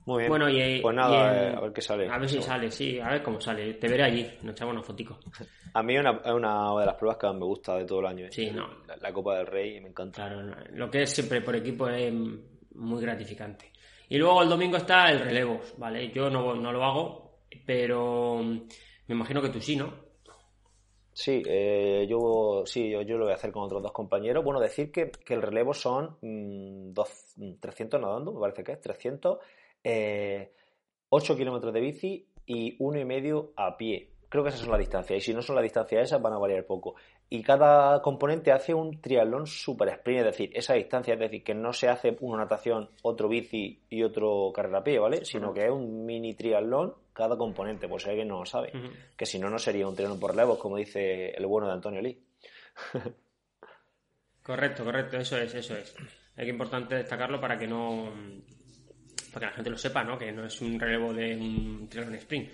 Muy 0.09 0.21
bien. 0.21 0.31
Bueno, 0.31 0.49
y, 0.49 0.81
pues 0.81 0.97
nada, 0.97 1.51
a 1.51 1.61
ver 1.61 1.71
qué 1.71 1.83
sale. 1.83 2.09
A 2.09 2.17
ver 2.17 2.31
si 2.31 2.41
sale, 2.41 2.71
sí, 2.71 2.99
a 2.99 3.11
ver 3.11 3.23
cómo 3.23 3.39
sale. 3.43 3.75
Te 3.75 3.89
veré 3.89 4.05
allí, 4.05 4.27
nos 4.41 4.53
echamos 4.53 4.73
una 4.73 4.83
fotico. 4.83 5.19
A 5.75 5.83
mí 5.83 5.97
es 5.97 6.01
una, 6.01 6.13
una, 6.35 6.81
de 6.81 6.87
las 6.87 6.95
pruebas 6.95 7.19
que 7.19 7.27
más 7.27 7.37
me 7.37 7.45
gusta 7.45 7.77
de 7.77 7.85
todo 7.85 8.01
el 8.01 8.07
año. 8.07 8.25
¿eh? 8.25 8.33
Sí, 8.33 8.51
no. 8.51 8.67
La, 9.03 9.13
Copa 9.13 9.37
del 9.37 9.47
Rey 9.47 9.79
me 9.83 9.91
encanta. 9.91 10.27
Claro, 10.27 10.51
lo 10.73 10.91
que 10.91 11.03
es 11.03 11.11
siempre 11.11 11.43
por 11.43 11.55
equipo 11.55 11.91
es 11.91 12.11
muy 12.11 13.03
gratificante. 13.03 13.71
Y 14.09 14.17
luego 14.17 14.43
el 14.43 14.49
domingo 14.49 14.79
está 14.79 15.11
el 15.11 15.21
relevo, 15.21 15.61
¿vale? 15.77 16.11
Yo 16.11 16.31
no, 16.31 16.55
no 16.55 16.73
lo 16.73 16.83
hago, 16.83 17.41
pero 17.67 18.41
me 18.43 19.15
imagino 19.15 19.43
que 19.43 19.51
tú 19.51 19.61
sí, 19.61 19.77
¿no? 19.77 19.93
Sí, 21.13 21.43
eh, 21.47 22.07
yo 22.09 22.63
sí, 22.65 22.91
yo, 22.91 23.19
lo 23.19 23.25
voy 23.25 23.33
a 23.33 23.35
hacer 23.35 23.53
con 23.53 23.65
otros 23.65 23.83
dos 23.83 23.93
compañeros. 23.93 24.43
Bueno, 24.43 24.59
decir 24.59 24.91
que, 24.91 25.11
el 25.29 25.43
relevo 25.43 25.75
son 25.75 26.17
mm, 26.23 26.95
dos, 26.95 27.35
300 27.61 28.01
mm, 28.01 28.03
nadando, 28.03 28.33
me 28.33 28.41
parece 28.41 28.65
que 28.65 28.73
es 28.73 28.81
300, 28.81 29.39
eh, 29.85 30.53
8 31.09 31.37
kilómetros 31.37 31.73
de 31.73 31.81
bici 31.81 32.29
y 32.47 32.77
uno 32.79 32.99
y 32.99 33.05
medio 33.05 33.53
a 33.57 33.77
pie. 33.77 34.11
Creo 34.29 34.43
que 34.43 34.51
esas 34.51 34.61
son 34.61 34.71
las 34.71 34.81
distancias. 34.81 35.19
Y 35.19 35.21
si 35.23 35.35
no 35.35 35.43
son 35.43 35.57
las 35.57 35.63
distancias 35.63 36.05
esas, 36.05 36.21
van 36.21 36.35
a 36.35 36.39
variar 36.39 36.67
poco 36.67 36.95
y 37.31 37.43
cada 37.43 38.01
componente 38.01 38.53
hace 38.53 38.73
un 38.73 39.01
triatlón 39.03 39.47
super 39.47 39.89
sprint, 39.89 40.21
es 40.21 40.27
decir, 40.27 40.51
esa 40.55 40.75
distancia, 40.75 41.15
es 41.15 41.21
decir, 41.21 41.45
que 41.45 41.55
no 41.55 41.73
se 41.73 41.89
hace 41.89 42.17
una 42.21 42.39
natación, 42.45 42.91
otro 43.03 43.29
bici 43.29 43.83
y 43.91 44.03
otro 44.03 44.51
carrera 44.55 44.79
a 44.79 44.85
pie, 44.85 44.99
¿vale? 44.99 45.25
Sino 45.25 45.53
que 45.53 45.67
es 45.67 45.71
un 45.71 46.07
mini 46.07 46.35
triatlón 46.35 46.95
cada 47.13 47.37
componente, 47.37 47.87
por 47.87 48.01
si 48.01 48.09
alguien 48.09 48.29
no 48.29 48.39
lo 48.39 48.47
sabe. 48.47 48.73
Que 49.17 49.27
si 49.27 49.39
no, 49.39 49.51
no 49.51 49.59
sería 49.59 49.87
un 49.87 49.95
triatlón 49.95 50.21
por 50.21 50.35
levos, 50.35 50.59
como 50.59 50.79
dice 50.79 51.31
el 51.31 51.47
bueno 51.47 51.67
de 51.67 51.75
Antonio 51.75 52.01
Lee. 52.01 52.19
correcto, 54.43 54.85
correcto, 54.85 55.19
eso 55.19 55.37
es, 55.37 55.55
eso 55.55 55.77
es. 55.77 55.95
Es 56.35 56.49
importante 56.49 56.95
destacarlo 56.95 57.41
para 57.41 57.59
que 57.59 57.67
no. 57.67 58.11
Que 59.39 59.47
la 59.47 59.53
gente 59.53 59.71
lo 59.71 59.79
sepa, 59.79 60.05
¿no? 60.05 60.19
Que 60.19 60.33
no 60.33 60.45
es 60.45 60.61
un 60.61 60.79
relevo 60.79 61.13
de 61.13 61.37
un 61.37 61.89
triatlón 61.89 62.17
sprint. 62.17 62.51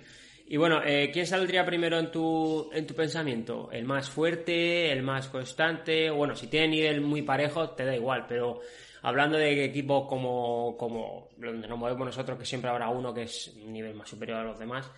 Y 0.47 0.57
bueno, 0.57 0.81
eh, 0.85 1.09
¿quién 1.11 1.25
saldría 1.25 1.65
primero 1.65 1.97
en 1.97 2.11
tu, 2.11 2.69
en 2.71 2.85
tu 2.85 2.93
pensamiento? 2.93 3.69
¿El 3.71 3.85
más 3.85 4.09
fuerte? 4.09 4.91
¿El 4.91 5.01
más 5.01 5.27
constante? 5.27 6.09
Bueno, 6.11 6.35
si 6.35 6.47
tiene 6.47 6.67
nivel 6.67 7.01
muy 7.01 7.23
parejo, 7.23 7.71
te 7.71 7.83
da 7.83 7.95
igual, 7.95 8.25
pero 8.27 8.59
hablando 9.01 9.37
de 9.37 9.65
equipos 9.65 10.07
como, 10.07 10.77
como 10.77 11.29
donde 11.37 11.67
nos 11.67 11.79
movemos 11.79 12.05
nosotros, 12.05 12.37
que 12.37 12.45
siempre 12.45 12.69
habrá 12.69 12.89
uno 12.89 13.11
que 13.13 13.23
es 13.23 13.55
un 13.63 13.73
nivel 13.73 13.95
más 13.95 14.07
superior 14.07 14.39
a 14.39 14.43
los 14.43 14.59
demás, 14.59 14.91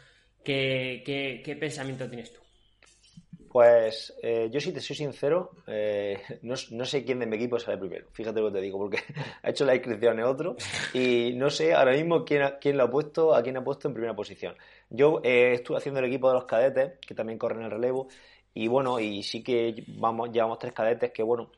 ¿qué, 0.43 1.01
qué, 1.05 1.41
qué 1.43 1.55
pensamiento 1.55 2.09
tienes 2.09 2.33
tú? 2.33 2.41
Pues 3.57 4.13
eh, 4.21 4.49
yo 4.51 4.59
si 4.59 4.71
te 4.71 4.79
soy 4.79 4.95
sincero, 4.95 5.49
eh, 5.65 6.21
no, 6.43 6.85
sé 6.85 7.03
quién 7.03 7.17
de 7.17 7.25
mi 7.25 7.37
equipo 7.37 7.57
sale 7.57 7.79
primero. 7.79 8.05
Fíjate 8.11 8.39
lo 8.39 8.49
que 8.49 8.59
te 8.59 8.61
digo, 8.61 8.77
porque 8.77 8.99
ha 9.41 9.49
hecho 9.49 9.65
la 9.65 9.73
inscripción 9.73 10.19
en 10.19 10.25
otro 10.25 10.55
y 10.93 11.33
no 11.33 11.49
sé 11.49 11.73
ahora 11.73 11.93
mismo 11.93 12.23
quién, 12.23 12.43
quién 12.61 12.77
lo 12.77 12.83
ha 12.83 12.91
puesto, 12.91 13.33
a 13.33 13.41
quién 13.41 13.57
ha 13.57 13.63
puesto 13.63 13.87
en 13.87 13.95
primera 13.95 14.15
posición. 14.15 14.55
Yo 14.91 15.21
eh, 15.23 15.53
estuve 15.53 15.77
haciendo 15.77 16.01
el 16.01 16.05
equipo 16.05 16.27
de 16.27 16.35
los 16.35 16.45
cadetes, 16.45 16.99
que 16.99 17.15
también 17.15 17.39
corren 17.39 17.63
el 17.63 17.71
relevo, 17.71 18.09
y 18.53 18.67
bueno, 18.67 18.99
y 18.99 19.23
sí 19.23 19.41
que 19.41 19.83
vamos, 19.87 20.31
llevamos 20.31 20.59
tres 20.59 20.73
cadetes 20.73 21.11
que, 21.11 21.23
bueno, 21.23 21.49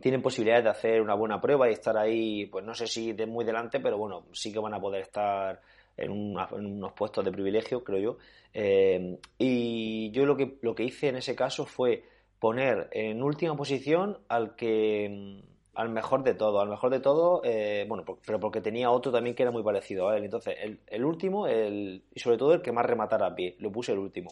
tienen 0.00 0.22
posibilidades 0.22 0.64
de 0.64 0.70
hacer 0.70 1.00
una 1.00 1.14
buena 1.14 1.40
prueba 1.40 1.70
y 1.70 1.74
estar 1.74 1.96
ahí, 1.96 2.46
pues 2.46 2.64
no 2.64 2.74
sé 2.74 2.88
si 2.88 3.12
de 3.12 3.26
muy 3.26 3.44
delante, 3.44 3.78
pero 3.78 3.96
bueno, 3.96 4.26
sí 4.32 4.52
que 4.52 4.58
van 4.58 4.74
a 4.74 4.80
poder 4.80 5.02
estar 5.02 5.60
en, 5.96 6.10
unos 6.10 6.92
puestos 6.92 7.24
de 7.24 7.32
privilegio, 7.32 7.82
creo 7.84 7.98
yo. 7.98 8.18
Eh, 8.54 9.18
y 9.38 10.10
yo 10.10 10.26
lo 10.26 10.36
que, 10.36 10.58
lo 10.62 10.74
que 10.74 10.84
hice 10.84 11.08
en 11.08 11.16
ese 11.16 11.34
caso 11.34 11.64
fue 11.66 12.04
poner 12.38 12.88
en 12.92 13.22
última 13.22 13.56
posición 13.56 14.18
al 14.28 14.56
que 14.56 15.42
al 15.74 15.88
mejor 15.88 16.22
de 16.22 16.34
todo, 16.34 16.60
al 16.60 16.68
mejor 16.68 16.90
de 16.90 17.00
todo, 17.00 17.40
eh, 17.44 17.86
bueno, 17.88 18.04
pero 18.26 18.38
porque 18.38 18.60
tenía 18.60 18.90
otro 18.90 19.10
también 19.10 19.34
que 19.34 19.42
era 19.42 19.52
muy 19.52 19.62
parecido 19.62 20.08
a 20.08 20.16
él. 20.16 20.24
Entonces, 20.24 20.54
el, 20.86 21.04
último, 21.04 21.46
el, 21.46 22.04
y 22.12 22.20
sobre 22.20 22.36
todo 22.36 22.52
el 22.52 22.60
que 22.60 22.72
más 22.72 22.84
rematara 22.84 23.28
a 23.28 23.34
pie, 23.34 23.56
lo 23.58 23.72
puse 23.72 23.92
el 23.92 23.98
último. 23.98 24.30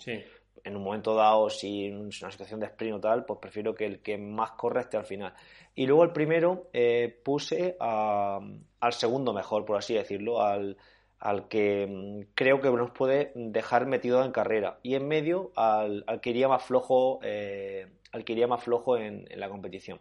En 0.63 0.77
un 0.77 0.83
momento 0.83 1.15
dado, 1.15 1.49
si 1.49 1.87
en 1.87 1.97
una 1.97 2.31
situación 2.31 2.61
de 2.61 2.67
sprint 2.67 2.97
o 2.97 3.01
tal, 3.01 3.25
pues 3.25 3.39
prefiero 3.41 3.75
que 3.75 3.87
el 3.87 4.01
que 4.01 4.19
más 4.19 4.51
corre 4.53 4.83
esté 4.83 4.99
al 4.99 5.07
final. 5.07 5.33
Y 5.75 5.87
luego 5.87 6.05
el 6.05 6.13
primero 6.13 6.69
eh, 6.75 7.21
puse 7.25 7.77
al 7.81 8.93
segundo 8.93 9.33
mejor, 9.33 9.65
por 9.65 9.79
así 9.79 9.95
decirlo, 9.95 10.43
al, 10.43 10.77
al 11.21 11.49
que 11.49 11.87
mm, 11.87 12.33
creo 12.35 12.61
que 12.61 12.71
nos 12.71 12.91
puede 12.91 13.33
dejar 13.35 13.87
metido 13.87 14.25
en 14.25 14.33
carrera. 14.33 14.79
Y 14.83 14.95
en 14.95 15.07
medio 15.07 15.53
al, 15.55 16.05
que 16.21 16.31
iría 16.31 16.49
más 16.49 16.65
flojo 16.65 17.21
eh, 17.23 17.87
al 18.13 18.25
que 18.25 18.33
iría 18.33 18.47
más 18.47 18.65
flojo 18.65 18.97
en, 18.97 19.27
la 19.37 19.49
competición. 19.49 20.01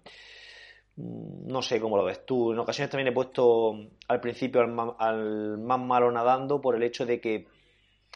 Mm, 0.96 1.48
no 1.48 1.62
sé 1.62 1.80
cómo 1.80 1.98
lo 1.98 2.06
ves 2.06 2.26
tú. 2.26 2.54
En 2.54 2.60
ocasiones 2.60 2.90
también 2.90 3.10
he 3.10 3.14
puesto 3.14 3.78
al 4.08 4.22
principio 4.22 4.62
al, 4.62 5.58
más 5.58 5.80
malo 5.80 6.12
nadando 6.12 6.62
por 6.62 6.76
el 6.76 6.84
hecho 6.84 7.06
de 7.06 7.20
que 7.20 7.48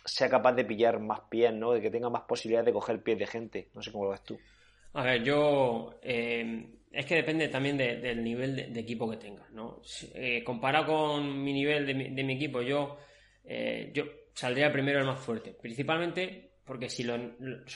sea 0.05 0.29
capaz 0.29 0.53
de 0.53 0.65
pillar 0.65 0.99
más 0.99 1.21
pies 1.29 1.53
no 1.53 1.71
de 1.71 1.81
que 1.81 1.89
tenga 1.89 2.09
más 2.09 2.23
posibilidades 2.23 2.65
de 2.65 2.73
coger 2.73 3.03
pies 3.03 3.19
de 3.19 3.27
gente. 3.27 3.69
No 3.73 3.81
sé 3.81 3.91
cómo 3.91 4.05
lo 4.05 4.11
ves 4.11 4.23
tú. 4.23 4.39
A 4.93 5.03
ver 5.03 5.23
yo 5.23 5.95
eh, 6.01 6.67
es 6.93 7.05
que 7.07 7.15
depende 7.15 7.47
también 7.47 7.75
del 7.75 8.23
nivel 8.23 8.55
de, 8.71 8.79
equipo 8.79 9.09
que 9.09 9.17
tengas, 9.17 9.49
¿no? 9.51 9.81
Eh, 10.13 10.43
comparado 10.43 10.85
con 10.85 11.43
mi 11.43 11.51
nivel 11.51 11.87
de 11.87 12.23
mi, 12.23 12.33
equipo, 12.33 12.61
yo, 12.61 12.97
eh, 13.43 13.91
yo 13.93 14.05
saldría 14.33 14.71
primero 14.71 14.99
el 14.99 15.05
más 15.05 15.19
fuerte. 15.19 15.57
Principalmente 15.59 16.51
porque 16.63 16.89
si 16.89 17.03
los, 17.03 17.19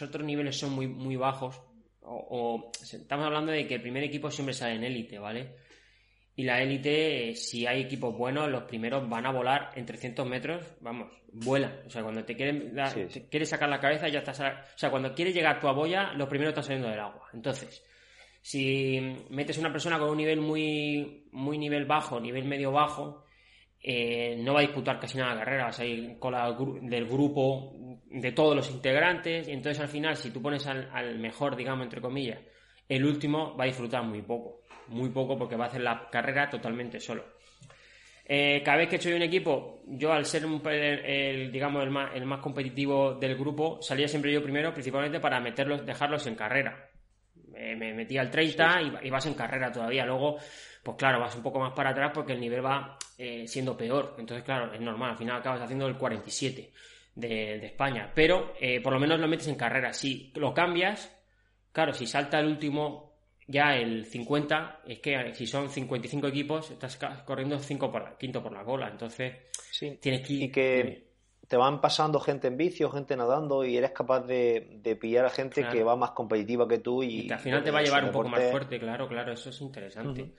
otros 0.02 0.24
niveles 0.24 0.58
son 0.58 0.74
muy, 0.74 0.88
muy 0.88 1.16
bajos, 1.16 1.60
o, 2.02 2.72
estamos 2.80 3.26
hablando 3.26 3.52
de 3.52 3.68
que 3.68 3.76
el 3.76 3.82
primer 3.82 4.04
equipo 4.04 4.30
siempre 4.30 4.54
sale 4.54 4.76
en 4.76 4.84
élite, 4.84 5.18
¿vale? 5.18 5.56
Y 6.36 6.44
la 6.44 6.62
élite, 6.62 7.30
eh, 7.30 7.36
si 7.36 7.66
hay 7.66 7.82
equipos 7.82 8.16
buenos, 8.16 8.50
los 8.50 8.64
primeros 8.64 9.10
van 9.10 9.26
a 9.26 9.32
volar 9.32 9.72
en 9.76 9.86
300 9.86 10.28
metros, 10.28 10.64
vamos, 10.80 11.12
vuelan. 11.34 11.74
O 11.88 11.90
sea, 11.90 12.04
cuando 12.04 12.24
te 12.24 12.36
quieren 12.36 12.76
quieres 13.32 13.50
sacar 13.50 13.68
la 13.68 13.80
cabeza, 13.80 14.08
ya 14.08 14.20
estás. 14.20 14.40
O 14.40 14.78
sea, 14.78 14.92
cuando 14.92 15.16
quieres 15.16 15.34
llegar 15.34 15.60
tu 15.60 15.68
boya, 15.74 16.14
los 16.14 16.30
primeros 16.30 16.52
están 16.52 16.64
saliendo 16.64 16.90
del 16.90 17.00
agua. 17.00 17.28
Entonces, 17.34 17.84
si 18.48 19.02
metes 19.30 19.58
a 19.58 19.60
una 19.60 19.74
persona 19.74 20.00
con 20.00 20.10
un 20.10 20.16
nivel 20.16 20.40
muy, 20.40 21.28
muy 21.34 21.58
nivel 21.58 21.84
bajo, 21.84 22.18
nivel 22.18 22.46
medio 22.46 22.72
bajo, 22.72 23.26
eh, 23.84 24.38
no 24.40 24.54
va 24.54 24.60
a 24.60 24.62
disputar 24.62 25.02
casi 25.02 25.18
nada 25.18 25.34
la 25.34 25.42
carrera, 25.42 25.64
va 25.64 25.70
a 25.72 25.74
salir 25.74 26.18
con 26.18 26.32
la 26.32 26.56
del 26.82 27.06
grupo 27.08 27.74
de 28.10 28.32
todos 28.32 28.56
los 28.56 28.72
integrantes, 28.72 29.50
y 29.50 29.52
entonces 29.52 29.82
al 29.82 29.90
final, 29.90 30.16
si 30.16 30.32
tú 30.32 30.42
pones 30.42 30.66
al, 30.66 31.20
mejor, 31.20 31.58
digamos, 31.58 31.84
entre 31.84 32.00
comillas, 32.00 32.40
el 32.88 33.04
último 33.04 33.54
va 33.58 33.66
a 33.66 33.68
disfrutar 33.68 34.04
muy 34.04 34.22
poco, 34.22 34.62
muy 34.88 35.10
poco 35.10 35.38
porque 35.38 35.58
va 35.58 35.66
a 35.66 35.68
hacer 35.68 35.82
la 35.82 36.08
carrera 36.10 36.50
totalmente 36.50 37.02
solo. 37.02 37.26
Eh, 38.24 38.62
cada 38.64 38.78
vez 38.78 38.88
que 38.88 38.96
estoy 38.96 39.12
en 39.12 39.18
un 39.18 39.24
equipo, 39.24 39.82
yo 39.88 40.14
al 40.14 40.24
ser 40.24 40.46
el, 40.46 41.52
digamos 41.52 41.84
el 41.84 41.92
más, 41.92 42.16
el 42.16 42.26
más 42.26 42.40
competitivo 42.40 43.16
del 43.16 43.36
grupo, 43.36 43.82
salía 43.82 44.08
siempre 44.08 44.32
yo 44.32 44.42
primero, 44.42 44.72
principalmente 44.72 45.20
para 45.20 45.42
meterlos, 45.42 45.86
dejarlos 45.86 46.26
en 46.28 46.36
carrera 46.36 46.92
me 47.76 47.94
metí 47.94 48.18
al 48.18 48.30
30 48.30 48.82
Y, 49.04 49.10
vas 49.10 49.26
en 49.26 49.34
carrera 49.34 49.72
todavía. 49.72 50.06
Luego, 50.06 50.38
pues 50.84 50.98
claro, 50.98 51.20
vas 51.20 51.36
un 51.36 51.44
poco 51.44 51.60
más 51.60 51.74
para 51.74 51.92
atrás 51.92 52.12
porque 52.14 52.34
el 52.34 52.40
nivel 52.40 52.66
va 52.66 52.98
eh, 53.18 53.48
siendo 53.48 53.76
peor. 53.76 54.16
Entonces, 54.18 54.44
claro, 54.44 54.74
es 54.74 54.82
normal. 54.82 55.12
Al 55.12 55.18
final 55.18 55.40
acabas 55.40 55.62
haciendo 55.62 55.88
el 55.88 55.98
47 55.98 56.72
de, 57.16 57.66
España. 57.66 58.12
Pero 58.14 58.54
eh, 58.60 58.82
por 58.82 58.94
lo 58.94 59.00
menos 59.00 59.20
lo 59.20 59.28
metes 59.28 59.48
en 59.48 59.56
carrera. 59.56 59.94
Si 59.94 60.32
lo 60.36 60.54
cambias, 60.54 61.14
claro, 61.72 61.94
si 61.94 62.06
salta 62.06 62.40
el 62.40 62.48
último 62.48 63.08
ya 63.48 63.76
el 63.76 64.06
50, 64.06 64.82
es 64.86 65.00
que 65.00 65.34
si 65.34 65.48
son 65.48 65.70
55 65.70 66.28
equipos, 66.28 66.72
estás 66.72 66.98
corriendo 67.26 67.58
5 67.58 67.92
por 67.92 68.04
la, 68.04 68.18
quinto 68.18 68.44
por 68.44 68.52
la 68.52 68.64
cola. 68.64 68.90
Entonces, 68.90 69.34
tienes 70.00 70.28
que... 70.28 70.52
que 70.52 71.07
te 71.48 71.56
van 71.56 71.80
pasando 71.80 72.20
gente 72.20 72.48
en 72.48 72.58
vicio, 72.58 72.90
gente 72.92 73.16
nadando 73.16 73.64
y 73.64 73.78
eres 73.78 73.92
capaz 73.92 74.22
de, 74.22 74.98
pillar 75.00 75.26
a 75.26 75.30
gente 75.30 75.68
que 75.70 75.84
va 75.84 75.96
más 75.96 76.12
competitiva 76.12 76.68
que 76.68 76.80
tú 76.80 77.04
y, 77.04 77.32
al 77.32 77.40
final 77.40 77.64
te 77.64 77.72
va 77.72 77.80
a 77.80 77.84
llevar 77.84 78.04
un 78.04 78.12
poco 78.12 78.30
más 78.30 78.52
fuerte, 78.52 78.80
claro, 78.80 79.08
claro, 79.08 79.32
eso 79.32 79.50
es 79.50 79.62
interesante. 79.62 80.34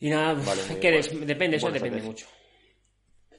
Y 0.00 0.10
nada, 0.10 0.34
depende, 0.34 1.56
eso 1.56 1.70
depende 1.70 2.02
mucho. 2.02 2.26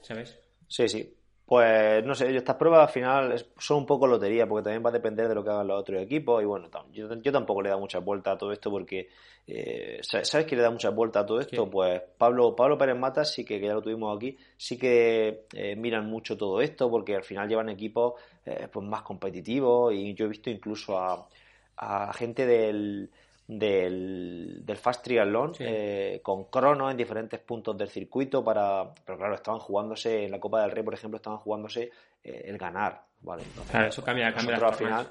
¿Sabes? 0.00 0.38
Sí, 0.66 0.88
sí. 0.88 1.14
Pues 1.46 2.02
no 2.04 2.14
sé, 2.14 2.34
estas 2.34 2.56
pruebas 2.56 2.88
al 2.88 2.88
final 2.88 3.46
son 3.58 3.78
un 3.78 3.86
poco 3.86 4.06
lotería, 4.06 4.46
porque 4.48 4.64
también 4.64 4.84
va 4.84 4.88
a 4.88 4.92
depender 4.92 5.28
de 5.28 5.34
lo 5.34 5.44
que 5.44 5.50
hagan 5.50 5.66
los 5.66 5.80
otros 5.80 6.00
equipos. 6.00 6.42
Y 6.42 6.46
bueno, 6.46 6.68
yo, 6.90 7.32
tampoco 7.32 7.60
le 7.60 7.68
da 7.68 7.76
mucha 7.76 7.98
vuelta 7.98 8.32
a 8.32 8.38
todo 8.38 8.50
esto, 8.50 8.70
porque 8.70 9.08
eh, 9.46 10.00
¿sabes 10.02 10.46
quién 10.46 10.58
le 10.58 10.62
da 10.62 10.70
mucha 10.70 10.88
vuelta 10.88 11.20
a 11.20 11.26
todo 11.26 11.40
esto? 11.40 11.68
Pues 11.68 12.00
Pablo, 12.16 12.56
Pablo 12.56 12.78
Pérez 12.78 12.96
Matas, 12.96 13.32
sí 13.32 13.44
que, 13.44 13.60
ya 13.60 13.74
lo 13.74 13.82
tuvimos 13.82 14.16
aquí, 14.16 14.38
sí 14.56 14.78
que 14.78 15.44
eh, 15.52 15.76
miran 15.76 16.06
mucho 16.06 16.36
todo 16.38 16.62
esto, 16.62 16.90
porque 16.90 17.14
al 17.14 17.24
final 17.24 17.46
llevan 17.46 17.68
equipos 17.68 18.14
eh, 18.46 18.68
pues 18.72 18.86
más 18.86 19.02
competitivos. 19.02 19.92
Y 19.92 20.14
yo 20.14 20.24
he 20.24 20.28
visto 20.28 20.48
incluso 20.48 20.98
a, 20.98 21.28
a 21.76 22.12
gente 22.14 22.46
del 22.46 23.10
del, 23.46 24.60
del 24.64 24.76
Fast 24.78 25.04
Triathlon 25.04 25.52
eh, 25.58 26.20
con 26.22 26.44
crono 26.44 26.90
en 26.90 26.96
diferentes 26.96 27.38
puntos 27.40 27.76
del 27.76 27.88
circuito 27.88 28.42
para 28.42 28.94
pero 29.04 29.18
claro 29.18 29.34
estaban 29.34 29.60
jugándose 29.60 30.24
en 30.24 30.30
la 30.30 30.40
Copa 30.40 30.62
del 30.62 30.70
Rey 30.70 30.82
por 30.82 30.94
ejemplo 30.94 31.16
estaban 31.16 31.38
jugándose 31.38 31.90
eh, 32.22 32.42
el 32.46 32.56
ganar 32.56 33.02
vale 33.20 33.42
claro 33.70 33.88
eso 33.88 34.02
cambia 34.02 34.32
cambia 34.32 34.56
al 34.56 34.74
final 34.74 35.08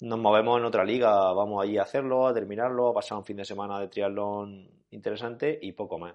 nos 0.00 0.18
movemos 0.18 0.60
en 0.60 0.64
otra 0.64 0.84
liga 0.84 1.32
vamos 1.32 1.62
allí 1.62 1.76
a 1.76 1.82
hacerlo 1.82 2.28
a 2.28 2.34
terminarlo 2.34 2.88
a 2.88 2.94
pasar 2.94 3.18
un 3.18 3.24
fin 3.24 3.38
de 3.38 3.44
semana 3.44 3.80
de 3.80 3.88
triatlón 3.88 4.70
interesante 4.90 5.58
y 5.60 5.72
poco 5.72 5.98
más. 5.98 6.14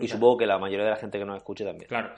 Y, 0.00 0.08
supongo 0.08 0.38
que 0.38 0.46
la 0.46 0.58
mayoría 0.58 0.84
de 0.84 0.90
la 0.90 0.96
gente 0.96 1.18
que 1.18 1.24
nos 1.24 1.36
escuche 1.36 1.64
también. 1.64 1.88
Claro 1.88 2.14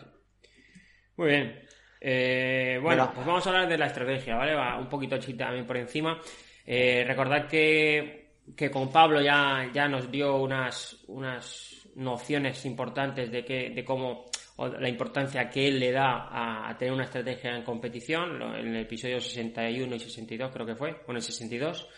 muy 1.17 1.29
bien. 1.29 1.61
Eh, 2.01 2.79
bueno, 2.83 3.11
pues 3.15 3.27
vamos 3.27 3.47
a 3.47 3.51
hablar 3.51 3.69
de 3.69 3.79
la 3.79 3.87
estrategia, 3.87 4.37
¿vale? 4.37 4.55
Va 4.55 4.79
un 4.79 4.89
poquito 4.89 5.17
chita 5.17 5.47
también 5.47 5.67
por 5.67 5.79
encima. 5.79 6.21
recordad 6.67 7.47
que 7.47 8.26
que 8.55 8.71
con 8.71 8.91
Pablo 8.91 9.21
ya, 9.21 9.71
ya 9.73 9.89
nos 9.89 10.11
dio 10.11 10.37
unas, 10.37 11.05
unas 11.09 11.89
nociones 11.97 12.65
importantes 12.67 13.31
de, 13.31 13.45
que, 13.45 13.71
de 13.71 13.85
cómo 13.85 14.27
la 14.59 14.89
importancia 14.89 15.51
que 15.51 15.69
él 15.69 15.79
le 15.79 15.93
da 15.93 16.29
a, 16.69 16.77
tener 16.79 16.95
una 16.95 17.05
estrategia 17.05 17.55
en 17.55 17.63
competición, 17.63 18.41
en 18.41 18.75
el 18.75 18.83
episodio 18.83 19.21
61 19.21 19.95
y 19.95 19.99
62 19.99 20.51
creo 20.53 20.67
que 20.67 20.77
fue, 20.77 21.03
o 21.07 21.11
en 21.11 21.17
el 21.17 21.23
62. 21.23 21.89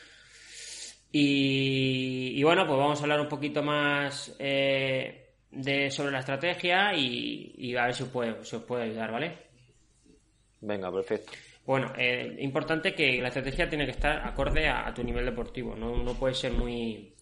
Y, 1.13 2.33
y 2.35 2.43
bueno, 2.43 2.67
pues 2.67 2.79
vamos 2.79 2.99
a 3.01 3.03
hablar 3.03 3.21
un 3.21 3.29
poquito 3.29 3.63
más 3.63 4.35
eh, 4.39 5.29
de, 5.51 5.91
sobre 5.91 6.13
la 6.13 6.19
estrategia 6.19 6.95
y, 6.95 7.75
a 7.77 7.87
ver 7.87 7.95
si 7.95 8.05
puede, 8.05 8.45
si 8.45 8.57
os 8.57 8.63
puede 8.65 8.85
ayudar, 8.85 9.13
¿vale? 9.13 9.39
Venga, 10.61 10.91
perfecto. 10.91 11.33
Bueno, 11.69 11.93
eh, 11.99 12.35
importante 12.39 12.95
que 12.95 13.21
la 13.21 13.29
estrategia 13.29 13.69
tiene 13.69 13.85
que 13.85 13.91
estar 13.91 14.27
acorde 14.27 14.67
a, 14.67 14.91
tu 14.95 15.05
nivel 15.05 15.27
deportivo, 15.27 15.77
no, 15.77 16.03
no 16.03 16.15
puede 16.15 16.33
ser 16.33 16.53
muy 16.53 17.15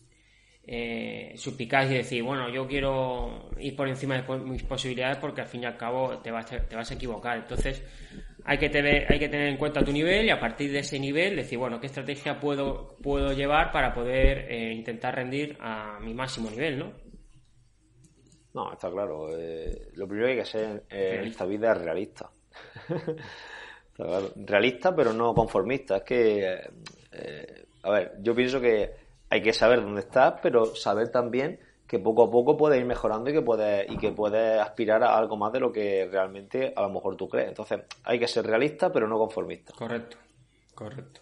eh, 0.64 1.32
suplicaz 1.34 1.90
y 1.90 1.94
decir, 1.94 2.22
bueno, 2.22 2.48
yo 2.48 2.64
quiero 2.68 3.50
ir 3.58 3.74
por 3.74 3.88
encima 3.88 4.22
de 4.22 4.38
mis 4.38 4.62
posibilidades 4.62 5.18
porque 5.18 5.40
al 5.40 5.48
fin 5.48 5.64
y 5.64 5.66
al 5.66 5.76
cabo 5.76 6.18
te 6.18 6.30
vas, 6.30 6.46
te 6.46 6.76
vas 6.76 6.88
a 6.88 6.94
equivocar. 6.94 7.38
Entonces, 7.38 7.82
hay 8.44 8.56
que, 8.58 8.68
tener, 8.68 9.12
hay 9.12 9.18
que 9.18 9.28
tener 9.28 9.48
en 9.48 9.56
cuenta 9.56 9.82
tu 9.82 9.90
nivel 9.90 10.26
y 10.26 10.30
a 10.30 10.38
partir 10.38 10.70
de 10.70 10.78
ese 10.78 11.00
nivel 11.00 11.34
decir, 11.34 11.58
bueno, 11.58 11.80
¿qué 11.80 11.88
estrategia 11.88 12.38
puedo, 12.38 12.98
puedo 13.02 13.32
llevar 13.32 13.72
para 13.72 13.92
poder 13.92 14.46
eh, 14.48 14.72
intentar 14.72 15.16
rendir 15.16 15.56
a 15.58 15.98
mi 15.98 16.14
máximo 16.14 16.50
nivel, 16.50 16.78
no? 16.78 16.92
No, 18.54 18.72
está 18.72 18.92
claro. 18.92 19.36
Eh, 19.36 19.88
lo 19.94 20.06
primero 20.06 20.28
que 20.28 20.32
hay 20.34 20.38
que 20.38 20.44
ser 20.44 20.84
en 20.88 21.24
esta 21.24 21.44
vida 21.46 21.72
es 21.72 21.78
realista. 21.78 22.30
Realista, 23.98 24.94
pero 24.94 25.12
no 25.12 25.34
conformista. 25.34 25.98
Es 25.98 26.02
que, 26.02 26.70
eh, 27.12 27.64
a 27.82 27.90
ver, 27.90 28.16
yo 28.20 28.34
pienso 28.34 28.60
que 28.60 28.92
hay 29.30 29.42
que 29.42 29.52
saber 29.52 29.82
dónde 29.82 30.02
estás, 30.02 30.34
pero 30.42 30.74
saber 30.74 31.10
también 31.10 31.58
que 31.86 31.98
poco 31.98 32.24
a 32.24 32.30
poco 32.30 32.56
puedes 32.56 32.80
ir 32.80 32.86
mejorando 32.86 33.30
y 33.30 33.32
que 33.32 33.42
puedes, 33.42 33.90
y 33.90 33.96
que 33.96 34.10
puedes 34.12 34.60
aspirar 34.60 35.02
a 35.04 35.16
algo 35.16 35.36
más 35.36 35.52
de 35.52 35.60
lo 35.60 35.72
que 35.72 36.08
realmente 36.10 36.72
a 36.74 36.82
lo 36.82 36.90
mejor 36.90 37.16
tú 37.16 37.28
crees. 37.28 37.48
Entonces, 37.48 37.80
hay 38.04 38.18
que 38.18 38.26
ser 38.26 38.44
realista, 38.44 38.90
pero 38.92 39.06
no 39.06 39.18
conformista. 39.18 39.72
Correcto, 39.76 40.18
correcto. 40.74 41.20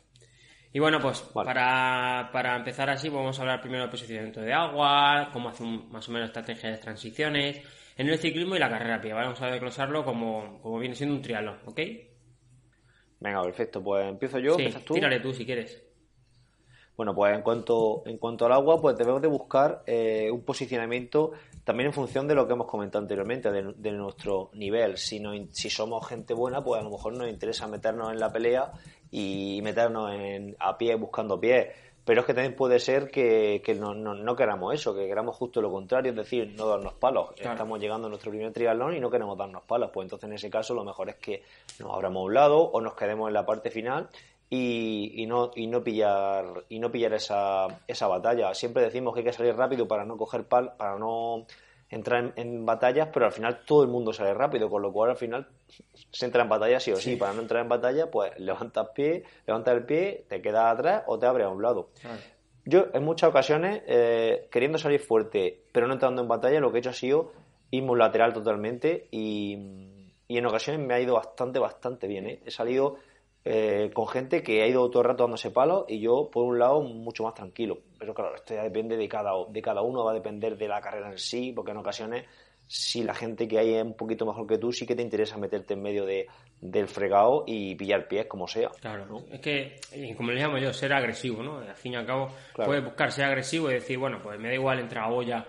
Y 0.72 0.80
bueno, 0.80 0.98
pues 1.00 1.20
para, 1.20 2.30
para, 2.32 2.56
empezar 2.56 2.90
así, 2.90 3.08
vamos 3.08 3.38
a 3.38 3.42
hablar 3.42 3.60
primero 3.60 3.82
del 3.82 3.90
posicionamiento 3.90 4.40
de 4.40 4.52
agua, 4.52 5.28
cómo 5.32 5.50
hacer 5.50 5.66
más 5.66 6.08
o 6.08 6.12
menos 6.12 6.28
estrategia 6.28 6.70
de 6.70 6.78
transiciones 6.78 7.62
en 7.96 8.08
el 8.08 8.18
ciclismo 8.18 8.56
y 8.56 8.58
la 8.58 8.68
carrera 8.68 8.96
a 8.96 9.00
pie. 9.00 9.12
Vamos 9.12 9.40
a 9.40 9.46
desglosarlo 9.46 10.04
como, 10.04 10.60
como 10.60 10.80
viene 10.80 10.96
siendo 10.96 11.14
un 11.14 11.22
triatlón, 11.22 11.58
¿ok? 11.66 11.80
Venga, 13.24 13.42
perfecto. 13.42 13.82
Pues 13.82 14.06
empiezo 14.06 14.38
yo, 14.38 14.54
sí, 14.54 14.68
tú. 14.84 14.92
Tírale 14.92 15.18
tú 15.18 15.32
si 15.32 15.46
quieres. 15.46 15.82
Bueno, 16.94 17.14
pues 17.14 17.34
en 17.34 17.40
cuanto, 17.40 18.02
en 18.04 18.18
cuanto 18.18 18.44
al 18.44 18.52
agua, 18.52 18.78
pues 18.80 18.98
debemos 18.98 19.22
de 19.22 19.28
buscar 19.28 19.82
eh, 19.86 20.30
un 20.30 20.44
posicionamiento 20.44 21.32
también 21.64 21.86
en 21.86 21.94
función 21.94 22.28
de 22.28 22.34
lo 22.34 22.46
que 22.46 22.52
hemos 22.52 22.66
comentado 22.66 23.02
anteriormente, 23.02 23.50
de, 23.50 23.92
nuestro 23.92 24.50
nivel. 24.52 24.98
Si, 24.98 25.20
no, 25.20 25.32
si 25.50 25.70
somos 25.70 26.06
gente 26.06 26.34
buena, 26.34 26.62
pues 26.62 26.82
a 26.82 26.84
lo 26.84 26.90
mejor 26.90 27.16
nos 27.16 27.28
interesa 27.30 27.66
meternos 27.66 28.12
en 28.12 28.20
la 28.20 28.30
pelea 28.30 28.70
y 29.10 29.60
meternos 29.62 30.12
en, 30.12 30.54
a 30.60 30.76
pie 30.76 30.94
buscando 30.94 31.40
pie. 31.40 31.72
Pero 32.04 32.20
es 32.20 32.26
que 32.26 32.34
también 32.34 32.54
puede 32.54 32.78
ser 32.78 33.10
que, 33.10 33.62
no, 33.78 33.94
no, 33.94 34.36
queramos 34.36 34.74
eso, 34.74 34.94
que 34.94 35.06
queramos 35.06 35.36
justo 35.36 35.62
lo 35.62 35.70
contrario, 35.70 36.10
es 36.10 36.16
decir, 36.16 36.54
no 36.56 36.66
darnos 36.68 36.92
palos. 36.94 37.30
Estamos 37.36 37.80
llegando 37.80 38.06
a 38.06 38.10
nuestro 38.10 38.30
primer 38.30 38.52
triatlón 38.52 38.94
y 38.94 39.00
no 39.00 39.10
queremos 39.10 39.38
darnos 39.38 39.62
palos. 39.62 39.90
Pues 39.92 40.04
entonces 40.04 40.28
en 40.28 40.34
ese 40.34 40.50
caso 40.50 40.74
lo 40.74 40.84
mejor 40.84 41.08
es 41.08 41.16
que 41.16 41.42
nos 41.80 41.92
abramos 41.94 42.20
a 42.20 42.24
un 42.24 42.34
lado 42.34 42.58
o 42.60 42.80
nos 42.82 42.94
quedemos 42.94 43.28
en 43.28 43.34
la 43.34 43.46
parte 43.46 43.70
final 43.70 44.10
y, 44.50 45.22
y, 45.22 45.26
no, 45.26 45.50
y 45.54 45.66
no 45.66 45.82
pillar, 45.82 46.64
y 46.68 46.78
no 46.78 46.92
pillar 46.92 47.14
esa, 47.14 47.80
esa 47.88 48.06
batalla. 48.06 48.52
Siempre 48.52 48.82
decimos 48.82 49.14
que 49.14 49.20
hay 49.20 49.24
que 49.24 49.32
salir 49.32 49.56
rápido 49.56 49.88
para 49.88 50.04
no 50.04 50.18
coger 50.18 50.44
pal, 50.44 50.74
para 50.76 50.98
no 50.98 51.46
entrar 51.94 52.32
en, 52.36 52.66
batallas, 52.66 53.08
pero 53.12 53.26
al 53.26 53.32
final 53.32 53.60
todo 53.64 53.82
el 53.82 53.88
mundo 53.88 54.12
sale 54.12 54.34
rápido, 54.34 54.68
con 54.68 54.82
lo 54.82 54.92
cual 54.92 55.10
al 55.10 55.16
final 55.16 55.46
se 56.10 56.26
entra 56.26 56.42
en 56.42 56.48
batalla 56.48 56.80
sí 56.80 56.92
o 56.92 56.96
sí. 56.96 57.16
Para 57.16 57.32
no 57.32 57.42
entrar 57.42 57.62
en 57.62 57.68
batalla, 57.68 58.10
pues 58.10 58.32
levantas 58.38 58.88
pie, 58.94 59.24
levantas 59.46 59.74
el 59.74 59.84
pie, 59.84 60.26
te 60.28 60.42
quedas 60.42 60.74
atrás 60.74 61.04
o 61.06 61.18
te 61.18 61.26
abres 61.26 61.46
a 61.46 61.50
un 61.50 61.62
lado. 61.62 61.90
Yo 62.64 62.86
en 62.92 63.04
muchas 63.04 63.30
ocasiones, 63.30 63.82
eh, 63.86 64.48
queriendo 64.50 64.78
salir 64.78 65.00
fuerte, 65.00 65.62
pero 65.70 65.86
no 65.86 65.94
entrando 65.94 66.22
en 66.22 66.28
batalla, 66.28 66.60
lo 66.60 66.70
que 66.70 66.78
he 66.78 66.80
hecho 66.80 66.90
ha 66.90 66.94
sido 66.94 67.32
irme 67.70 67.96
lateral 67.96 68.32
totalmente 68.32 69.08
y, 69.10 69.58
y 70.28 70.38
en 70.38 70.46
ocasiones 70.46 70.86
me 70.86 70.94
ha 70.94 71.00
ido 71.00 71.14
bastante, 71.14 71.58
bastante 71.58 72.06
bien. 72.06 72.26
¿eh? 72.26 72.42
He 72.44 72.50
salido 72.50 72.96
eh, 73.46 73.90
con 73.92 74.08
gente 74.08 74.42
que 74.42 74.62
ha 74.62 74.66
ido 74.66 74.88
todo 74.88 75.02
el 75.02 75.08
rato 75.08 75.24
dándose 75.24 75.50
palos 75.50 75.84
y 75.88 76.00
yo, 76.00 76.30
por 76.32 76.44
un 76.44 76.58
lado, 76.58 76.80
mucho 76.80 77.24
más 77.24 77.34
tranquilo. 77.34 77.78
Pero 77.98 78.14
claro, 78.14 78.34
esto 78.34 78.54
ya 78.54 78.62
depende 78.62 78.96
de 78.96 79.06
cada, 79.06 79.32
de 79.50 79.60
cada 79.60 79.82
uno, 79.82 80.02
va 80.02 80.12
a 80.12 80.14
depender 80.14 80.56
de 80.56 80.66
la 80.66 80.80
carrera 80.80 81.10
en 81.10 81.18
sí, 81.18 81.52
porque 81.54 81.72
en 81.72 81.76
ocasiones, 81.76 82.24
si 82.66 83.02
la 83.04 83.12
gente 83.12 83.46
que 83.46 83.58
hay 83.58 83.74
es 83.74 83.84
un 83.84 83.96
poquito 83.98 84.24
mejor 84.24 84.46
que 84.46 84.56
tú, 84.56 84.72
sí 84.72 84.86
que 84.86 84.96
te 84.96 85.02
interesa 85.02 85.36
meterte 85.36 85.74
en 85.74 85.82
medio 85.82 86.06
de, 86.06 86.26
del 86.58 86.88
fregado 86.88 87.44
y 87.46 87.74
pillar 87.74 88.08
pies 88.08 88.24
como 88.26 88.48
sea. 88.48 88.70
Claro, 88.80 89.24
es 89.30 89.40
que, 89.40 89.76
como 90.16 90.30
le 90.30 90.40
llamo 90.40 90.56
yo, 90.56 90.72
ser 90.72 90.94
agresivo, 90.94 91.42
¿no? 91.42 91.58
Al 91.58 91.76
fin 91.76 91.92
y 91.92 91.96
al 91.96 92.06
cabo, 92.06 92.28
puedes 92.54 92.82
buscar 92.82 93.12
ser 93.12 93.26
agresivo 93.26 93.70
y 93.70 93.74
decir, 93.74 93.98
bueno, 93.98 94.20
pues 94.22 94.40
me 94.40 94.48
da 94.48 94.54
igual 94.54 94.78
entrar 94.78 95.04
a 95.04 95.12
olla 95.12 95.46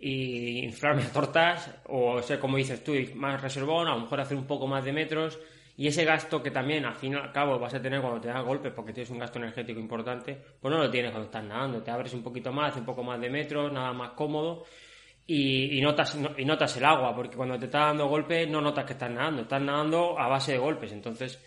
y 0.00 0.64
inflarme 0.64 1.04
a 1.04 1.12
tortas, 1.12 1.70
o 1.86 2.20
ser 2.22 2.40
como 2.40 2.56
dices 2.56 2.82
tú, 2.82 2.92
más 3.14 3.40
reservón, 3.40 3.86
a 3.86 3.94
lo 3.94 4.00
mejor 4.00 4.20
hacer 4.20 4.36
un 4.36 4.48
poco 4.48 4.66
más 4.66 4.84
de 4.84 4.92
metros 4.92 5.38
y 5.78 5.86
ese 5.88 6.04
gasto 6.04 6.42
que 6.42 6.50
también 6.50 6.86
al 6.86 6.94
fin 6.94 7.12
y 7.12 7.16
al 7.16 7.30
cabo 7.30 7.58
vas 7.58 7.74
a 7.74 7.82
tener 7.82 8.00
cuando 8.00 8.20
te 8.20 8.28
das 8.28 8.42
golpes, 8.42 8.72
porque 8.74 8.94
tienes 8.94 9.10
un 9.10 9.18
gasto 9.18 9.38
energético 9.38 9.78
importante, 9.78 10.40
pues 10.58 10.72
no 10.72 10.82
lo 10.82 10.90
tienes 10.90 11.10
cuando 11.10 11.26
estás 11.26 11.44
nadando. 11.44 11.82
Te 11.82 11.90
abres 11.90 12.14
un 12.14 12.22
poquito 12.22 12.50
más, 12.50 12.74
un 12.76 12.84
poco 12.84 13.02
más 13.02 13.20
de 13.20 13.28
metros, 13.28 13.70
nada 13.70 13.92
más 13.92 14.12
cómodo. 14.12 14.64
Y, 15.26 15.80
notas, 15.82 16.16
y 16.38 16.44
notas 16.44 16.76
el 16.76 16.84
agua, 16.84 17.14
porque 17.14 17.36
cuando 17.36 17.58
te 17.58 17.66
está 17.66 17.80
dando 17.80 18.06
golpes 18.06 18.48
no 18.48 18.60
notas 18.60 18.84
que 18.84 18.92
estás 18.92 19.10
nadando, 19.10 19.42
estás 19.42 19.60
nadando 19.60 20.18
a 20.18 20.28
base 20.28 20.52
de 20.52 20.58
golpes. 20.58 20.92
Entonces, 20.92 21.38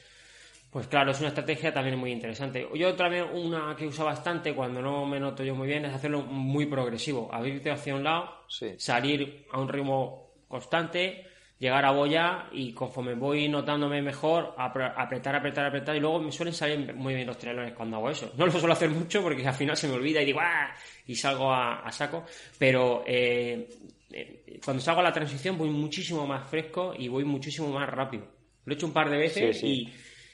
pues 0.70 0.86
claro, 0.86 1.12
es 1.12 1.20
una 1.20 1.30
estrategia 1.30 1.74
también 1.74 1.98
muy 1.98 2.12
interesante. 2.12 2.68
Yo 2.76 2.94
también 2.94 3.26
una 3.34 3.76
que 3.76 3.88
uso 3.88 4.06
bastante 4.06 4.54
cuando 4.54 4.80
no 4.82 5.06
me 5.08 5.20
noto 5.20 5.44
yo 5.44 5.56
muy 5.56 5.68
bien 5.68 5.86
es 5.86 5.94
hacerlo 5.96 6.22
muy 6.22 6.68
progresivo. 6.68 7.34
Abrirte 7.34 7.72
hacia 7.72 7.96
un 7.96 8.04
lado, 8.04 8.44
salir 8.78 9.48
a 9.52 9.60
un 9.60 9.68
ritmo 9.68 10.34
constante, 10.48 11.26
llegar 11.60 11.84
a 11.86 11.92
boya 11.92 12.46
y 12.54 12.72
conforme 12.72 13.16
voy 13.16 13.50
notándome 13.50 14.02
mejor, 14.02 14.56
apretar, 14.58 15.36
apretar, 15.36 15.66
apretar 15.66 15.96
y 15.96 16.00
luego 16.00 16.20
me 16.22 16.32
suelen 16.32 16.54
salir 16.54 16.94
muy 16.96 17.14
bien 17.14 17.28
los 17.28 17.38
triatlones 17.38 17.74
cuando 17.74 17.98
hago 17.98 18.10
eso. 18.10 18.32
No 18.38 18.46
lo 18.46 18.52
suelo 18.52 18.72
hacer 18.72 18.90
mucho 18.90 19.22
porque 19.22 19.46
al 19.46 19.54
final 19.54 19.76
se 19.76 19.90
me 19.90 19.96
olvida 19.96 20.22
y 20.22 20.26
digo 20.26 20.40
¡ah! 20.42 20.74
y 21.06 21.16
salgo 21.16 21.54
a, 21.54 21.92
saco, 21.92 22.24
pero 22.58 23.04
eh, 23.06 23.68
eh, 24.12 24.60
cuando 24.64 24.82
salgo 24.82 25.02
a 25.02 25.04
la 25.04 25.14
transición 25.14 25.58
voy 25.58 25.70
muchísimo 25.70 26.26
más 26.26 26.50
fresco 26.50 26.94
y 26.98 27.10
voy 27.10 27.26
muchísimo 27.26 27.68
más 27.70 27.90
rápido. 27.90 28.26
Lo 28.64 28.74
he 28.74 28.76
hecho 28.76 28.88
un 28.88 28.94
par 28.94 29.10
de 29.10 29.18
veces 29.18 29.62
Y, 29.64 29.92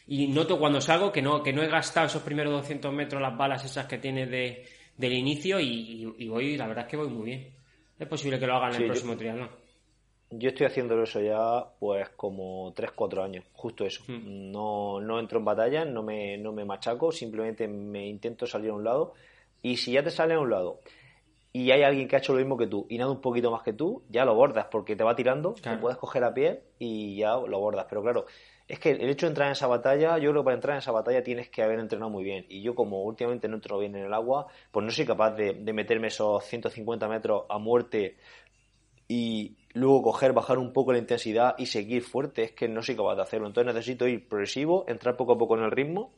y, 0.08 0.28
noto 0.28 0.60
cuando 0.60 0.80
salgo 0.80 1.12
que 1.12 1.24
no, 1.24 1.42
que 1.42 1.54
no 1.54 1.64
he 1.64 1.68
gastado 1.68 2.06
esos 2.06 2.22
primeros 2.22 2.54
200 2.54 2.94
metros 2.94 3.20
las 3.20 3.36
balas 3.36 3.66
esas 3.66 3.88
que 3.88 3.98
tiene 3.98 4.28
de, 4.28 4.66
del 4.96 5.14
inicio 5.14 5.60
y, 5.60 6.06
voy, 6.28 6.56
la 6.56 6.68
verdad 6.68 6.86
es 6.86 6.92
que 6.92 6.98
voy 6.98 7.10
muy 7.10 7.26
bien. 7.26 7.50
Es 7.98 8.08
posible 8.08 8.38
que 8.38 8.46
lo 8.46 8.58
haga 8.58 8.76
en 8.76 8.82
el 8.84 8.88
próximo 8.88 9.18
triatlón. 9.18 9.65
Yo 10.32 10.50
estoy 10.50 10.66
haciendo 10.66 11.02
eso 11.02 11.22
ya 11.22 11.66
pues 11.80 12.10
como 12.10 12.74
3-4 12.74 13.24
años, 13.24 13.46
justo 13.54 13.86
eso. 13.86 14.04
Hmm. 14.08 14.52
No, 14.52 15.00
no 15.00 15.20
entro 15.20 15.40
en 15.40 15.46
batalla, 15.46 15.86
no 15.86 16.04
me, 16.04 16.38
no 16.38 16.52
me 16.52 16.66
machaco, 16.66 17.12
simplemente 17.12 17.68
me 17.68 18.08
intento 18.08 18.46
salir 18.48 18.72
a 18.72 18.74
un 18.74 18.84
lado. 18.84 19.14
Y 19.62 19.78
si 19.78 19.94
ya 19.94 20.04
te 20.04 20.12
sale 20.12 20.34
a 20.34 20.40
un 20.40 20.50
lado 20.50 20.80
y 21.54 21.72
hay 21.72 21.84
alguien 21.84 22.08
que 22.08 22.16
ha 22.16 22.20
hecho 22.20 22.34
lo 22.34 22.40
mismo 22.40 22.58
que 22.58 22.68
tú 22.68 22.86
y 22.90 22.98
nada 22.98 23.12
un 23.12 23.22
poquito 23.22 23.50
más 23.50 23.64
que 23.64 23.72
tú, 23.72 24.04
ya 24.10 24.26
lo 24.26 24.36
bordas 24.36 24.68
porque 24.70 24.96
te 24.96 25.04
va 25.04 25.16
tirando, 25.16 25.54
te 25.54 25.78
puedes 25.78 25.98
coger 25.98 26.24
a 26.24 26.34
pie 26.34 26.64
y 26.80 27.18
ya 27.18 27.38
lo 27.38 27.60
bordas. 27.60 27.86
Pero 27.88 28.02
claro, 28.02 28.26
es 28.68 28.80
que 28.80 28.92
el 28.92 29.10
hecho 29.10 29.28
de 29.28 29.32
entrar 29.32 29.48
en 29.48 29.54
esa 29.54 29.68
batalla, 29.68 30.18
yo 30.18 30.32
creo 30.32 30.42
que 30.42 30.46
para 30.46 30.56
entrar 30.56 30.76
en 30.76 30.80
esa 30.80 30.92
batalla 30.92 31.24
tienes 31.24 31.50
que 31.50 31.64
haber 31.64 31.80
entrenado 31.80 32.10
muy 32.10 32.24
bien. 32.24 32.46
Y 32.50 32.62
yo 32.62 32.76
como 32.76 33.04
últimamente 33.04 33.48
no 33.48 33.56
entro 33.56 33.80
bien 33.80 33.96
en 33.96 34.06
el 34.06 34.14
agua, 34.14 34.48
pues 34.72 34.86
no 34.86 34.92
soy 34.92 35.06
capaz 35.06 35.32
de, 35.32 35.54
de 35.54 35.74
meterme 35.74 36.08
esos 36.08 36.44
150 36.44 37.08
metros 37.08 37.46
a 37.48 37.58
muerte 37.58 38.18
y 39.08 39.56
luego 39.76 40.02
coger, 40.02 40.34
bajar 40.34 40.58
un 40.58 40.74
poco 40.74 40.92
la 40.92 40.98
intensidad 40.98 41.56
y 41.58 41.68
seguir 41.68 42.02
fuerte, 42.02 42.44
es 42.44 42.52
que 42.54 42.68
no 42.68 42.82
soy 42.82 42.96
capaz 42.96 43.16
de 43.16 43.22
hacerlo. 43.22 43.48
Entonces 43.48 43.74
necesito 43.74 44.08
ir 44.08 44.28
progresivo, 44.28 44.84
entrar 44.88 45.16
poco 45.16 45.34
a 45.34 45.38
poco 45.38 45.56
en 45.58 45.64
el 45.66 45.72
ritmo 45.72 46.12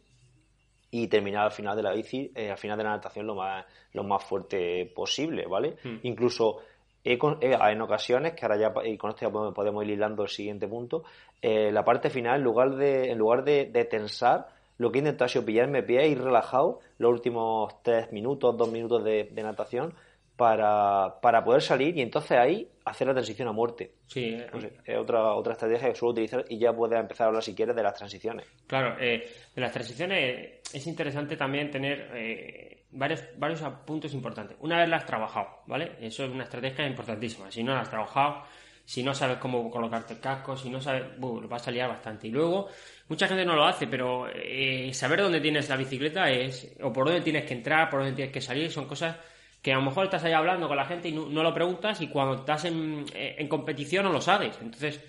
y 0.90 1.08
terminar 1.08 1.44
al 1.46 1.52
final 1.52 1.76
de 1.76 1.84
la 1.84 1.92
bici, 1.92 2.32
eh, 2.34 2.50
al 2.50 2.58
final 2.58 2.78
de 2.78 2.84
la 2.86 2.92
natación 2.92 3.28
lo 3.28 3.36
más, 3.36 3.66
lo 3.94 4.04
más 4.04 4.24
fuerte 4.24 4.86
posible, 4.96 5.46
¿vale? 5.46 5.76
Hmm. 5.84 5.98
Incluso 6.04 6.60
he 7.04 7.14
he- 7.42 7.72
en 7.72 7.82
ocasiones, 7.82 8.34
que 8.34 8.46
ahora 8.46 8.58
ya, 8.58 8.74
y 8.86 8.98
con 8.98 9.10
esto 9.10 9.26
ya 9.26 9.32
podemos, 9.32 9.54
podemos 9.54 9.84
ir 9.84 9.92
hilando 9.92 10.24
el 10.24 10.30
siguiente 10.30 10.68
punto, 10.68 11.04
eh, 11.42 11.72
la 11.72 11.84
parte 11.84 12.10
final, 12.10 12.38
en 12.38 12.44
lugar 12.44 12.76
de, 12.76 13.12
en 13.12 13.18
lugar 13.18 13.44
de, 13.44 13.66
de 13.66 13.86
tensar, 13.86 14.48
lo 14.78 14.92
que 14.92 15.00
he 15.00 15.02
intentado 15.02 15.26
ha 15.26 15.30
sido 15.30 15.44
pillarme 15.46 15.84
pie 15.84 16.08
ir 16.08 16.22
relajado 16.22 16.80
los 17.00 17.12
últimos 17.12 17.82
tres 17.82 18.12
minutos, 18.14 18.56
dos 18.58 18.72
minutos 18.72 19.04
de, 19.04 19.26
de 19.32 19.44
natación 19.44 19.94
para, 20.38 21.20
para 21.20 21.44
poder 21.44 21.62
salir 21.62 21.98
y 21.98 22.02
entonces 22.02 22.38
ahí 22.38 22.68
hacer 22.86 23.08
la 23.08 23.14
transición 23.14 23.48
a 23.48 23.52
muerte. 23.52 23.92
Sí, 24.06 24.36
eh, 24.36 24.48
No 24.54 24.62
sé, 24.62 24.72
es 24.86 24.98
otra, 24.98 25.34
otra 25.34 25.54
estrategia 25.54 25.90
que 25.90 25.96
suelo 25.96 26.12
utilizar 26.12 26.46
y 26.48 26.60
ya 26.60 26.72
puedes 26.72 26.98
empezar 26.98 27.26
a 27.26 27.28
hablar 27.30 27.44
si 27.44 27.56
quieres 27.56 27.76
de 27.76 27.84
las 27.84 27.96
transiciones. 27.96 28.46
Claro, 28.68 28.96
eh, 29.00 29.28
de 29.54 29.62
las 29.62 29.72
transiciones 29.72 30.62
es 30.72 30.88
interesante 30.88 31.36
también 31.36 31.72
tener 31.72 32.12
eh, 32.14 32.84
varios, 32.92 33.24
varios 33.36 33.62
puntos 33.86 34.14
importantes. 34.14 34.56
Una 34.62 34.78
vez 34.78 34.88
las 34.88 35.02
has 35.02 35.08
trabajado, 35.08 35.48
¿vale? 35.66 35.94
Eso 36.00 36.24
es 36.24 36.32
una 36.32 36.44
estrategia 36.44 36.86
importantísima. 36.86 37.52
Si 37.52 37.64
no 37.64 37.74
la 37.74 37.82
has 37.82 37.90
trabajado, 37.90 38.44
si 38.86 39.02
no 39.02 39.16
sabes 39.16 39.40
cómo 39.40 39.72
colocarte 39.72 40.14
el 40.14 40.20
casco, 40.20 40.56
si 40.56 40.70
no 40.70 40.80
sabes, 40.80 41.18
buh, 41.18 41.42
lo 41.42 41.48
vas 41.48 41.68
a 41.68 41.72
liar 41.72 41.90
bastante. 41.90 42.28
Y 42.28 42.32
luego, 42.32 42.68
mucha 43.10 43.28
gente 43.28 43.44
no 43.44 43.56
lo 43.56 43.66
hace, 43.66 43.88
pero 43.88 44.28
eh, 44.30 44.94
saber 44.94 45.24
dónde 45.24 45.42
tienes 45.42 45.68
la 45.68 45.78
bicicleta 45.78 46.30
es, 46.30 46.78
o 46.84 46.94
por 46.94 47.08
dónde 47.08 47.22
tienes 47.22 47.44
que 47.44 47.56
entrar, 47.56 47.90
por 47.90 48.02
dónde 48.02 48.16
tienes 48.16 48.32
que 48.32 48.40
salir, 48.40 48.72
son 48.72 48.86
cosas 48.86 49.18
que 49.62 49.72
a 49.72 49.76
lo 49.76 49.82
mejor 49.82 50.06
estás 50.06 50.24
ahí 50.24 50.34
hablando 50.34 50.68
con 50.68 50.78
la 50.78 50.86
gente 50.86 51.10
y 51.10 51.12
no, 51.12 51.44
lo 51.44 51.54
preguntas 51.54 52.00
y 52.02 52.08
cuando 52.08 52.36
estás 52.36 52.66
en, 52.66 53.06
eh, 53.14 53.36
en 53.38 53.48
competición 53.48 54.06
no 54.06 54.12
lo 54.12 54.22
sabes. 54.22 54.58
Entonces, 54.62 55.02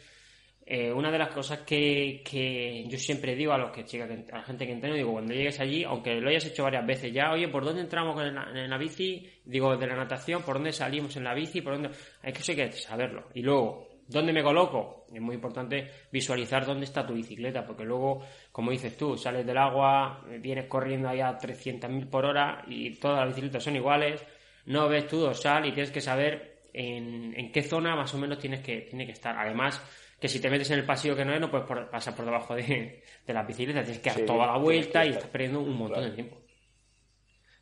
eh, 0.71 0.93
una 0.93 1.11
de 1.11 1.17
las 1.17 1.31
cosas 1.31 1.61
que, 1.61 2.21
que 2.23 2.85
yo 2.87 2.99
siempre 2.99 3.35
digo 3.35 3.55
a 3.55 3.57
los 3.57 3.71
que 3.71 3.87
a 4.03 4.37
la 4.37 4.43
gente 4.43 4.67
que 4.67 4.73
entreno, 4.73 4.97
digo, 4.97 5.13
cuando 5.13 5.33
llegues 5.33 5.59
allí, 5.61 5.83
aunque 5.83 6.21
lo 6.21 6.29
hayas 6.29 6.45
hecho 6.45 6.63
varias 6.63 6.85
veces 6.85 7.11
ya, 7.11 7.33
oye, 7.33 7.49
¿por 7.49 7.65
dónde 7.65 7.81
entramos 7.81 8.21
en 8.23 8.69
la, 8.69 8.77
bici? 8.77 9.27
Digo, 9.47 9.75
de 9.79 9.87
la 9.87 9.97
natación, 9.97 10.43
¿por 10.43 10.57
dónde 10.57 10.73
salimos 10.73 11.17
en 11.17 11.25
la 11.25 11.33
bici? 11.33 11.63
¿Por 11.63 11.73
dónde? 11.73 11.91
Hay 12.23 12.35
que, 12.35 12.55
que 12.55 12.71
saberlo. 12.73 13.29
Y 13.33 13.41
luego, 13.41 13.89
¿dónde 14.09 14.31
me 14.31 14.43
coloco? 14.43 15.07
Es 15.11 15.23
muy 15.23 15.37
importante 15.37 15.89
visualizar 16.13 16.67
dónde 16.67 16.85
está 16.85 17.07
tu 17.07 17.15
bicicleta, 17.15 17.65
porque 17.65 17.85
luego, 17.85 18.21
como 18.53 18.71
dices 18.71 18.95
tú, 18.95 19.17
sales 19.17 19.47
del 19.47 19.57
agua, 19.57 20.23
vienes 20.39 20.67
corriendo 20.67 21.09
ahí 21.09 21.23
a 21.23 21.39
300.000 21.39 22.11
por 22.11 22.27
hora 22.27 22.63
y 22.67 22.91
todas 22.97 23.21
las 23.21 23.29
bicicletas 23.29 23.65
son 23.65 23.77
iguales, 23.77 24.23
no 24.69 24.89
ves 24.89 25.07
tu 25.07 25.19
dorsal 25.19 25.67
y 25.67 25.73
tienes 25.73 25.91
que 25.91 26.01
saber 26.01 26.63
en, 26.73 27.35
en 27.37 27.51
qué 27.53 27.63
zona 27.63 27.97
más 27.97 28.15
o 28.15 28.19
menos 28.19 28.39
tienes 28.39 28.61
que, 28.61 28.83
tiene 28.83 29.05
que 29.07 29.13
estar. 29.13 29.37
Además, 29.37 29.83
que 30.21 30.29
si 30.29 30.41
te 30.41 30.51
metes 30.51 30.71
en 30.71 30.79
el 30.79 30.87
pasillo 30.87 31.15
que 31.17 31.25
no 31.25 31.33
es, 31.35 31.41
no 31.41 31.51
puedes 31.51 31.67
por- 31.67 31.91
pasar 31.91 32.15
por 32.15 32.25
debajo 32.25 32.55
de, 32.55 33.03
de 33.27 33.33
las 33.35 33.47
bicicletas, 33.47 33.85
tienes 33.85 34.03
que 34.03 34.11
dar 34.11 34.19
Sí, 34.21 34.27
toda 34.27 34.47
la 34.47 34.59
vuelta 34.59 35.05
y 35.05 35.11
estás 35.11 35.29
perdiendo 35.29 35.61
un 35.61 35.71
montón 35.77 35.99
claro. 35.99 36.11
de 36.11 36.15
tiempo. 36.15 36.37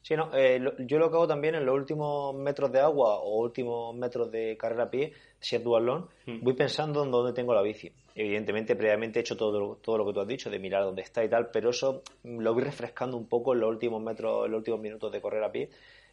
Sí, 0.02 0.14
no, 0.14 0.32
eh, 0.34 0.58
lo- 0.60 0.76
yo 0.78 0.98
lo 0.98 1.10
que 1.10 1.16
hago 1.16 1.26
también 1.26 1.56
en 1.56 1.66
los 1.66 1.74
últimos 1.74 2.34
metros 2.36 2.70
de 2.70 2.78
agua 2.80 3.16
o 3.18 3.40
últimos 3.40 3.94
metros 3.96 4.30
de 4.30 4.56
carrera 4.56 4.84
a 4.84 4.90
pie, 4.90 5.12
si 5.40 5.56
es 5.56 5.64
dualón, 5.64 6.08
Mm. 6.26 6.42
voy 6.44 6.52
pensando 6.54 7.02
en 7.04 7.10
dónde 7.10 7.32
tengo 7.32 7.52
la 7.54 7.62
bici. 7.62 7.90
Evidentemente, 8.14 8.76
previamente 8.76 9.18
he 9.18 9.22
hecho 9.22 9.36
todo 9.36 9.58
lo, 9.60 9.74
todo 9.76 9.98
lo 9.98 10.06
que 10.06 10.12
tú 10.12 10.20
has 10.20 10.28
dicho, 10.28 10.48
de 10.48 10.58
mirar 10.60 10.84
dónde 10.84 11.02
está 11.02 11.24
y 11.24 11.28
tal, 11.28 11.50
pero 11.50 11.70
eso 11.70 12.02
lo 12.22 12.54
voy 12.54 12.62
refrescando 12.62 13.16
un 13.16 13.26
poco 13.28 13.52
en 13.52 13.60
los 13.60 13.68
últimos 13.68 14.00
metros, 14.00 14.46
en 14.46 14.52
los 14.52 14.58
últimos 14.58 14.80
minutos 14.80 15.10
de 15.12 15.20
correr 15.20 15.42
a 15.44 15.50
pie 15.52 15.68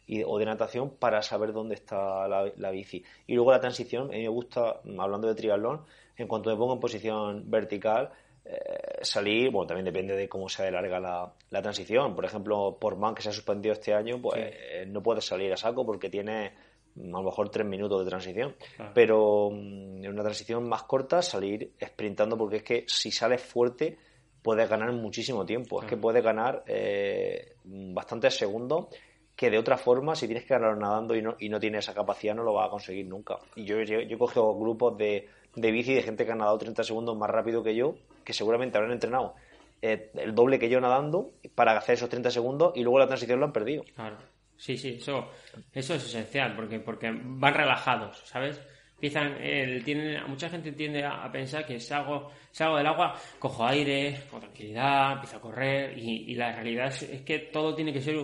y, 0.06 0.22
o 0.24 0.38
de 0.38 0.44
natación 0.44 0.90
para 0.98 1.22
saber 1.22 1.52
dónde 1.52 1.74
está 1.74 2.28
la, 2.28 2.50
la 2.56 2.70
bici. 2.70 3.02
Y 3.26 3.34
luego 3.34 3.50
la 3.52 3.60
transición, 3.60 4.08
a 4.08 4.12
mí 4.12 4.22
me 4.22 4.28
gusta, 4.28 4.80
hablando 4.98 5.28
de 5.28 5.34
triatlón, 5.34 5.82
en 6.16 6.28
cuanto 6.28 6.50
me 6.50 6.56
pongo 6.56 6.74
en 6.74 6.80
posición 6.80 7.50
vertical, 7.50 8.10
eh, 8.44 8.98
salir, 9.02 9.50
bueno, 9.50 9.66
también 9.68 9.86
depende 9.86 10.14
de 10.14 10.28
cómo 10.28 10.48
sea 10.48 10.66
de 10.66 10.70
larga 10.70 11.00
la, 11.00 11.32
la 11.50 11.62
transición. 11.62 12.14
Por 12.14 12.24
ejemplo, 12.26 12.76
por 12.78 12.96
Man 12.96 13.14
que 13.14 13.22
se 13.22 13.30
ha 13.30 13.32
suspendido 13.32 13.72
este 13.72 13.94
año, 13.94 14.20
pues 14.20 14.34
Sí. 14.36 14.50
eh, 14.72 14.84
no 14.86 15.02
puedes 15.02 15.24
salir 15.24 15.50
a 15.52 15.56
saco 15.56 15.84
porque 15.86 16.10
tiene 16.10 16.52
mm, 16.94 17.14
a 17.14 17.18
lo 17.20 17.24
mejor 17.24 17.48
tres 17.48 17.66
minutos 17.66 18.04
de 18.04 18.10
transición. 18.10 18.54
Claro. 18.76 18.90
Pero 18.94 19.48
mm, 19.50 20.04
en 20.04 20.08
una 20.12 20.22
transición 20.22 20.68
más 20.68 20.82
corta, 20.82 21.22
salir 21.22 21.72
sprintando 21.82 22.36
porque 22.36 22.56
es 22.56 22.62
que 22.62 22.84
si 22.86 23.10
sales 23.10 23.40
fuerte 23.42 23.96
puedes 24.42 24.68
ganar 24.68 24.92
muchísimo 24.92 25.46
tiempo. 25.46 25.80
Es 25.80 25.88
que 25.88 25.96
puedes 25.96 26.22
ganar 26.22 26.62
eh, 26.66 27.54
bastantes 27.64 28.36
segundos 28.36 28.88
que 29.36 29.50
de 29.50 29.58
otra 29.58 29.76
forma, 29.76 30.14
si 30.14 30.26
tienes 30.26 30.44
que 30.44 30.54
ganar 30.54 30.76
nadando 30.76 31.16
y 31.16 31.22
no, 31.22 31.36
y 31.38 31.48
no 31.48 31.58
tienes 31.58 31.84
esa 31.84 31.94
capacidad, 31.94 32.34
no 32.34 32.44
lo 32.44 32.52
vas 32.52 32.68
a 32.68 32.70
conseguir 32.70 33.06
nunca. 33.06 33.36
Y 33.56 33.64
yo, 33.64 33.82
yo, 33.82 34.00
yo 34.00 34.18
grupos 34.18 34.96
de, 34.96 35.28
de 35.56 35.70
bici 35.72 35.94
de 35.94 36.02
gente 36.02 36.24
que 36.24 36.32
ha 36.32 36.36
nadado 36.36 36.58
30 36.58 36.84
segundos 36.84 37.16
más 37.16 37.30
rápido 37.30 37.62
que 37.62 37.74
yo, 37.74 37.96
que 38.24 38.32
seguramente 38.32 38.78
habrán 38.78 38.92
entrenado 38.92 39.34
eh, 39.82 40.10
el 40.14 40.34
doble 40.34 40.58
que 40.58 40.68
yo 40.68 40.80
nadando 40.80 41.32
para 41.54 41.76
hacer 41.76 41.96
esos 41.96 42.08
30 42.08 42.30
segundos 42.30 42.72
y 42.74 42.82
luego 42.82 42.98
la 42.98 43.06
transición 43.06 43.40
lo 43.40 43.46
han 43.46 43.52
perdido. 43.52 43.84
Claro. 43.94 44.16
Sí, 44.56 44.76
sí, 44.76 44.96
eso, 45.00 45.30
eso 45.72 45.94
es 45.94 46.04
esencial, 46.06 46.54
porque, 46.54 46.78
porque 46.78 47.10
van 47.12 47.54
relajados, 47.54 48.22
¿sabes? 48.24 48.60
Empiezan, 48.94 49.36
el, 49.42 49.84
tienen, 49.84 50.24
mucha 50.28 50.48
gente 50.48 50.72
tiende 50.72 51.04
a, 51.04 51.30
pensar 51.30 51.66
que 51.66 51.80
salgo, 51.80 52.30
salgo 52.52 52.76
del 52.76 52.86
agua, 52.86 53.14
cojo 53.38 53.66
aire, 53.66 54.22
con 54.30 54.40
tranquilidad, 54.40 55.14
empiezo 55.14 55.36
a 55.36 55.40
correr, 55.40 55.98
y, 55.98 56.30
y 56.30 56.34
la 56.36 56.52
realidad 56.52 56.86
es 56.86 57.22
que 57.22 57.40
todo 57.40 57.74
tiene 57.74 57.92
que 57.92 58.00
ser 58.00 58.16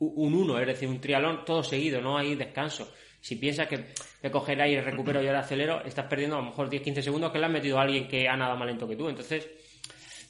un, 0.00 0.12
un 0.16 0.34
uno, 0.34 0.58
es 0.58 0.66
decir, 0.66 0.88
un 0.88 1.00
trialón 1.00 1.44
todo 1.44 1.62
seguido, 1.62 2.00
no 2.00 2.16
hay 2.18 2.34
descanso. 2.34 2.92
Si 3.20 3.34
piensas 3.36 3.66
que, 3.66 3.84
que 4.22 4.30
coger 4.30 4.60
aire, 4.62 4.80
recupero 4.80 5.20
y 5.22 5.26
ahora 5.26 5.40
acelero, 5.40 5.82
estás 5.84 6.06
perdiendo 6.06 6.36
a 6.36 6.38
lo 6.40 6.46
mejor 6.46 6.70
10-15 6.70 7.02
segundos 7.02 7.32
que 7.32 7.38
le 7.38 7.46
has 7.46 7.50
metido 7.52 7.78
a 7.78 7.82
alguien 7.82 8.06
que 8.06 8.28
ha 8.28 8.36
nadado 8.36 8.56
más 8.56 8.68
lento 8.68 8.86
que 8.86 8.94
tú. 8.96 9.08
Entonces, 9.08 9.48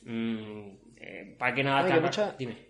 mm, 0.05 0.69
eh, 0.97 1.37
¿para 1.39 1.55
qué 1.55 1.63
nada 1.63 1.87
te 1.87 2.01
mucha- 2.01 2.35
Dime. 2.39 2.69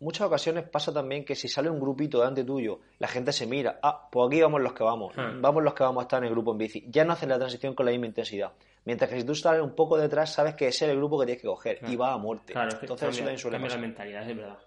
Muchas 0.00 0.26
ocasiones 0.26 0.68
pasa 0.68 0.92
también 0.92 1.24
que 1.24 1.34
si 1.34 1.48
sale 1.48 1.70
un 1.70 1.80
grupito 1.80 2.18
delante 2.18 2.44
tuyo, 2.44 2.80
la 2.98 3.08
gente 3.08 3.32
se 3.32 3.46
mira, 3.46 3.78
ah, 3.82 4.10
pues 4.12 4.26
aquí 4.28 4.42
vamos 4.42 4.60
los 4.60 4.74
que 4.74 4.84
vamos, 4.84 5.14
Ah. 5.16 5.32
vamos 5.40 5.62
los 5.64 5.72
que 5.72 5.82
vamos 5.82 6.02
a 6.02 6.04
estar 6.04 6.18
en 6.22 6.26
el 6.26 6.32
grupo 6.32 6.52
en 6.52 6.58
bici. 6.58 6.84
Ya 6.88 7.02
no 7.06 7.14
hacen 7.14 7.30
la 7.30 7.38
transición 7.38 7.74
con 7.74 7.86
la 7.86 7.92
misma 7.92 8.06
intensidad. 8.08 8.52
Mientras 8.84 9.08
que 9.08 9.18
si 9.18 9.24
tú 9.26 9.34
sales 9.34 9.62
un 9.62 9.74
poco 9.74 9.96
detrás, 9.96 10.34
sabes 10.34 10.54
que 10.54 10.68
ese 10.68 10.84
es 10.84 10.90
el 10.90 10.98
grupo 10.98 11.18
que 11.18 11.24
tienes 11.24 11.40
que 11.40 11.48
coger 11.48 11.78
Claro. 11.78 11.94
y 11.94 11.96
va 11.96 12.12
a 12.12 12.18
muerte. 12.18 12.52
Claro, 12.52 12.68
es 12.68 12.74
que 12.74 12.80
Entonces 12.84 13.08
eso 13.08 13.16
cambia, 13.16 13.24
también 13.24 13.38
suele 13.38 13.56
la 13.58 13.64
pasar. 13.64 13.80
mentalidad, 13.80 14.30
es 14.30 14.36
verdad. 14.36 14.58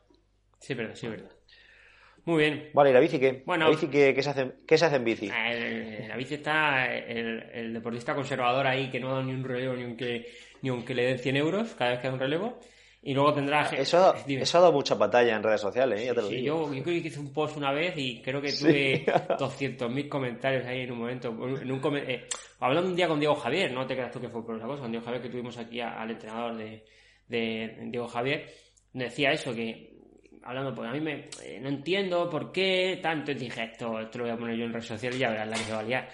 Sí, 0.60 0.74
es 0.74 0.78
verdad, 0.80 0.96
sí, 0.96 1.06
es 1.06 1.12
verdad. 1.12 1.32
Muy 2.26 2.38
bien. 2.44 2.70
Vale, 2.74 2.90
¿y 2.92 2.94
la 2.94 3.00
bici 3.00 3.20
qué? 3.20 3.44
Bueno. 3.46 3.66
¿La 3.66 3.72
bici 3.72 3.88
qué, 3.88 4.14
qué 4.14 4.24
se, 4.24 4.30
hace, 4.30 4.52
qué 4.66 4.78
se 4.78 4.86
hace 4.86 4.96
en 4.96 5.04
bici? 5.04 5.30
El- 5.30 6.08
la 6.08 6.16
bici 6.16 6.36
está 6.36 6.86
el, 6.96 7.44
el 7.54 7.74
deportista 7.74 8.16
conservador 8.16 8.66
ahí 8.66 8.90
que 8.90 9.00
no 9.00 9.08
ha 9.10 9.12
dado 9.14 9.24
ni 9.24 9.34
un 9.34 9.44
relevo 9.44 9.74
ni 9.76 9.84
aunque, 9.84 10.26
ni 10.62 10.70
aunque 10.70 10.94
le 10.96 11.04
den 11.06 11.20
100 11.20 11.36
euros 11.38 11.74
cada 11.76 11.92
vez 11.92 12.00
que 12.00 12.08
da 12.08 12.14
un 12.14 12.20
relevo. 12.20 12.60
Y 13.06 13.14
luego 13.14 13.34
tendrá... 13.34 13.64
Eso, 13.76 14.16
Dime. 14.26 14.44
eso 14.44 14.58
ha 14.58 14.62
dado 14.62 14.72
mucha 14.72 14.96
batalla 14.96 15.36
en 15.36 15.44
redes 15.44 15.60
sociales, 15.60 16.00
¿eh? 16.00 16.06
ya 16.06 16.14
te 16.14 16.22
lo 16.22 16.28
Sí, 16.30 16.36
digo. 16.38 16.68
yo, 16.70 16.74
yo 16.74 16.84
creo 16.84 17.02
que 17.02 17.08
hice 17.10 17.20
un 17.20 17.34
post 17.34 17.58
una 17.58 17.74
vez 17.74 17.94
y 17.98 18.22
creo 18.22 18.42
que 18.42 18.48
Sí. 18.48 18.64
tuve 18.64 19.06
200.000 19.38 20.08
comentarios 20.08 20.66
ahí 20.66 20.84
en 20.84 20.92
un 20.94 21.00
momento. 21.00 21.28
En 21.30 21.70
un 21.70 21.80
come- 21.82 22.04
eh, 22.08 22.28
hablando 22.62 22.90
un 22.90 22.96
día 22.96 23.10
con 23.10 23.20
Diego 23.20 23.36
Javier, 23.36 23.74
no 23.74 23.86
te 23.86 23.96
creas 23.96 24.10
tú 24.12 24.22
que 24.22 24.30
fue 24.30 24.46
por 24.46 24.56
esa 24.56 24.68
cosa, 24.68 24.84
con 24.84 24.92
Diego 24.92 25.04
Javier 25.04 25.22
que 25.22 25.28
tuvimos 25.30 25.58
aquí 25.58 25.82
a- 25.82 26.02
al 26.02 26.12
entrenador 26.12 26.56
de, 26.56 26.86
de 27.28 27.78
Diego 27.88 28.08
Javier, 28.08 28.46
decía 28.94 29.34
eso, 29.34 29.54
que 29.54 29.93
hablando, 30.44 30.74
pues 30.76 30.90
a 30.90 30.94
mí 30.94 31.00
me, 31.02 31.30
eh, 31.44 31.60
no 31.62 31.70
entiendo 31.70 32.30
por 32.30 32.52
qué 32.52 33.00
tanto, 33.02 33.32
y 33.32 33.36
dije, 33.36 33.64
esto, 33.64 34.00
esto 34.00 34.18
lo 34.20 34.24
voy 34.26 34.34
a 34.34 34.38
poner 34.38 34.58
yo 34.58 34.66
en 34.66 34.74
redes 34.74 34.88
sociales 34.88 35.18
y 35.18 35.22
ya 35.22 35.30
verás 35.30 35.48
la 35.48 35.56
que 35.58 35.64
se 35.64 35.74
va 35.74 35.80
a 35.80 35.84
liar. 35.84 36.10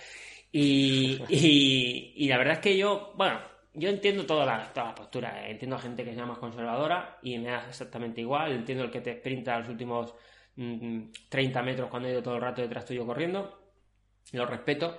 Y, 0.52 1.22
y, 1.30 2.14
y 2.16 2.28
la 2.28 2.38
verdad 2.38 2.54
es 2.56 2.60
que 2.60 2.78
yo, 2.78 3.14
bueno, 3.16 3.40
yo 3.74 3.90
entiendo 3.90 4.26
todas 4.26 4.46
las 4.48 4.74
todas 4.74 4.90
las 4.90 4.96
posturas. 5.00 5.36
eh. 5.38 5.52
Entiendo 5.52 5.76
a 5.76 5.80
gente 5.80 6.04
que 6.04 6.14
sea 6.14 6.26
más 6.26 6.38
conservadora 6.40 7.18
y 7.22 7.38
me 7.38 7.50
da 7.50 7.68
exactamente 7.68 8.22
igual. 8.22 8.52
Entiendo 8.52 8.84
el 8.84 8.92
que 8.92 9.02
te 9.02 9.14
sprinta 9.18 9.60
los 9.60 9.70
últimos 9.70 10.14
mm, 10.56 11.04
30 11.30 11.62
metros 11.64 11.90
cuando 11.90 12.10
he 12.10 12.12
ido 12.14 12.24
todo 12.24 12.36
el 12.36 12.42
rato 12.42 12.62
detrás 12.62 12.86
tuyo 12.86 13.06
corriendo. 13.06 13.60
Lo 14.34 14.46
respeto. 14.46 14.98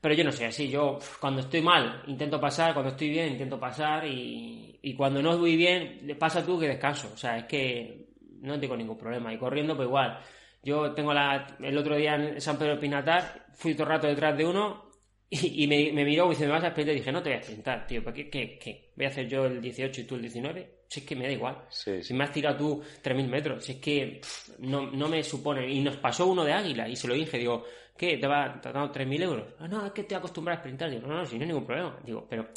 Pero 0.00 0.14
yo 0.14 0.24
no 0.24 0.32
soy 0.32 0.46
así. 0.46 0.68
Yo 0.68 0.98
cuando 1.20 1.40
estoy 1.40 1.60
mal 1.60 2.02
intento 2.06 2.40
pasar, 2.40 2.72
cuando 2.72 2.90
estoy 2.92 3.10
bien 3.10 3.32
intento 3.32 3.58
pasar 3.58 4.06
y, 4.06 4.78
y 4.82 4.94
cuando 4.94 5.20
no 5.22 5.36
voy 5.38 5.56
bien 5.56 6.16
pasa 6.18 6.44
tú 6.44 6.58
que 6.58 6.68
descanso. 6.68 7.10
O 7.12 7.16
sea, 7.16 7.38
es 7.38 7.44
que 7.44 8.07
no 8.40 8.58
tengo 8.58 8.76
ningún 8.76 8.98
problema. 8.98 9.32
Y 9.32 9.38
corriendo 9.38 9.76
pues 9.76 9.86
igual. 9.86 10.18
Yo 10.62 10.92
tengo 10.92 11.12
la... 11.14 11.56
El 11.60 11.76
otro 11.78 11.96
día 11.96 12.14
en 12.14 12.40
San 12.40 12.58
Pedro 12.58 12.78
Pinatar 12.80 13.46
fui 13.54 13.74
todo 13.74 13.84
el 13.84 13.88
rato 13.90 14.06
detrás 14.06 14.36
de 14.36 14.44
uno 14.44 14.90
y, 15.30 15.64
y 15.64 15.66
me, 15.66 15.92
me 15.92 16.04
miró 16.04 16.26
y 16.26 16.30
dice, 16.30 16.46
¿me 16.46 16.52
vas 16.52 16.64
a 16.64 16.70
sprintar? 16.70 16.94
Y 16.94 16.98
dije, 16.98 17.12
no 17.12 17.22
te 17.22 17.30
voy 17.30 17.38
a 17.38 17.42
sprintar, 17.42 17.86
tío. 17.86 18.02
¿Para 18.02 18.14
qué, 18.14 18.28
qué, 18.30 18.58
qué? 18.58 18.92
¿Voy 18.96 19.06
a 19.06 19.08
hacer 19.08 19.28
yo 19.28 19.44
el 19.46 19.60
18 19.60 20.00
y 20.00 20.04
tú 20.04 20.14
el 20.16 20.22
19? 20.22 20.78
Si 20.88 21.00
es 21.00 21.06
que 21.06 21.14
me 21.16 21.26
da 21.26 21.32
igual. 21.32 21.58
Sí, 21.68 21.98
Si 21.98 22.08
sí. 22.08 22.14
me 22.14 22.24
has 22.24 22.32
tirado 22.32 22.56
tú 22.56 22.82
3.000 23.02 23.28
metros, 23.28 23.64
si 23.64 23.72
es 23.72 23.78
que 23.78 24.20
pff, 24.22 24.58
no, 24.60 24.90
no 24.90 25.08
me 25.08 25.22
supone. 25.22 25.68
Y 25.70 25.80
nos 25.80 25.96
pasó 25.98 26.26
uno 26.26 26.44
de 26.44 26.52
Águila 26.54 26.88
y 26.88 26.96
se 26.96 27.06
lo 27.06 27.14
dije, 27.14 27.36
digo, 27.38 27.64
¿qué? 27.96 28.16
¿Te 28.16 28.26
va 28.26 28.44
ha 28.64 28.72
dado 28.72 28.90
3.000 28.90 29.22
euros? 29.22 29.54
Ah, 29.58 29.68
no, 29.68 29.84
es 29.84 29.92
que 29.92 30.04
te 30.04 30.14
acostumbras 30.16 30.56
a 30.56 30.60
sprintar. 30.60 30.90
Digo, 30.90 31.06
no, 31.06 31.18
no, 31.18 31.26
si 31.26 31.36
no 31.36 31.42
hay 31.42 31.48
ningún 31.48 31.66
problema. 31.66 31.98
Digo, 32.02 32.26
pero, 32.28 32.48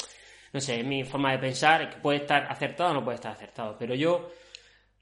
no 0.54 0.60
sé, 0.62 0.80
es 0.80 0.86
mi 0.86 1.04
forma 1.04 1.34
de 1.34 1.40
pensar, 1.40 1.90
que 1.90 1.98
puede 1.98 2.20
estar 2.20 2.44
acertado 2.50 2.92
o 2.92 2.94
no 2.94 3.04
puede 3.04 3.16
estar 3.16 3.34
acertado. 3.34 3.76
Pero 3.78 3.96
yo, 3.96 4.32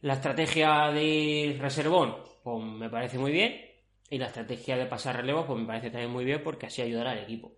la 0.01 0.13
estrategia 0.13 0.91
de 0.91 1.57
reservón, 1.59 2.15
pues 2.43 2.63
me 2.63 2.89
parece 2.89 3.17
muy 3.17 3.31
bien. 3.31 3.65
Y 4.09 4.17
la 4.17 4.27
estrategia 4.27 4.75
de 4.75 4.87
pasar 4.87 5.17
relevo, 5.17 5.45
pues 5.45 5.59
me 5.59 5.67
parece 5.67 5.91
también 5.91 6.11
muy 6.11 6.25
bien 6.25 6.41
porque 6.43 6.65
así 6.65 6.81
ayudará 6.81 7.11
al 7.11 7.19
equipo. 7.19 7.51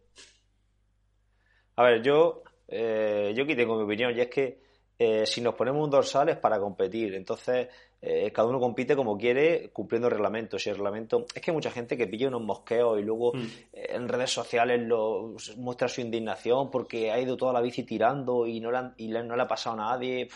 A 1.78 1.84
ver, 1.84 2.02
yo, 2.02 2.44
eh, 2.68 3.34
yo 3.36 3.44
aquí 3.44 3.56
tengo 3.56 3.78
mi 3.78 3.84
opinión 3.84 4.16
y 4.16 4.20
es 4.20 4.28
que 4.28 4.60
eh, 5.00 5.26
si 5.26 5.40
nos 5.40 5.56
ponemos 5.56 5.82
un 5.82 5.90
dorsal 5.90 6.28
es 6.28 6.38
para 6.38 6.60
competir. 6.60 7.16
Entonces, 7.16 7.70
eh, 8.02 8.32
cada 8.34 8.50
uno 8.50 8.60
compite 8.60 8.98
como 8.98 9.18
quiere, 9.18 9.70
cumpliendo 9.72 10.10
reglamentos. 10.10 10.66
Y 10.68 10.70
el 10.70 10.76
reglamento. 10.76 11.26
Es 11.34 11.42
que 11.42 11.52
hay 11.52 11.56
mucha 11.56 11.72
gente 11.72 11.96
que 11.96 12.08
pilla 12.08 12.28
unos 12.28 12.42
mosqueos 12.42 13.00
y 13.00 13.04
luego 13.04 13.34
mm. 13.34 13.48
en 13.72 14.10
redes 14.10 14.32
sociales 14.32 14.82
lo, 14.82 15.36
muestra 15.56 15.88
su 15.88 16.02
indignación 16.02 16.70
porque 16.70 17.12
ha 17.12 17.20
ido 17.20 17.38
toda 17.38 17.54
la 17.54 17.62
bici 17.62 17.84
tirando 17.84 18.46
y 18.46 18.60
no 18.60 18.72
le, 18.72 18.92
y 18.98 19.08
no 19.08 19.36
le 19.38 19.42
ha 19.42 19.48
pasado 19.48 19.80
a 19.80 19.92
nadie 19.92 20.28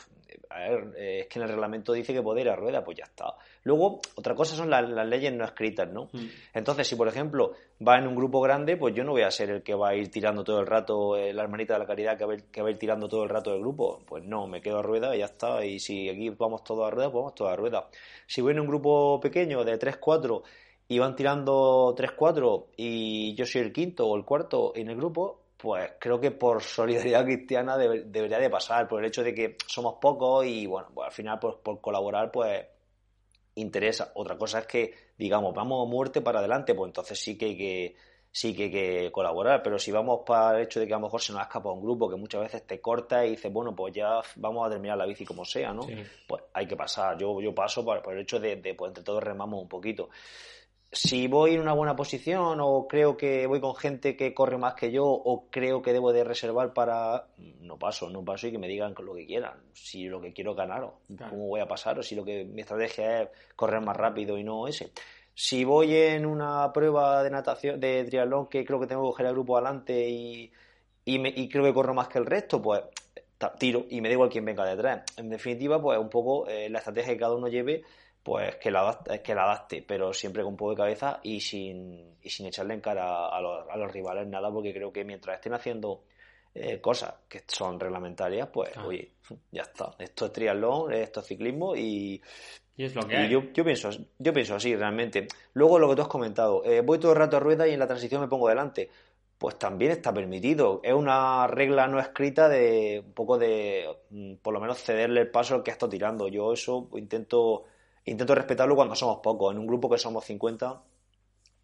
a 0.49 0.59
ver, 0.59 0.93
eh, 0.97 1.19
es 1.21 1.27
que 1.27 1.39
en 1.39 1.43
el 1.43 1.49
reglamento 1.49 1.93
dice 1.93 2.13
que 2.13 2.21
puede 2.21 2.41
ir 2.41 2.49
a 2.49 2.55
rueda, 2.55 2.83
pues 2.83 2.97
ya 2.97 3.05
está. 3.05 3.36
Luego, 3.63 3.99
otra 4.15 4.36
cosa 4.36 4.55
son 4.55 4.69
las, 4.69 4.88
leyes 5.07 5.33
no 5.33 5.43
escritas, 5.45 5.91
¿no? 5.91 6.09
Mm. 6.11 6.25
Entonces, 6.53 6.88
si 6.88 6.95
por 6.95 7.07
ejemplo 7.07 7.53
va 7.86 7.97
en 7.97 8.07
un 8.07 8.15
grupo 8.15 8.41
grande, 8.41 8.77
pues 8.77 8.93
yo 8.93 9.03
no 9.03 9.11
voy 9.11 9.23
a 9.23 9.31
ser 9.31 9.49
el 9.49 9.63
que 9.63 9.73
va 9.73 9.89
a 9.89 9.95
ir 9.95 10.09
tirando 10.09 10.43
todo 10.43 10.59
el 10.59 10.67
rato, 10.67 11.15
eh, 11.17 11.33
la 11.33 11.43
hermanita 11.43 11.73
de 11.73 11.79
la 11.79 11.86
caridad 11.86 12.17
que 12.17 12.25
va, 12.25 12.36
que 12.51 12.61
va 12.61 12.67
a 12.67 12.71
ir 12.71 12.77
tirando 12.77 13.07
todo 13.07 13.23
el 13.23 13.29
rato 13.29 13.51
del 13.51 13.59
grupo. 13.61 14.01
Pues 14.05 14.23
no, 14.23 14.47
me 14.47 14.61
quedo 14.61 14.79
a 14.79 14.83
rueda 14.83 15.15
y 15.15 15.19
ya 15.19 15.25
está. 15.25 15.65
Y 15.65 15.79
si 15.79 16.09
aquí 16.09 16.29
vamos 16.29 16.63
todos 16.63 16.88
a 16.88 16.91
rueda, 16.91 17.11
pues 17.11 17.21
vamos 17.21 17.36
todos 17.36 17.51
a 17.51 17.55
rueda. 17.55 17.88
Si 18.27 18.41
voy 18.41 18.53
en 18.53 18.59
un 18.59 18.67
grupo 18.67 19.19
pequeño 19.19 19.63
de 19.63 19.77
3, 19.77 19.97
4 19.97 20.43
y 20.88 20.99
van 20.99 21.15
tirando 21.15 21.93
3, 21.95 22.11
4 22.11 22.67
y 22.77 23.36
yo 23.36 23.45
soy 23.45 23.61
el 23.61 23.73
quinto 23.73 24.07
o 24.07 24.15
el 24.15 24.23
cuarto 24.23 24.73
en 24.75 24.89
el 24.89 24.95
grupo, 24.95 25.44
pues 25.66 25.93
creo 25.99 26.20
que 26.20 26.30
por 26.30 26.61
solidaridad 26.61 27.26
cristiana 27.26 27.76
debería 27.76 28.38
de 28.38 28.51
pasar, 28.51 28.88
por 28.88 28.99
el 28.99 29.07
hecho 29.07 29.24
de 29.24 29.34
que 29.34 29.57
somos 29.66 29.95
pocos 29.99 30.45
y 30.45 30.68
bueno, 30.68 30.89
pues 30.93 31.07
al 31.07 31.11
final 31.11 31.39
pues, 31.39 31.55
por 31.55 31.82
colaborar 31.82 32.32
pues 32.32 32.68
interesa. 33.55 34.11
Otra 34.13 34.38
cosa 34.38 34.59
es 34.59 34.68
que 34.68 34.93
digamos, 35.18 35.55
vamos 35.55 35.84
a 35.84 35.89
muerte 35.89 36.22
para 36.22 36.38
adelante, 36.38 36.76
pues 36.76 36.89
entonces 36.89 37.20
sí 37.20 37.36
que 37.36 37.45
hay 37.45 37.57
que 37.57 37.95
sí 38.32 38.53
que 38.53 38.66
hay 38.66 38.72
que 38.72 39.11
colaborar, 39.11 39.63
pero 39.63 39.80
si 39.80 39.91
vamos 39.91 40.20
para 40.24 40.59
el 40.59 40.66
hecho 40.66 40.80
de 40.80 40.86
que 40.86 40.93
a 40.93 40.97
lo 40.97 41.05
mejor 41.05 41.20
se 41.20 41.32
nos 41.32 41.41
ha 41.41 41.45
escapado 41.45 41.74
un 41.74 41.82
grupo 41.82 42.07
que 42.07 42.16
muchas 42.16 42.41
veces 42.41 42.68
te 42.68 42.80
corta 42.80 43.26
y 43.26 43.32
dices, 43.32 43.51
bueno, 43.51 43.74
pues 43.76 43.91
ya 43.91 44.22
vamos 44.36 44.68
a 44.68 44.70
terminar 44.70 44.99
la 44.99 45.07
bici 45.07 45.26
como 45.26 45.45
sea, 45.45 45.74
¿no? 45.74 45.88
Pues 46.28 46.43
hay 46.53 46.68
que 46.68 46.76
pasar. 46.76 47.18
Yo, 47.18 47.41
yo 47.41 47.55
paso 47.55 47.84
por, 47.84 48.03
el 48.13 48.20
hecho 48.20 48.39
de, 48.39 48.57
de, 48.57 48.76
pues 48.76 48.89
entre 48.89 49.03
todos 49.03 49.24
remamos 49.24 49.59
un 49.63 49.70
poquito 49.70 50.09
si 50.91 51.27
voy 51.27 51.55
en 51.55 51.61
una 51.61 51.73
buena 51.73 51.95
posición 51.95 52.59
o 52.61 52.88
creo 52.88 53.17
que 53.17 53.47
voy 53.47 53.59
con 53.59 53.75
gente 53.75 54.15
que 54.15 54.33
corre 54.33 54.57
más 54.57 54.75
que 54.75 54.91
yo 54.91 55.05
o 55.05 55.47
creo 55.49 55.81
que 55.81 55.91
debo 55.91 56.13
de 56.13 56.23
reservar 56.23 56.73
para... 56.73 57.27
No 57.59 57.77
paso, 57.77 58.09
no 58.09 58.23
paso 58.23 58.47
y 58.47 58.51
que 58.51 58.57
me 58.57 58.67
digan 58.67 58.95
lo 58.97 59.13
que 59.13 59.25
quieran. 59.25 59.59
Si 59.73 60.07
lo 60.07 60.21
que 60.21 60.31
quiero 60.31 60.55
ganar 60.55 60.83
o 60.83 60.99
cómo 61.29 61.47
voy 61.47 61.59
a 61.59 61.67
pasar 61.67 61.99
o 61.99 62.03
si 62.03 62.15
lo 62.15 62.23
que 62.23 62.45
mi 62.45 62.61
estrategia 62.61 63.23
es 63.23 63.29
correr 63.55 63.81
más 63.81 63.97
rápido 63.97 64.38
y 64.38 64.43
no 64.43 64.67
ese. 64.67 64.91
Si 65.33 65.65
voy 65.65 65.93
en 65.93 66.25
una 66.25 66.71
prueba 66.71 67.21
de 67.21 67.29
natación, 67.29 67.79
de 67.79 68.05
triatlón 68.05 68.47
que 68.47 68.63
creo 68.63 68.79
que 68.79 68.88
tengo 68.88 69.01
que 69.03 69.07
coger 69.07 69.25
el 69.25 69.33
grupo 69.33 69.57
adelante 69.57 70.07
y, 70.07 70.49
y, 71.03 71.49
creo 71.49 71.65
que 71.65 71.73
corro 71.73 71.93
más 71.93 72.07
que 72.07 72.19
el 72.19 72.25
resto, 72.25 72.61
pues 72.61 72.83
tiro 73.59 73.86
y 73.89 73.99
me 73.99 74.07
da 74.07 74.13
igual 74.13 74.29
quién 74.29 74.45
venga 74.45 74.65
detrás. 74.65 75.03
En 75.17 75.29
definitiva, 75.29 75.81
pues 75.81 75.99
un 75.99 76.09
poco 76.09 76.47
eh, 76.47 76.69
la 76.69 76.79
estrategia 76.79 77.13
que 77.13 77.19
cada 77.19 77.36
uno 77.36 77.49
lleve 77.49 77.83
pues 78.26 78.55
que 78.55 78.71
la, 78.71 78.80
adapte, 78.80 79.21
que 79.21 79.36
la 79.36 79.43
adapte, 79.43 79.86
pero 79.88 80.11
siempre 80.11 80.41
con 80.41 80.53
un 80.53 80.57
poco 80.57 80.71
de 80.71 80.78
cabeza 80.78 81.19
y 81.21 81.39
sin, 81.39 82.17
y 82.23 82.30
sin 82.32 82.47
echarle 82.47 82.73
en 82.73 82.82
cara 82.82 83.28
a 83.28 83.39
los, 83.39 83.69
a 83.69 83.78
los 83.78 83.91
rivales 83.91 84.28
nada, 84.28 84.51
porque 84.51 84.73
creo 84.73 84.91
que 84.91 85.03
mientras 85.03 85.36
estén 85.36 85.53
haciendo 85.53 86.01
eh, 86.55 86.82
cosas 86.82 87.13
que 87.30 87.43
son 87.45 87.80
reglamentarias, 87.80 88.49
pues 88.51 88.76
oye, 88.78 89.11
ya 89.51 89.61
está. 89.61 89.93
Esto 89.99 90.26
es 90.26 90.32
triatlón, 90.32 90.91
esto 90.91 91.19
es 91.19 91.28
ciclismo 91.28 91.76
y, 91.76 92.19
es 92.76 92.95
lo 92.95 93.03
que 93.03 93.30
Yo, 93.30 93.43
yo, 93.53 93.63
pienso, 93.63 93.91
yo 94.17 94.34
pienso 94.34 94.55
así 94.55 94.76
realmente. 94.76 95.28
Luego 95.53 95.78
lo 95.78 95.88
que 95.88 95.95
tú 95.95 96.01
has 96.01 96.07
comentado, 96.07 96.65
eh, 96.65 96.82
voy 96.82 96.97
todo 96.97 97.11
el 97.11 97.19
rato 97.19 97.38
a 97.38 97.39
rueda 97.39 97.67
y 97.67 97.73
en 97.73 97.80
la 97.80 97.86
transición 97.86 98.21
me 98.21 98.28
pongo 98.28 98.49
delante. 98.49 98.89
Pues 99.38 99.59
también 99.59 99.91
está 99.91 100.11
permitido. 100.11 100.82
Es 100.84 100.93
una 100.93 101.45
regla 101.45 101.86
no 101.88 101.99
escrita 101.99 102.49
de 102.49 103.03
un 103.05 103.13
poco 103.13 103.38
de, 103.38 103.88
mm, 104.09 104.36
por 104.38 104.51
lo 104.51 104.59
menos, 104.59 104.82
cederle 104.82 105.21
el 105.21 105.30
paso 105.30 105.53
al 105.53 105.61
que 105.61 105.69
está 105.69 105.88
tirando. 105.88 106.28
Yo 106.28 106.53
eso 106.53 106.89
intento 106.95 107.65
intento 108.05 108.35
respetarlo 108.35 108.75
cuando 108.75 108.95
somos 108.95 109.19
pocos. 109.21 109.53
En 109.53 109.59
un 109.59 109.67
grupo 109.67 109.89
que 109.89 109.97
somos 109.97 110.23
50, 110.25 110.81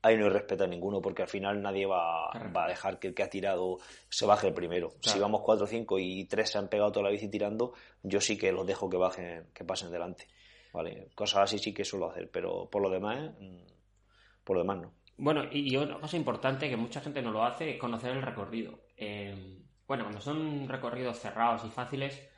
ahí 0.02 0.18
no 0.18 0.26
hay 0.26 0.32
respeto 0.32 0.64
a 0.64 0.68
ninguno, 0.68 1.02
porque 1.02 1.22
al 1.22 1.28
final 1.28 1.62
nadie 1.62 1.86
va, 1.86 2.32
va 2.56 2.66
a 2.66 2.68
dejar 2.68 3.00
que 3.00 3.08
el 3.08 3.14
que 3.14 3.24
ha 3.24 3.30
tirado 3.30 3.78
se 4.10 4.26
baje 4.26 4.48
el 4.48 4.54
primero. 4.54 4.94
Si 5.02 5.20
vamos 5.20 5.42
4 5.42 5.66
o 5.66 5.68
5 5.68 6.00
y 6.00 6.26
3 6.26 6.50
se 6.50 6.58
han 6.58 6.68
pegado 6.68 6.92
toda 6.92 7.06
la 7.06 7.12
bici 7.12 7.28
tirando, 7.28 7.74
yo 8.04 8.20
sí 8.20 8.38
que 8.38 8.52
los 8.52 8.66
dejo 8.66 8.90
que 8.90 8.98
bajen, 8.98 9.46
que 9.54 9.64
pasen 9.64 9.92
delante. 9.92 10.28
¿Vale? 10.74 11.10
Cosas 11.16 11.42
así 11.42 11.60
sí 11.60 11.74
que 11.74 11.84
suelo 11.84 12.10
hacer, 12.10 12.32
pero 12.32 12.70
por 12.70 12.82
lo 12.82 12.90
demás, 12.90 13.32
mm, 13.40 14.44
por 14.44 14.56
lo 14.56 14.62
demás 14.64 14.78
no. 14.78 14.94
Bueno, 15.18 15.44
y 15.52 15.76
otra 15.76 16.00
cosa 16.00 16.18
importante 16.18 16.70
que 16.70 16.78
mucha 16.78 17.02
gente 17.02 17.22
no 17.22 17.32
lo 17.32 17.44
hace 17.44 17.72
es 17.72 17.78
conocer 17.78 18.12
el 18.12 18.22
recorrido. 18.22 18.80
Eh, 18.96 19.60
bueno, 19.86 20.06
cuando 20.06 20.22
son 20.22 20.68
recorridos 20.70 21.20
cerrados 21.20 21.64
y 21.66 21.70
fáciles, 21.70 22.31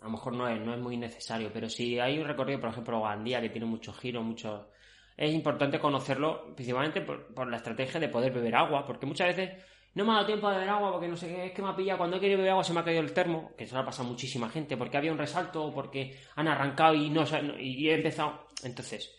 a 0.00 0.04
lo 0.04 0.10
mejor 0.10 0.32
no 0.34 0.48
es, 0.48 0.60
no 0.60 0.74
es 0.74 0.80
muy 0.80 0.96
necesario, 0.96 1.50
pero 1.52 1.68
si 1.68 1.98
hay 1.98 2.18
un 2.18 2.26
recorrido, 2.26 2.60
por 2.60 2.70
ejemplo, 2.70 3.02
Gandía, 3.02 3.40
que 3.40 3.50
tiene 3.50 3.66
mucho 3.66 3.92
giro, 3.92 4.22
mucho... 4.22 4.70
Es 5.16 5.32
importante 5.32 5.78
conocerlo, 5.78 6.54
principalmente 6.54 7.02
por, 7.02 7.46
la 7.46 7.58
estrategia 7.58 8.00
de 8.00 8.08
poder 8.08 8.32
beber 8.32 8.56
agua, 8.56 8.86
porque 8.86 9.04
muchas 9.04 9.36
veces 9.36 9.62
no 9.94 10.04
me 10.04 10.12
ha 10.12 10.14
dado 10.14 10.26
tiempo 10.26 10.48
de 10.48 10.54
beber 10.54 10.70
agua 10.70 10.92
porque 10.92 11.08
no 11.08 11.16
sé 11.16 11.28
qué, 11.28 11.46
es 11.46 11.52
que 11.52 11.60
me 11.60 11.68
ha 11.68 11.76
pillado, 11.76 11.98
cuando 11.98 12.16
he 12.16 12.20
querido 12.20 12.38
beber 12.38 12.52
agua 12.52 12.64
se 12.64 12.72
me 12.72 12.80
ha 12.80 12.84
caído 12.84 13.02
el 13.02 13.12
termo, 13.12 13.52
que 13.58 13.64
eso 13.64 13.76
le 13.76 13.82
ha 13.82 13.84
pasado 13.84 14.08
a 14.08 14.12
muchísima 14.12 14.48
gente, 14.48 14.78
porque 14.78 14.96
había 14.96 15.12
un 15.12 15.18
resalto, 15.18 15.64
o 15.64 15.74
porque 15.74 16.18
han 16.36 16.48
arrancado 16.48 16.94
y 16.94 17.10
no 17.10 17.24
y 17.58 17.90
he 17.90 17.94
empezado. 17.94 18.46
Entonces, 18.62 19.14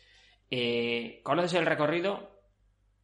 eh, 0.49 1.21
conoces 1.23 1.53
el 1.53 1.67
recorrido, 1.67 2.41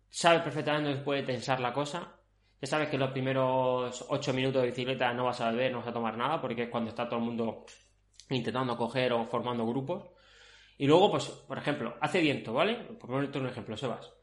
sabes 0.10 0.42
perfectamente 0.42 0.90
dónde 0.90 1.04
puede 1.04 1.22
tensar 1.22 1.60
la 1.60 1.74
cosa, 1.74 2.16
ya 2.60 2.68
sabes 2.68 2.89
que 2.89 2.97
los 2.97 3.12
primeros 3.12 4.05
8 4.10 4.34
minutos 4.34 4.62
de 4.62 4.70
bicicleta 4.70 5.14
no 5.14 5.26
vas 5.26 5.41
a 5.41 5.51
beber, 5.51 5.72
no 5.72 5.80
vas 5.80 5.88
a 5.88 5.93
tomar 5.93 6.18
nada, 6.18 6.41
porque 6.41 6.64
es 6.64 6.70
cuando 6.70 6.89
está 6.89 7.08
todo 7.08 7.20
el 7.20 7.26
mundo 7.26 7.66
intentando 8.30 8.76
coger 8.76 9.14
o 9.14 9.26
formando 9.26 9.66
grupos. 9.66 10.05
Y 10.78 10.88
luego, 10.88 11.12
pues, 11.12 11.26
por 11.26 11.58
ejemplo, 11.58 11.95
hace 12.01 12.20
viento, 12.20 12.53
¿vale? 12.53 12.76
Por 12.76 13.10
ponerte 13.10 13.39
un 13.39 13.47
ejemplo, 13.47 13.78
Sebas. 13.78 14.14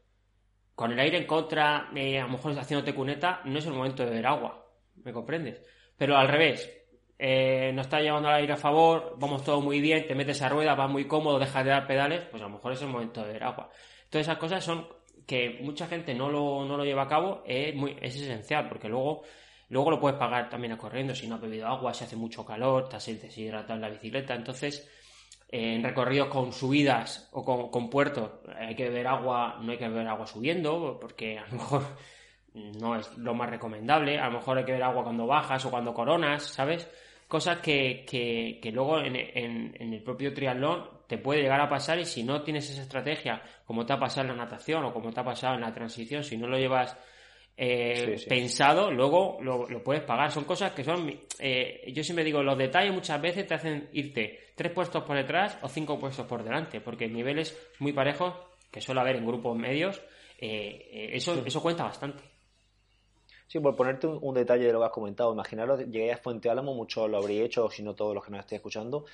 Con 0.73 0.91
el 0.91 0.99
aire 0.99 1.17
en 1.17 1.27
contra, 1.27 1.89
eh, 1.95 2.19
a 2.19 2.23
lo 2.23 2.29
mejor 2.33 2.57
haciéndote 2.57 2.93
cuneta, 2.93 3.41
no 3.45 3.59
es 3.59 3.65
el 3.65 3.73
momento 3.73 4.03
de 4.03 4.09
beber 4.09 4.27
agua. 4.27 4.65
¿Me 5.03 5.13
comprendes? 5.13 5.61
Pero 5.97 6.17
al 6.17 6.27
revés, 6.27 6.69
eh, 7.17 7.71
no 7.73 7.81
está 7.81 8.01
llevando 8.01 8.27
el 8.29 8.35
aire 8.35 8.53
a 8.53 8.57
favor, 8.57 9.15
vamos 9.17 9.43
todo 9.43 9.61
muy 9.61 9.79
bien, 9.79 10.05
te 10.05 10.15
metes 10.15 10.41
a 10.41 10.49
rueda, 10.49 10.75
vas 10.75 10.89
muy 10.89 11.07
cómodo, 11.07 11.39
dejas 11.39 11.63
de 11.63 11.71
dar 11.71 11.87
pedales, 11.87 12.25
pues 12.25 12.41
a 12.43 12.47
lo 12.47 12.51
mejor 12.51 12.73
es 12.73 12.81
el 12.81 12.89
momento 12.89 13.21
de 13.21 13.27
beber 13.27 13.43
agua. 13.45 13.69
Todas 14.09 14.27
esas 14.27 14.37
cosas 14.37 14.63
son 14.63 14.87
que 15.25 15.59
mucha 15.61 15.87
gente 15.87 16.13
no 16.13 16.29
lo, 16.29 16.65
no 16.65 16.77
lo 16.77 16.85
lleva 16.85 17.03
a 17.03 17.07
cabo 17.07 17.43
es, 17.45 17.75
muy, 17.75 17.97
es 18.01 18.15
esencial, 18.15 18.67
porque 18.69 18.87
luego, 18.87 19.23
luego 19.69 19.91
lo 19.91 19.99
puedes 19.99 20.17
pagar 20.17 20.49
también 20.49 20.75
corriendo 20.77 21.15
si 21.15 21.27
no 21.27 21.35
has 21.35 21.41
bebido 21.41 21.67
agua, 21.67 21.93
si 21.93 22.03
hace 22.03 22.15
mucho 22.15 22.45
calor, 22.45 22.83
estás 22.83 23.05
deshidratado 23.05 23.75
en 23.75 23.81
la 23.81 23.89
bicicleta. 23.89 24.35
Entonces, 24.35 24.89
en 25.49 25.83
recorridos 25.83 26.27
con 26.27 26.51
subidas 26.51 27.29
o 27.33 27.43
con, 27.43 27.69
con, 27.69 27.89
puertos 27.89 28.31
hay 28.57 28.75
que 28.75 28.89
beber 28.89 29.07
agua, 29.07 29.59
no 29.61 29.71
hay 29.71 29.77
que 29.77 29.87
beber 29.87 30.07
agua 30.07 30.27
subiendo, 30.27 30.97
porque 30.99 31.37
a 31.39 31.45
lo 31.47 31.53
mejor 31.53 31.83
no 32.55 32.95
es 32.95 33.17
lo 33.17 33.33
más 33.33 33.49
recomendable. 33.49 34.17
A 34.19 34.27
lo 34.27 34.39
mejor 34.39 34.57
hay 34.57 34.65
que 34.65 34.71
beber 34.71 34.87
agua 34.87 35.03
cuando 35.03 35.27
bajas 35.27 35.65
o 35.65 35.71
cuando 35.71 35.93
coronas, 35.93 36.43
¿sabes? 36.43 36.89
Cosas 37.27 37.59
que, 37.59 38.05
que, 38.07 38.59
que 38.61 38.71
luego 38.71 38.99
en, 38.99 39.15
en, 39.15 39.75
en, 39.79 39.93
el 39.93 40.03
propio 40.03 40.33
triatlón 40.33 40.87
te 41.07 41.17
puede 41.17 41.41
llegar 41.41 41.61
a 41.61 41.69
pasar 41.69 41.99
y 41.99 42.05
si 42.05 42.23
no 42.23 42.41
tienes 42.41 42.69
esa 42.69 42.81
estrategia, 42.81 43.41
como 43.65 43.85
te 43.85 43.93
ha 43.93 43.99
pasado 43.99 44.29
en 44.29 44.37
la 44.37 44.45
natación 44.45 44.83
o 44.85 44.93
como 44.93 45.11
te 45.11 45.19
ha 45.19 45.23
pasado 45.23 45.55
en 45.55 45.61
la 45.61 45.73
transición, 45.73 46.23
si 46.23 46.37
no 46.37 46.47
lo 46.47 46.57
llevas 46.57 46.97
eh, 47.57 48.17
pensado, 48.27 48.91
luego 48.91 49.37
lo, 49.41 49.83
puedes 49.83 50.03
pagar. 50.03 50.31
Son 50.31 50.43
cosas 50.43 50.73
que 50.73 50.83
son, 50.83 51.09
eh, 51.39 51.91
yo 51.93 52.03
siempre 52.03 52.25
digo, 52.25 52.43
los 52.43 52.57
detalles 52.57 52.93
muchas 52.93 53.21
veces 53.21 53.47
te 53.47 53.53
hacen 53.53 53.89
irte 53.93 54.51
tres 54.55 54.71
puestos 54.71 55.03
por 55.03 55.15
detrás 55.15 55.57
o 55.61 55.69
cinco 55.69 55.99
puestos 55.99 56.25
por 56.25 56.43
delante, 56.43 56.81
porque 56.81 57.07
niveles 57.07 57.57
muy 57.79 57.93
parejos, 57.93 58.33
que 58.71 58.81
suele 58.81 59.01
haber 59.01 59.17
en 59.17 59.25
grupos 59.25 59.57
medios, 59.57 60.01
eh, 60.37 61.11
eso, 61.13 61.41
eso 61.45 61.61
cuenta 61.61 61.83
bastante. 61.83 62.35
Sí, 63.47 63.59
por 63.59 63.75
ponerte 63.75 64.07
un, 64.07 64.33
detalle 64.33 64.65
de 64.65 64.73
lo 64.73 64.79
que 64.79 64.85
has 64.85 64.91
comentado, 64.91 65.31
imaginaros, 65.31 65.79
llegué 65.79 66.11
a 66.11 66.17
Fuente 66.17 66.49
Álamo, 66.49 66.73
muchos 66.73 67.09
lo 67.09 67.17
habréis 67.17 67.43
hecho, 67.43 67.69
si 67.69 67.83
no 67.83 67.93
todos 67.93 68.15
los 68.15 68.25
que 68.25 68.31
nos 68.31 68.39
estén 68.41 68.57
escuchando, 68.57 69.05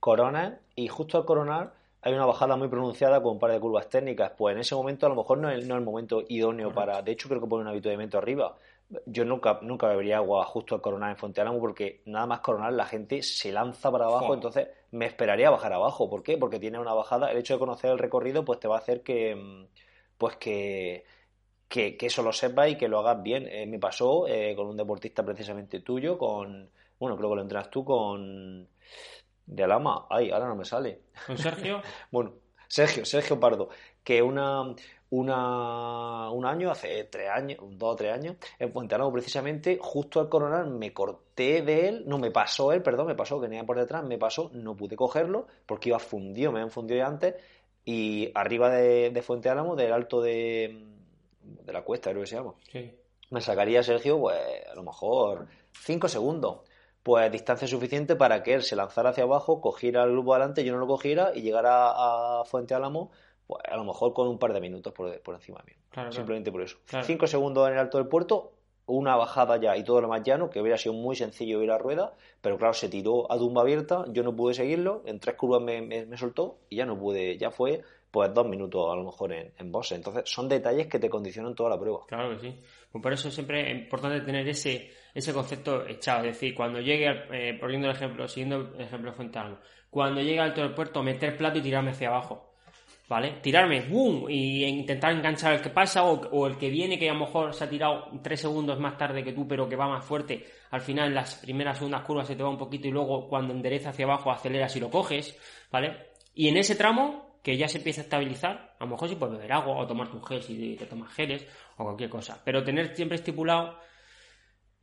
corona 0.00 0.60
y 0.74 0.88
justo 0.88 1.18
al 1.18 1.24
coronar 1.24 1.72
hay 2.00 2.14
una 2.14 2.26
bajada 2.26 2.56
muy 2.56 2.68
pronunciada 2.68 3.22
con 3.22 3.32
un 3.32 3.38
par 3.38 3.50
de 3.50 3.60
curvas 3.60 3.88
técnicas. 3.88 4.32
Pues 4.36 4.54
en 4.54 4.60
ese 4.60 4.74
momento 4.74 5.06
a 5.06 5.08
lo 5.08 5.16
mejor 5.16 5.38
no 5.38 5.50
es, 5.50 5.66
no 5.66 5.76
el 5.76 5.82
momento 5.82 6.22
idóneo 6.28 6.72
para. 6.72 7.02
De 7.02 7.12
hecho, 7.12 7.28
creo 7.28 7.40
que 7.40 7.48
pone 7.48 7.68
un 7.68 7.80
viento 7.80 8.18
arriba. 8.18 8.56
Yo 9.04 9.24
nunca, 9.24 9.58
nunca 9.62 9.88
bebería 9.88 10.16
agua 10.16 10.44
justo 10.46 10.74
al 10.74 10.80
coronar 10.80 11.10
en 11.10 11.16
Fuente 11.16 11.40
Álamo 11.40 11.60
porque 11.60 12.00
nada 12.06 12.26
más 12.26 12.40
coronar 12.40 12.72
la 12.72 12.86
gente 12.86 13.22
se 13.22 13.52
lanza 13.52 13.90
para 13.90 14.06
abajo, 14.06 14.32
entonces 14.32 14.68
me 14.92 15.04
esperaría 15.04 15.50
bajar 15.50 15.74
abajo. 15.74 16.08
¿Por 16.08 16.22
qué? 16.22 16.38
Porque 16.38 16.58
tiene 16.58 16.78
una 16.78 16.94
bajada. 16.94 17.30
El 17.30 17.38
hecho 17.38 17.54
de 17.54 17.60
conocer 17.60 17.90
el 17.90 17.98
recorrido, 17.98 18.44
pues 18.44 18.60
te 18.60 18.68
va 18.68 18.76
a 18.76 18.78
hacer 18.78 19.02
que. 19.02 19.34
Mm, 19.34 19.66
pues 20.16 20.36
que. 20.36 21.04
Que, 21.68 21.98
eso 22.00 22.22
lo 22.22 22.32
sepas 22.32 22.70
y 22.70 22.76
que 22.76 22.88
lo 22.88 23.00
hagas 23.00 23.22
bien. 23.22 23.46
Eh, 23.46 23.66
me 23.66 23.78
pasó 23.78 24.26
eh, 24.26 24.54
con 24.56 24.68
un 24.68 24.76
deportista 24.76 25.22
precisamente 25.24 25.80
tuyo, 25.80 26.16
con. 26.16 26.70
Bueno, 26.98 27.16
creo 27.16 27.30
que 27.30 27.36
lo 27.36 27.42
entras 27.42 27.70
tú 27.70 27.84
con 27.84 28.66
de 29.48 29.64
Alama, 29.64 30.06
ay, 30.10 30.30
ahora 30.30 30.46
no 30.46 30.56
me 30.56 30.64
sale. 30.64 31.00
¿Con 31.26 31.38
Sergio? 31.38 31.82
bueno, 32.12 32.34
Sergio, 32.68 33.04
Sergio 33.04 33.40
Pardo, 33.40 33.70
que 34.04 34.22
una, 34.22 34.74
una, 35.10 36.30
un 36.30 36.44
año, 36.44 36.70
hace 36.70 37.04
tres 37.04 37.30
años, 37.30 37.58
dos 37.62 37.94
o 37.94 37.96
tres 37.96 38.12
años, 38.12 38.36
en 38.58 38.70
Puente 38.72 38.94
Álamo 38.94 39.12
precisamente, 39.12 39.78
justo 39.80 40.20
al 40.20 40.28
coronar 40.28 40.66
me 40.66 40.92
corté 40.92 41.62
de 41.62 41.88
él, 41.88 42.04
no 42.06 42.18
me 42.18 42.30
pasó 42.30 42.72
él, 42.72 42.82
perdón, 42.82 43.06
me 43.06 43.14
pasó 43.14 43.40
que 43.40 43.48
venía 43.48 43.64
por 43.64 43.78
detrás, 43.78 44.04
me 44.04 44.18
pasó, 44.18 44.50
no 44.52 44.76
pude 44.76 44.96
cogerlo 44.96 45.46
porque 45.64 45.88
iba 45.88 45.98
fundido, 45.98 46.52
me 46.52 46.60
habían 46.60 46.70
fundido 46.70 46.98
ya 46.98 47.06
antes 47.06 47.34
y 47.84 48.30
arriba 48.34 48.68
de, 48.68 49.10
de 49.10 49.22
Fuente 49.22 49.48
Álamo, 49.48 49.74
del 49.74 49.92
alto 49.92 50.20
de, 50.20 50.84
de 51.42 51.72
la 51.72 51.82
cuesta, 51.82 52.10
creo 52.10 52.22
que 52.22 52.28
se 52.28 52.36
llama. 52.36 52.54
Sí. 52.70 52.94
Me 53.30 53.40
sacaría 53.40 53.82
Sergio, 53.82 54.20
pues 54.20 54.38
a 54.70 54.74
lo 54.74 54.82
mejor 54.82 55.46
5 55.72 56.08
segundos. 56.08 56.58
Pues 57.08 57.32
distancia 57.32 57.66
suficiente 57.66 58.16
para 58.16 58.42
que 58.42 58.52
él 58.52 58.62
se 58.62 58.76
lanzara 58.76 59.08
hacia 59.08 59.24
abajo, 59.24 59.62
cogiera 59.62 60.04
el 60.04 60.10
grupo 60.12 60.34
adelante, 60.34 60.62
yo 60.62 60.74
no 60.74 60.78
lo 60.78 60.86
cogiera 60.86 61.32
y 61.34 61.40
llegara 61.40 61.88
a 61.90 62.44
Fuente 62.44 62.74
Álamo, 62.74 63.10
pues 63.46 63.62
a 63.66 63.78
lo 63.78 63.84
mejor 63.84 64.12
con 64.12 64.28
un 64.28 64.38
par 64.38 64.52
de 64.52 64.60
minutos 64.60 64.92
por, 64.92 65.18
por 65.22 65.34
encima 65.36 65.62
mío. 65.66 65.76
Claro, 65.88 66.12
Simplemente 66.12 66.52
por 66.52 66.60
eso. 66.60 66.76
Claro. 66.86 67.06
5 67.06 67.26
segundos 67.26 67.66
en 67.66 67.72
el 67.72 67.78
alto 67.80 67.96
del 67.96 68.08
puerto, 68.08 68.52
una 68.84 69.16
bajada 69.16 69.56
ya 69.58 69.74
y 69.78 69.84
todo 69.84 70.02
lo 70.02 70.08
más 70.08 70.22
llano, 70.22 70.50
que 70.50 70.60
hubiera 70.60 70.76
sido 70.76 70.92
muy 70.92 71.16
sencillo 71.16 71.62
ir 71.62 71.70
a 71.70 71.78
rueda, 71.78 72.12
pero 72.42 72.58
claro, 72.58 72.74
se 72.74 72.90
tiró 72.90 73.32
a 73.32 73.38
tumba 73.38 73.62
abierta, 73.62 74.04
yo 74.10 74.22
no 74.22 74.36
pude 74.36 74.52
seguirlo, 74.52 75.00
en 75.06 75.18
tres 75.18 75.34
curvas 75.36 75.62
me, 75.62 75.80
me- 75.80 76.04
me 76.04 76.18
soltó 76.18 76.58
y 76.68 76.76
ya 76.76 76.84
no 76.84 76.98
pude, 76.98 77.38
ya 77.38 77.50
fue 77.50 77.80
pues 78.10 78.32
dos 78.32 78.46
minutos 78.48 78.90
a 78.90 78.96
lo 78.96 79.04
mejor 79.04 79.32
en, 79.34 79.52
en 79.58 79.70
boxe. 79.70 79.94
Entonces 79.94 80.22
son 80.26 80.48
detalles 80.48 80.86
que 80.86 80.98
te 80.98 81.10
condicionan 81.10 81.54
toda 81.54 81.68
la 81.70 81.78
prueba. 81.78 82.00
Claro 82.06 82.30
que 82.30 82.38
sí. 82.38 82.60
Pues 82.90 83.02
por 83.02 83.12
eso 83.12 83.30
siempre 83.30 83.70
es 83.70 83.78
importante 83.82 84.22
tener 84.22 84.48
ese, 84.48 84.90
ese 85.18 85.32
concepto 85.32 85.86
echado. 85.86 86.24
Es 86.24 86.34
decir, 86.34 86.54
cuando 86.54 86.80
llegue, 86.80 87.24
eh, 87.32 87.56
poniendo 87.60 87.88
el 87.88 87.94
ejemplo, 87.94 88.28
siguiendo 88.28 88.72
el 88.76 88.84
ejemplo 88.84 89.12
Álamo, 89.34 89.58
cuando 89.90 90.20
llegue 90.20 90.38
al 90.38 90.50
alto 90.50 90.62
del 90.62 90.74
puerto, 90.74 91.02
meter 91.02 91.36
plato 91.36 91.58
y 91.58 91.62
tirarme 91.62 91.90
hacia 91.90 92.08
abajo. 92.08 92.44
¿Vale? 93.08 93.38
Tirarme, 93.40 93.80
¡boom! 93.88 94.26
Y 94.28 94.64
intentar 94.66 95.12
enganchar 95.12 95.54
al 95.54 95.62
que 95.62 95.70
pasa 95.70 96.04
o, 96.04 96.28
o 96.30 96.46
el 96.46 96.58
que 96.58 96.68
viene, 96.68 96.98
que 96.98 97.08
a 97.08 97.14
lo 97.14 97.20
mejor 97.20 97.54
se 97.54 97.64
ha 97.64 97.70
tirado 97.70 98.10
tres 98.22 98.42
segundos 98.42 98.78
más 98.78 98.98
tarde 98.98 99.24
que 99.24 99.32
tú, 99.32 99.48
pero 99.48 99.66
que 99.66 99.76
va 99.76 99.88
más 99.88 100.04
fuerte. 100.04 100.44
Al 100.70 100.82
final, 100.82 101.08
en 101.08 101.14
las 101.14 101.36
primeras, 101.36 101.78
segundas 101.78 102.02
curvas 102.02 102.26
se 102.26 102.36
te 102.36 102.42
va 102.42 102.50
un 102.50 102.58
poquito 102.58 102.86
y 102.86 102.90
luego 102.90 103.26
cuando 103.26 103.54
endereza 103.54 103.90
hacia 103.90 104.04
abajo 104.04 104.30
aceleras 104.30 104.76
y 104.76 104.80
lo 104.80 104.90
coges, 104.90 105.34
¿vale? 105.72 106.10
Y 106.34 106.48
en 106.48 106.58
ese 106.58 106.76
tramo, 106.76 107.40
que 107.42 107.56
ya 107.56 107.66
se 107.66 107.78
empieza 107.78 108.02
a 108.02 108.04
estabilizar, 108.04 108.76
a 108.78 108.84
lo 108.84 108.90
mejor 108.90 109.08
sí 109.08 109.16
puedes 109.16 109.36
beber 109.36 109.52
agua 109.54 109.78
o 109.78 109.86
tomarte 109.86 110.14
un 110.14 110.24
gel 110.24 110.42
si 110.42 110.76
te 110.76 110.84
tomas 110.84 111.10
geles 111.14 111.46
o 111.78 111.84
cualquier 111.84 112.10
cosa. 112.10 112.42
Pero 112.44 112.62
tener 112.62 112.94
siempre 112.94 113.16
estipulado 113.16 113.78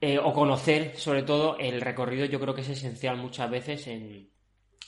eh, 0.06 0.20
o 0.20 0.32
conocer, 0.34 0.82
sobre 0.98 1.24
todo, 1.24 1.58
el 1.58 1.82
recorrido, 1.82 2.26
yo 2.26 2.40
creo 2.40 2.54
que 2.56 2.62
es 2.62 2.70
esencial 2.70 3.18
muchas 3.18 3.50
veces 3.50 3.88
en, 3.88 4.30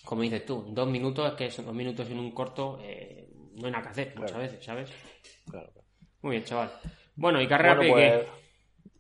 como 0.05 0.21
dices 0.23 0.45
tú, 0.45 0.65
dos 0.69 0.87
minutos, 0.89 1.33
que 1.35 1.51
son 1.51 1.65
dos 1.65 1.75
minutos 1.75 2.09
en 2.09 2.19
un 2.19 2.31
corto, 2.31 2.79
eh, 2.81 3.29
no 3.55 3.65
hay 3.67 3.71
nada 3.71 3.83
que 3.83 3.89
hacer 3.89 4.07
muchas 4.17 4.37
Claro. 4.37 4.43
veces, 4.43 4.65
¿sabes? 4.65 4.89
Claro, 5.49 5.71
claro. 5.71 5.87
Muy 6.21 6.31
bien, 6.31 6.43
chaval. 6.43 6.71
Bueno, 7.15 7.41
y 7.41 7.47
carrera 7.47 7.75
Bueno, 7.75 7.93
pues 7.93 8.27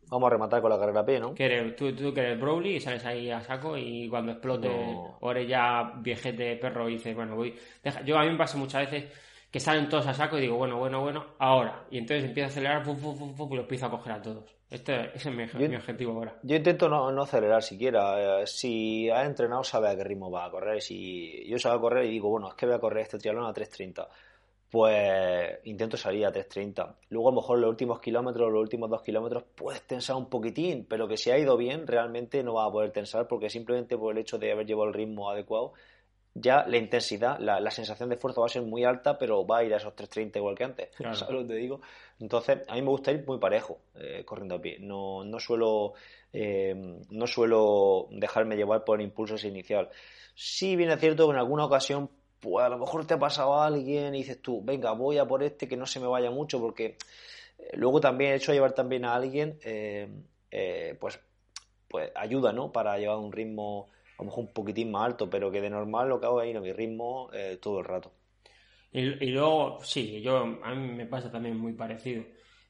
vamos 0.09 0.27
a 0.27 0.29
rematar 0.31 0.61
con 0.61 0.69
la 0.71 0.79
carrera 0.79 1.05
P, 1.05 1.19
¿no? 1.19 1.33
¿Qué 1.35 1.45
eres? 1.45 1.75
¿Tú, 1.75 1.93
tú 1.95 2.13
que 2.13 2.21
eres 2.21 2.39
Broly 2.39 2.75
y 2.77 2.79
sales 2.79 3.05
ahí 3.05 3.29
a 3.29 3.41
saco 3.41 3.77
y 3.77 4.07
cuando 4.09 4.31
explote 4.31 4.67
No. 4.69 5.17
o 5.21 5.31
eres 5.31 5.47
ya 5.47 5.93
viejete 5.99 6.55
perro 6.57 6.89
y 6.89 6.93
dices, 6.93 7.15
bueno, 7.15 7.35
voy... 7.35 7.55
Deja- 7.83 8.03
Yo 8.03 8.17
a 8.17 8.23
mí 8.23 8.31
me 8.31 8.37
pasa 8.37 8.57
muchas 8.57 8.89
veces 8.89 9.11
que 9.51 9.59
salen 9.59 9.89
todos 9.89 10.07
a 10.07 10.13
saco 10.13 10.37
y 10.37 10.41
digo, 10.41 10.57
bueno, 10.57 10.77
bueno, 10.77 11.01
bueno, 11.01 11.25
ahora. 11.39 11.85
Y 11.91 11.97
entonces 11.99 12.25
empiezo 12.25 12.47
a 12.47 12.51
acelerar, 12.51 12.83
pum, 12.83 12.97
pum, 12.99 13.17
pum, 13.17 13.35
pum, 13.35 13.53
y 13.53 13.55
los 13.57 13.63
empiezo 13.63 13.85
a 13.87 13.91
coger 13.91 14.13
a 14.13 14.21
todos. 14.21 14.56
Este, 14.69 15.15
ese 15.15 15.29
es 15.29 15.35
mi, 15.35 15.47
Yo- 15.47 15.69
mi 15.69 15.75
objetivo 15.77 16.11
ahora. 16.13 16.35
Yo 16.43 16.55
intento 16.57 16.89
no, 16.89 17.11
no 17.11 17.21
acelerar 17.23 17.63
siquiera. 17.63 18.41
Eh, 18.41 18.47
Si 18.47 19.09
has 19.09 19.25
entrenado, 19.25 19.63
sabes 19.63 19.91
a 19.91 19.95
qué 19.97 20.03
ritmo 20.03 20.29
va 20.29 20.45
a 20.45 20.51
correr. 20.51 20.81
Si 20.81 21.45
yo 21.47 21.57
salgo 21.57 21.77
a 21.77 21.81
correr 21.81 22.05
y 22.05 22.09
digo, 22.11 22.29
bueno, 22.29 22.49
es 22.49 22.55
que 22.55 22.65
voy 22.65 22.75
a 22.75 22.79
correr 22.79 23.03
este 23.03 23.17
triatlón 23.17 23.45
a 23.45 23.53
3.30, 23.53 24.07
pues 24.69 25.59
intento 25.63 25.95
salir 25.95 26.25
a 26.25 26.31
3.30. 26.33 26.95
Luego, 27.09 27.29
a 27.29 27.31
lo 27.31 27.37
mejor 27.41 27.59
los 27.59 27.69
últimos 27.69 28.01
kilómetros, 28.01 28.51
los 28.51 28.61
últimos 28.61 28.89
dos 28.89 29.01
kilómetros, 29.01 29.43
puedes 29.55 29.81
tensar 29.83 30.17
un 30.17 30.29
poquitín, 30.29 30.85
pero 30.89 31.07
que 31.07 31.15
si 31.15 31.31
ha 31.31 31.37
ido 31.37 31.55
bien, 31.55 31.87
realmente 31.87 32.43
no 32.43 32.55
vas 32.55 32.67
a 32.67 32.71
poder 32.71 32.91
tensar 32.91 33.27
porque 33.27 33.49
simplemente 33.49 33.97
por 33.97 34.11
el 34.13 34.17
hecho 34.19 34.37
de 34.37 34.51
haber 34.51 34.65
llevado 34.65 34.89
el 34.89 34.93
ritmo 34.93 35.29
adecuado, 35.29 35.71
ya 36.33 36.65
la 36.67 36.77
intensidad, 36.77 37.39
la, 37.39 37.59
la 37.61 37.71
sensación 37.71 38.09
de 38.09 38.15
esfuerzo 38.15 38.41
va 38.41 38.47
a 38.47 38.49
ser 38.49 38.61
muy 38.61 38.83
alta, 38.83 39.17
pero 39.17 39.47
va 39.47 39.59
a 39.59 39.63
ir 39.63 39.73
a 39.73 39.77
esos 39.77 39.95
3.30 39.95 40.35
igual 40.37 40.55
que 40.55 40.65
antes. 40.65 40.89
Claro. 40.97 41.15
¿Sabes 41.15 41.33
lo 41.33 41.41
que 41.43 41.47
te 41.47 41.55
digo? 41.55 41.81
Entonces, 42.19 42.59
a 42.67 42.75
mí 42.75 42.81
me 42.81 42.89
gusta 42.89 43.11
ir 43.11 43.23
muy 43.27 43.37
parejo 43.37 43.79
eh, 43.95 44.23
corriendo 44.25 44.55
a 44.55 44.61
pie. 44.61 44.77
No, 44.79 45.23
no 45.23 45.39
suelo 45.39 45.93
eh, 46.33 46.75
no 47.09 47.27
suelo 47.27 48.07
dejarme 48.11 48.55
llevar 48.55 48.83
por 48.83 48.99
el 48.99 49.05
impulso 49.05 49.35
ese 49.35 49.47
inicial. 49.47 49.89
Sí, 50.35 50.75
bien 50.75 50.91
es 50.91 50.99
cierto 50.99 51.25
que 51.25 51.33
en 51.33 51.39
alguna 51.39 51.65
ocasión, 51.65 52.09
pues 52.39 52.65
a 52.65 52.69
lo 52.69 52.77
mejor 52.77 53.05
te 53.07 53.15
ha 53.15 53.19
pasado 53.19 53.55
a 53.55 53.65
alguien 53.65 54.13
y 54.13 54.19
dices 54.19 54.41
tú, 54.41 54.61
venga, 54.63 54.91
voy 54.91 55.17
a 55.17 55.25
por 55.25 55.43
este 55.43 55.67
que 55.67 55.77
no 55.77 55.85
se 55.85 55.99
me 55.99 56.07
vaya 56.07 56.29
mucho, 56.29 56.59
porque 56.59 56.97
eh, 57.57 57.71
luego 57.73 57.99
también 57.99 58.31
el 58.31 58.37
hecho 58.37 58.51
de 58.51 58.57
llevar 58.57 58.73
también 58.73 59.05
a 59.05 59.15
alguien, 59.15 59.57
eh, 59.63 60.07
eh, 60.51 60.95
pues, 60.99 61.19
pues 61.87 62.11
ayuda, 62.15 62.51
¿no? 62.53 62.71
Para 62.71 62.97
llevar 62.97 63.17
un 63.17 63.31
ritmo 63.31 63.87
a 64.19 64.23
lo 64.23 64.25
mejor 64.25 64.45
un 64.45 64.53
poquitín 64.53 64.91
más 64.91 65.05
alto, 65.05 65.29
pero 65.29 65.51
que 65.51 65.61
de 65.61 65.69
normal 65.69 66.09
lo 66.09 66.19
que 66.19 66.25
hago 66.25 66.41
es 66.41 66.49
ir 66.49 66.57
a 66.57 66.61
mi 66.61 66.73
ritmo 66.73 67.29
todo 67.61 67.79
el 67.79 67.85
rato. 67.85 68.11
Y, 68.91 68.99
y 69.25 69.31
luego, 69.31 69.79
sí, 69.83 70.21
yo 70.21 70.59
a 70.63 70.73
mí 70.75 70.87
me 70.93 71.05
pasa 71.05 71.31
también 71.31 71.57
muy 71.57 71.73
parecido. 71.73 72.23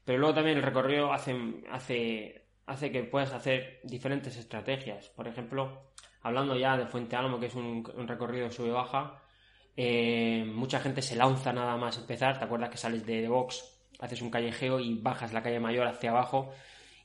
Pero 0.04 0.18
luego 0.18 0.34
también 0.34 0.56
el 0.58 0.62
recorrido 0.62 1.12
hace, 1.12 1.36
hace, 1.70 2.46
hace 2.66 2.90
que 2.90 3.04
puedas 3.04 3.32
hacer 3.32 3.80
diferentes 3.84 4.36
estrategias. 4.36 5.08
Por 5.10 5.28
ejemplo, 5.28 5.90
hablando 6.22 6.56
ya 6.56 6.76
de 6.76 6.86
Fuente 6.86 7.16
Álamo, 7.16 7.38
que 7.38 7.46
es 7.46 7.54
un, 7.54 7.86
un 7.94 8.08
recorrido 8.08 8.50
sube-baja, 8.50 9.22
eh, 9.76 10.44
mucha 10.46 10.80
gente 10.80 11.02
se 11.02 11.14
lanza 11.16 11.52
nada 11.52 11.76
más 11.76 11.98
empezar. 11.98 12.38
¿Te 12.38 12.44
acuerdas 12.44 12.70
que 12.70 12.78
sales 12.78 13.04
de, 13.06 13.20
de 13.20 13.28
box, 13.28 13.80
haces 14.00 14.22
un 14.22 14.30
callejeo 14.30 14.80
y 14.80 14.94
bajas 14.98 15.32
la 15.32 15.42
calle 15.42 15.60
mayor 15.60 15.86
hacia 15.86 16.10
abajo? 16.10 16.52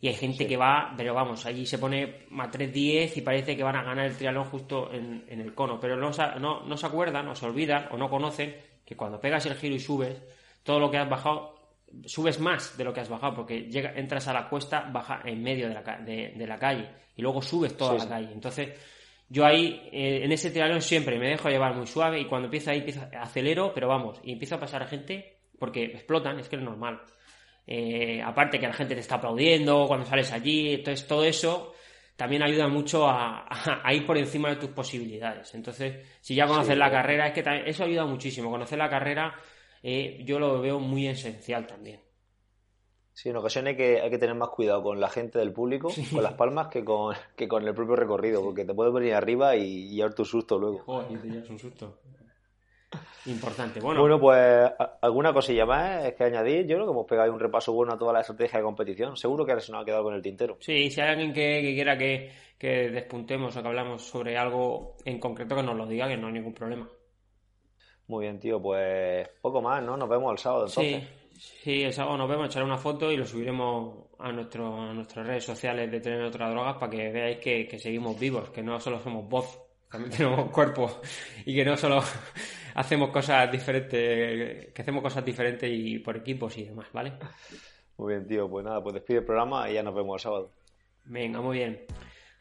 Y 0.01 0.07
hay 0.07 0.16
gente 0.16 0.39
Sí. 0.43 0.47
que 0.49 0.57
va, 0.57 0.93
pero 0.97 1.14
vamos, 1.14 1.45
allí 1.45 1.66
se 1.66 1.78
pone 1.78 2.26
a 2.38 2.51
3.10 2.51 3.16
y 3.18 3.22
parece 3.22 3.55
que 3.55 3.64
van 3.64 3.78
a 3.78 3.84
ganar 3.84 4.05
el 4.05 4.18
triatlón 4.18 4.43
justo 4.45 4.91
en, 4.91 5.24
en 5.30 5.39
el 5.39 5.53
cono. 5.53 5.80
Pero 5.80 5.95
no, 5.95 6.11
no, 6.39 6.66
no 6.66 6.78
se 6.78 6.86
acuerdan, 6.86 7.28
o 7.30 7.36
se 7.36 7.45
olvidan, 7.45 7.88
o 7.91 7.97
no 7.97 8.09
conocen 8.09 8.53
que 8.86 8.95
cuando 8.95 9.19
pegas 9.19 9.45
el 9.45 9.55
giro 9.55 9.75
y 9.75 9.79
subes, 9.79 10.21
todo 10.63 10.79
lo 10.79 10.89
que 10.91 10.97
has 10.97 11.09
bajado, 11.09 11.55
subes 12.05 12.39
más 12.39 12.77
de 12.77 12.84
lo 12.84 12.93
que 12.93 13.01
has 13.01 13.09
bajado, 13.09 13.36
porque 13.36 13.61
llega, 13.69 13.93
entras 13.95 14.27
a 14.27 14.34
la 14.34 14.49
cuesta, 14.49 14.81
baja 14.91 15.21
en 15.25 15.41
medio 15.43 15.67
de 15.67 15.73
la, 15.73 15.81
de, 15.97 16.34
de 16.36 16.47
la 16.47 16.57
calle, 16.57 16.89
y 17.15 17.21
luego 17.21 17.41
subes 17.41 17.75
toda 17.77 17.91
Sí, 17.93 17.97
la 17.97 18.03
sí. 18.03 18.09
calle. 18.09 18.34
Entonces, 18.34 18.69
yo 19.29 19.45
ahí, 19.45 19.89
eh, 19.91 20.21
en 20.23 20.31
ese 20.31 20.51
triatlón 20.51 20.81
siempre 20.81 21.17
me 21.17 21.29
dejo 21.29 21.49
llevar 21.49 21.75
muy 21.75 21.88
suave, 21.88 22.19
y 22.19 22.25
cuando 22.25 22.47
empiezo 22.47 22.71
ahí, 22.71 22.79
empiezo, 22.79 23.01
acelero, 23.19 23.71
pero 23.73 23.88
vamos, 23.88 24.19
y 24.23 24.31
empiezo 24.34 24.55
a 24.55 24.59
pasar 24.59 24.84
a 24.84 24.88
gente, 24.88 25.38
porque 25.59 25.86
explotan, 25.86 26.39
es 26.39 26.49
que 26.49 26.55
es 26.57 26.61
normal. 26.61 27.01
Eh, 27.65 28.21
aparte 28.21 28.59
que 28.59 28.67
la 28.67 28.73
gente 28.73 28.93
te 28.95 28.99
está 29.01 29.15
aplaudiendo 29.15 29.86
cuando 29.88 30.05
sales 30.05 30.31
allí, 30.34 30.73
entonces 30.73 31.07
todo 31.07 31.23
eso 31.23 31.73
también 32.16 32.43
ayuda 32.43 32.68
mucho 32.68 33.07
a, 33.07 33.39
a- 33.47 33.82
a 33.84 33.93
ir 33.93 34.05
por 34.05 34.18
encima 34.18 34.49
de 34.49 34.55
tus 34.57 34.70
posibilidades. 34.70 35.53
Entonces, 35.55 36.05
si 36.22 36.36
ya 36.36 36.47
conoces 36.47 36.74
Sí. 36.74 36.80
la 36.80 36.91
carrera, 36.91 37.28
es 37.28 37.34
que 37.34 37.43
también- 37.43 37.68
eso 37.68 37.84
ayuda 37.84 38.05
muchísimo. 38.05 38.49
Conocer 38.51 38.78
la 38.78 38.89
carrera 38.89 39.34
eh, 39.82 40.24
yo 40.26 40.39
lo 40.39 40.61
veo 40.61 40.80
muy 40.80 41.07
esencial 41.07 41.68
también. 41.68 41.99
Sí, 43.16 43.30
en 43.30 43.36
ocasiones 43.36 43.72
hay 43.72 43.78
que, 43.78 44.01
hay 44.01 44.09
que 44.09 44.18
tener 44.18 44.34
más 44.36 44.49
cuidado 44.49 44.82
con 44.82 44.99
la 44.99 45.07
gente 45.09 45.38
del 45.38 45.51
público, 45.53 45.89
con 46.11 46.24
las 46.24 46.34
palmas, 46.34 46.68
que 46.70 46.84
con, 46.84 47.16
que 47.36 47.47
con 47.47 47.68
el 47.68 47.76
propio 47.76 47.95
recorrido, 47.95 48.41
porque 48.41 48.66
te 48.66 48.74
puedes 48.74 48.91
venir 48.93 49.14
arriba 49.14 49.55
y, 49.55 49.61
y 49.64 49.89
llevar 49.95 50.16
tu 50.16 50.26
susto 50.26 50.57
luego. 50.57 50.80
Joder, 50.80 51.11
y 51.11 51.18
te 51.18 51.28
llevas 51.28 51.49
un 51.49 51.59
susto. 51.59 51.99
Importante. 53.25 53.79
Bueno, 53.79 54.01
Bueno, 54.01 54.19
pues 54.19 54.71
alguna 55.01 55.33
cosilla 55.33 55.65
más 55.65 56.05
es 56.05 56.13
que 56.13 56.25
añadir. 56.25 56.67
Yo 56.67 56.75
creo 56.75 56.85
que 56.85 56.91
hemos 56.91 57.05
pegado 57.05 57.25
ahí 57.25 57.33
un 57.33 57.39
repaso 57.39 57.71
bueno 57.73 57.93
a 57.93 57.97
toda 57.97 58.13
la 58.13 58.21
estrategia 58.21 58.59
de 58.59 58.65
competición. 58.65 59.15
Seguro 59.15 59.45
que 59.45 59.51
ahora 59.51 59.61
se 59.61 59.71
nos 59.71 59.81
ha 59.81 59.85
quedado 59.85 60.03
con 60.03 60.13
el 60.13 60.21
tintero. 60.21 60.57
sí, 60.59 60.89
si 60.89 61.01
hay 61.01 61.09
alguien 61.09 61.33
que, 61.33 61.61
que 61.61 61.73
quiera 61.73 61.97
que, 61.97 62.31
que 62.57 62.89
despuntemos 62.89 63.55
o 63.55 63.61
que 63.61 63.67
hablamos 63.67 64.03
sobre 64.03 64.37
algo 64.37 64.95
en 65.05 65.19
concreto, 65.19 65.55
que 65.55 65.63
nos 65.63 65.75
lo 65.75 65.85
diga, 65.85 66.07
que 66.07 66.17
no 66.17 66.27
hay 66.27 66.33
ningún 66.33 66.53
problema. 66.53 66.87
Muy 68.07 68.25
bien, 68.25 68.39
tío. 68.39 68.61
Pues 68.61 69.27
poco 69.41 69.61
más, 69.61 69.81
¿no? 69.83 69.97
Nos 69.97 70.09
vemos 70.09 70.31
el 70.31 70.37
sábado 70.37 70.67
entonces. 70.67 71.03
Sí, 71.33 71.49
sí, 71.63 71.83
el 71.83 71.93
sábado 71.93 72.17
nos 72.17 72.29
vemos, 72.29 72.47
echaré 72.47 72.65
una 72.65 72.77
foto 72.77 73.11
y 73.11 73.17
lo 73.17 73.25
subiremos 73.25 74.05
a, 74.19 74.31
nuestro, 74.31 74.81
a 74.81 74.93
nuestras 74.93 75.25
redes 75.25 75.43
sociales 75.45 75.89
de 75.89 75.99
Tener 75.99 76.21
Otras 76.23 76.51
Drogas 76.51 76.77
para 76.77 76.91
que 76.91 77.11
veáis 77.11 77.37
que, 77.37 77.67
que 77.67 77.79
seguimos 77.79 78.19
vivos, 78.19 78.49
que 78.49 78.61
no 78.61 78.79
solo 78.79 78.99
somos 78.99 79.27
voz, 79.27 79.59
también 79.89 80.11
tenemos 80.17 80.49
cuerpo 80.51 81.01
y 81.45 81.55
que 81.55 81.65
no 81.65 81.77
solo 81.77 82.01
hacemos 82.76 83.09
cosas 83.09 83.51
diferentes, 83.51 84.74
que 84.74 84.82
hacemos 84.82 85.01
cosas 85.03 85.24
diferentes 85.24 85.69
y 85.71 85.99
por 85.99 86.17
equipos 86.17 86.57
y 86.57 86.65
demás, 86.65 86.88
¿vale? 86.93 87.13
Muy 87.97 88.13
bien, 88.13 88.28
tío. 88.28 88.49
Pues 88.49 88.65
nada, 88.65 88.82
pues 88.82 88.95
despide 88.95 89.19
el 89.19 89.26
programa 89.26 89.69
y 89.69 89.76
ya 89.76 89.84
nos 89.84 89.95
vemos 89.95 90.15
el 90.15 90.24
sábado. 90.24 90.51
Venga, 91.05 91.41
muy 91.41 91.57
bien. 91.57 91.86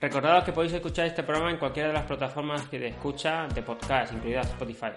Recordados 0.01 0.45
que 0.45 0.53
podéis 0.53 0.72
escuchar 0.72 1.07
este 1.07 1.22
programa 1.22 1.51
en 1.51 1.59
cualquiera 1.59 1.89
de 1.89 1.95
las 1.95 2.07
plataformas 2.07 2.66
que 2.68 2.78
de 2.78 2.89
escucha 2.89 3.47
de 3.47 3.62
podcast, 3.62 4.12
incluida 4.12 4.41
Spotify. 4.41 4.91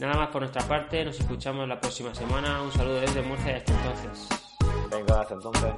Nada 0.00 0.14
más 0.14 0.28
por 0.28 0.40
nuestra 0.40 0.66
parte, 0.66 1.04
nos 1.04 1.20
escuchamos 1.20 1.68
la 1.68 1.78
próxima 1.78 2.14
semana. 2.14 2.62
Un 2.62 2.72
saludo 2.72 3.00
desde 3.00 3.22
Murcia 3.22 3.52
y 3.52 3.54
hasta 3.56 3.72
entonces. 3.74 4.28
Venga, 4.90 5.20
hasta 5.20 5.34
entonces. 5.34 5.72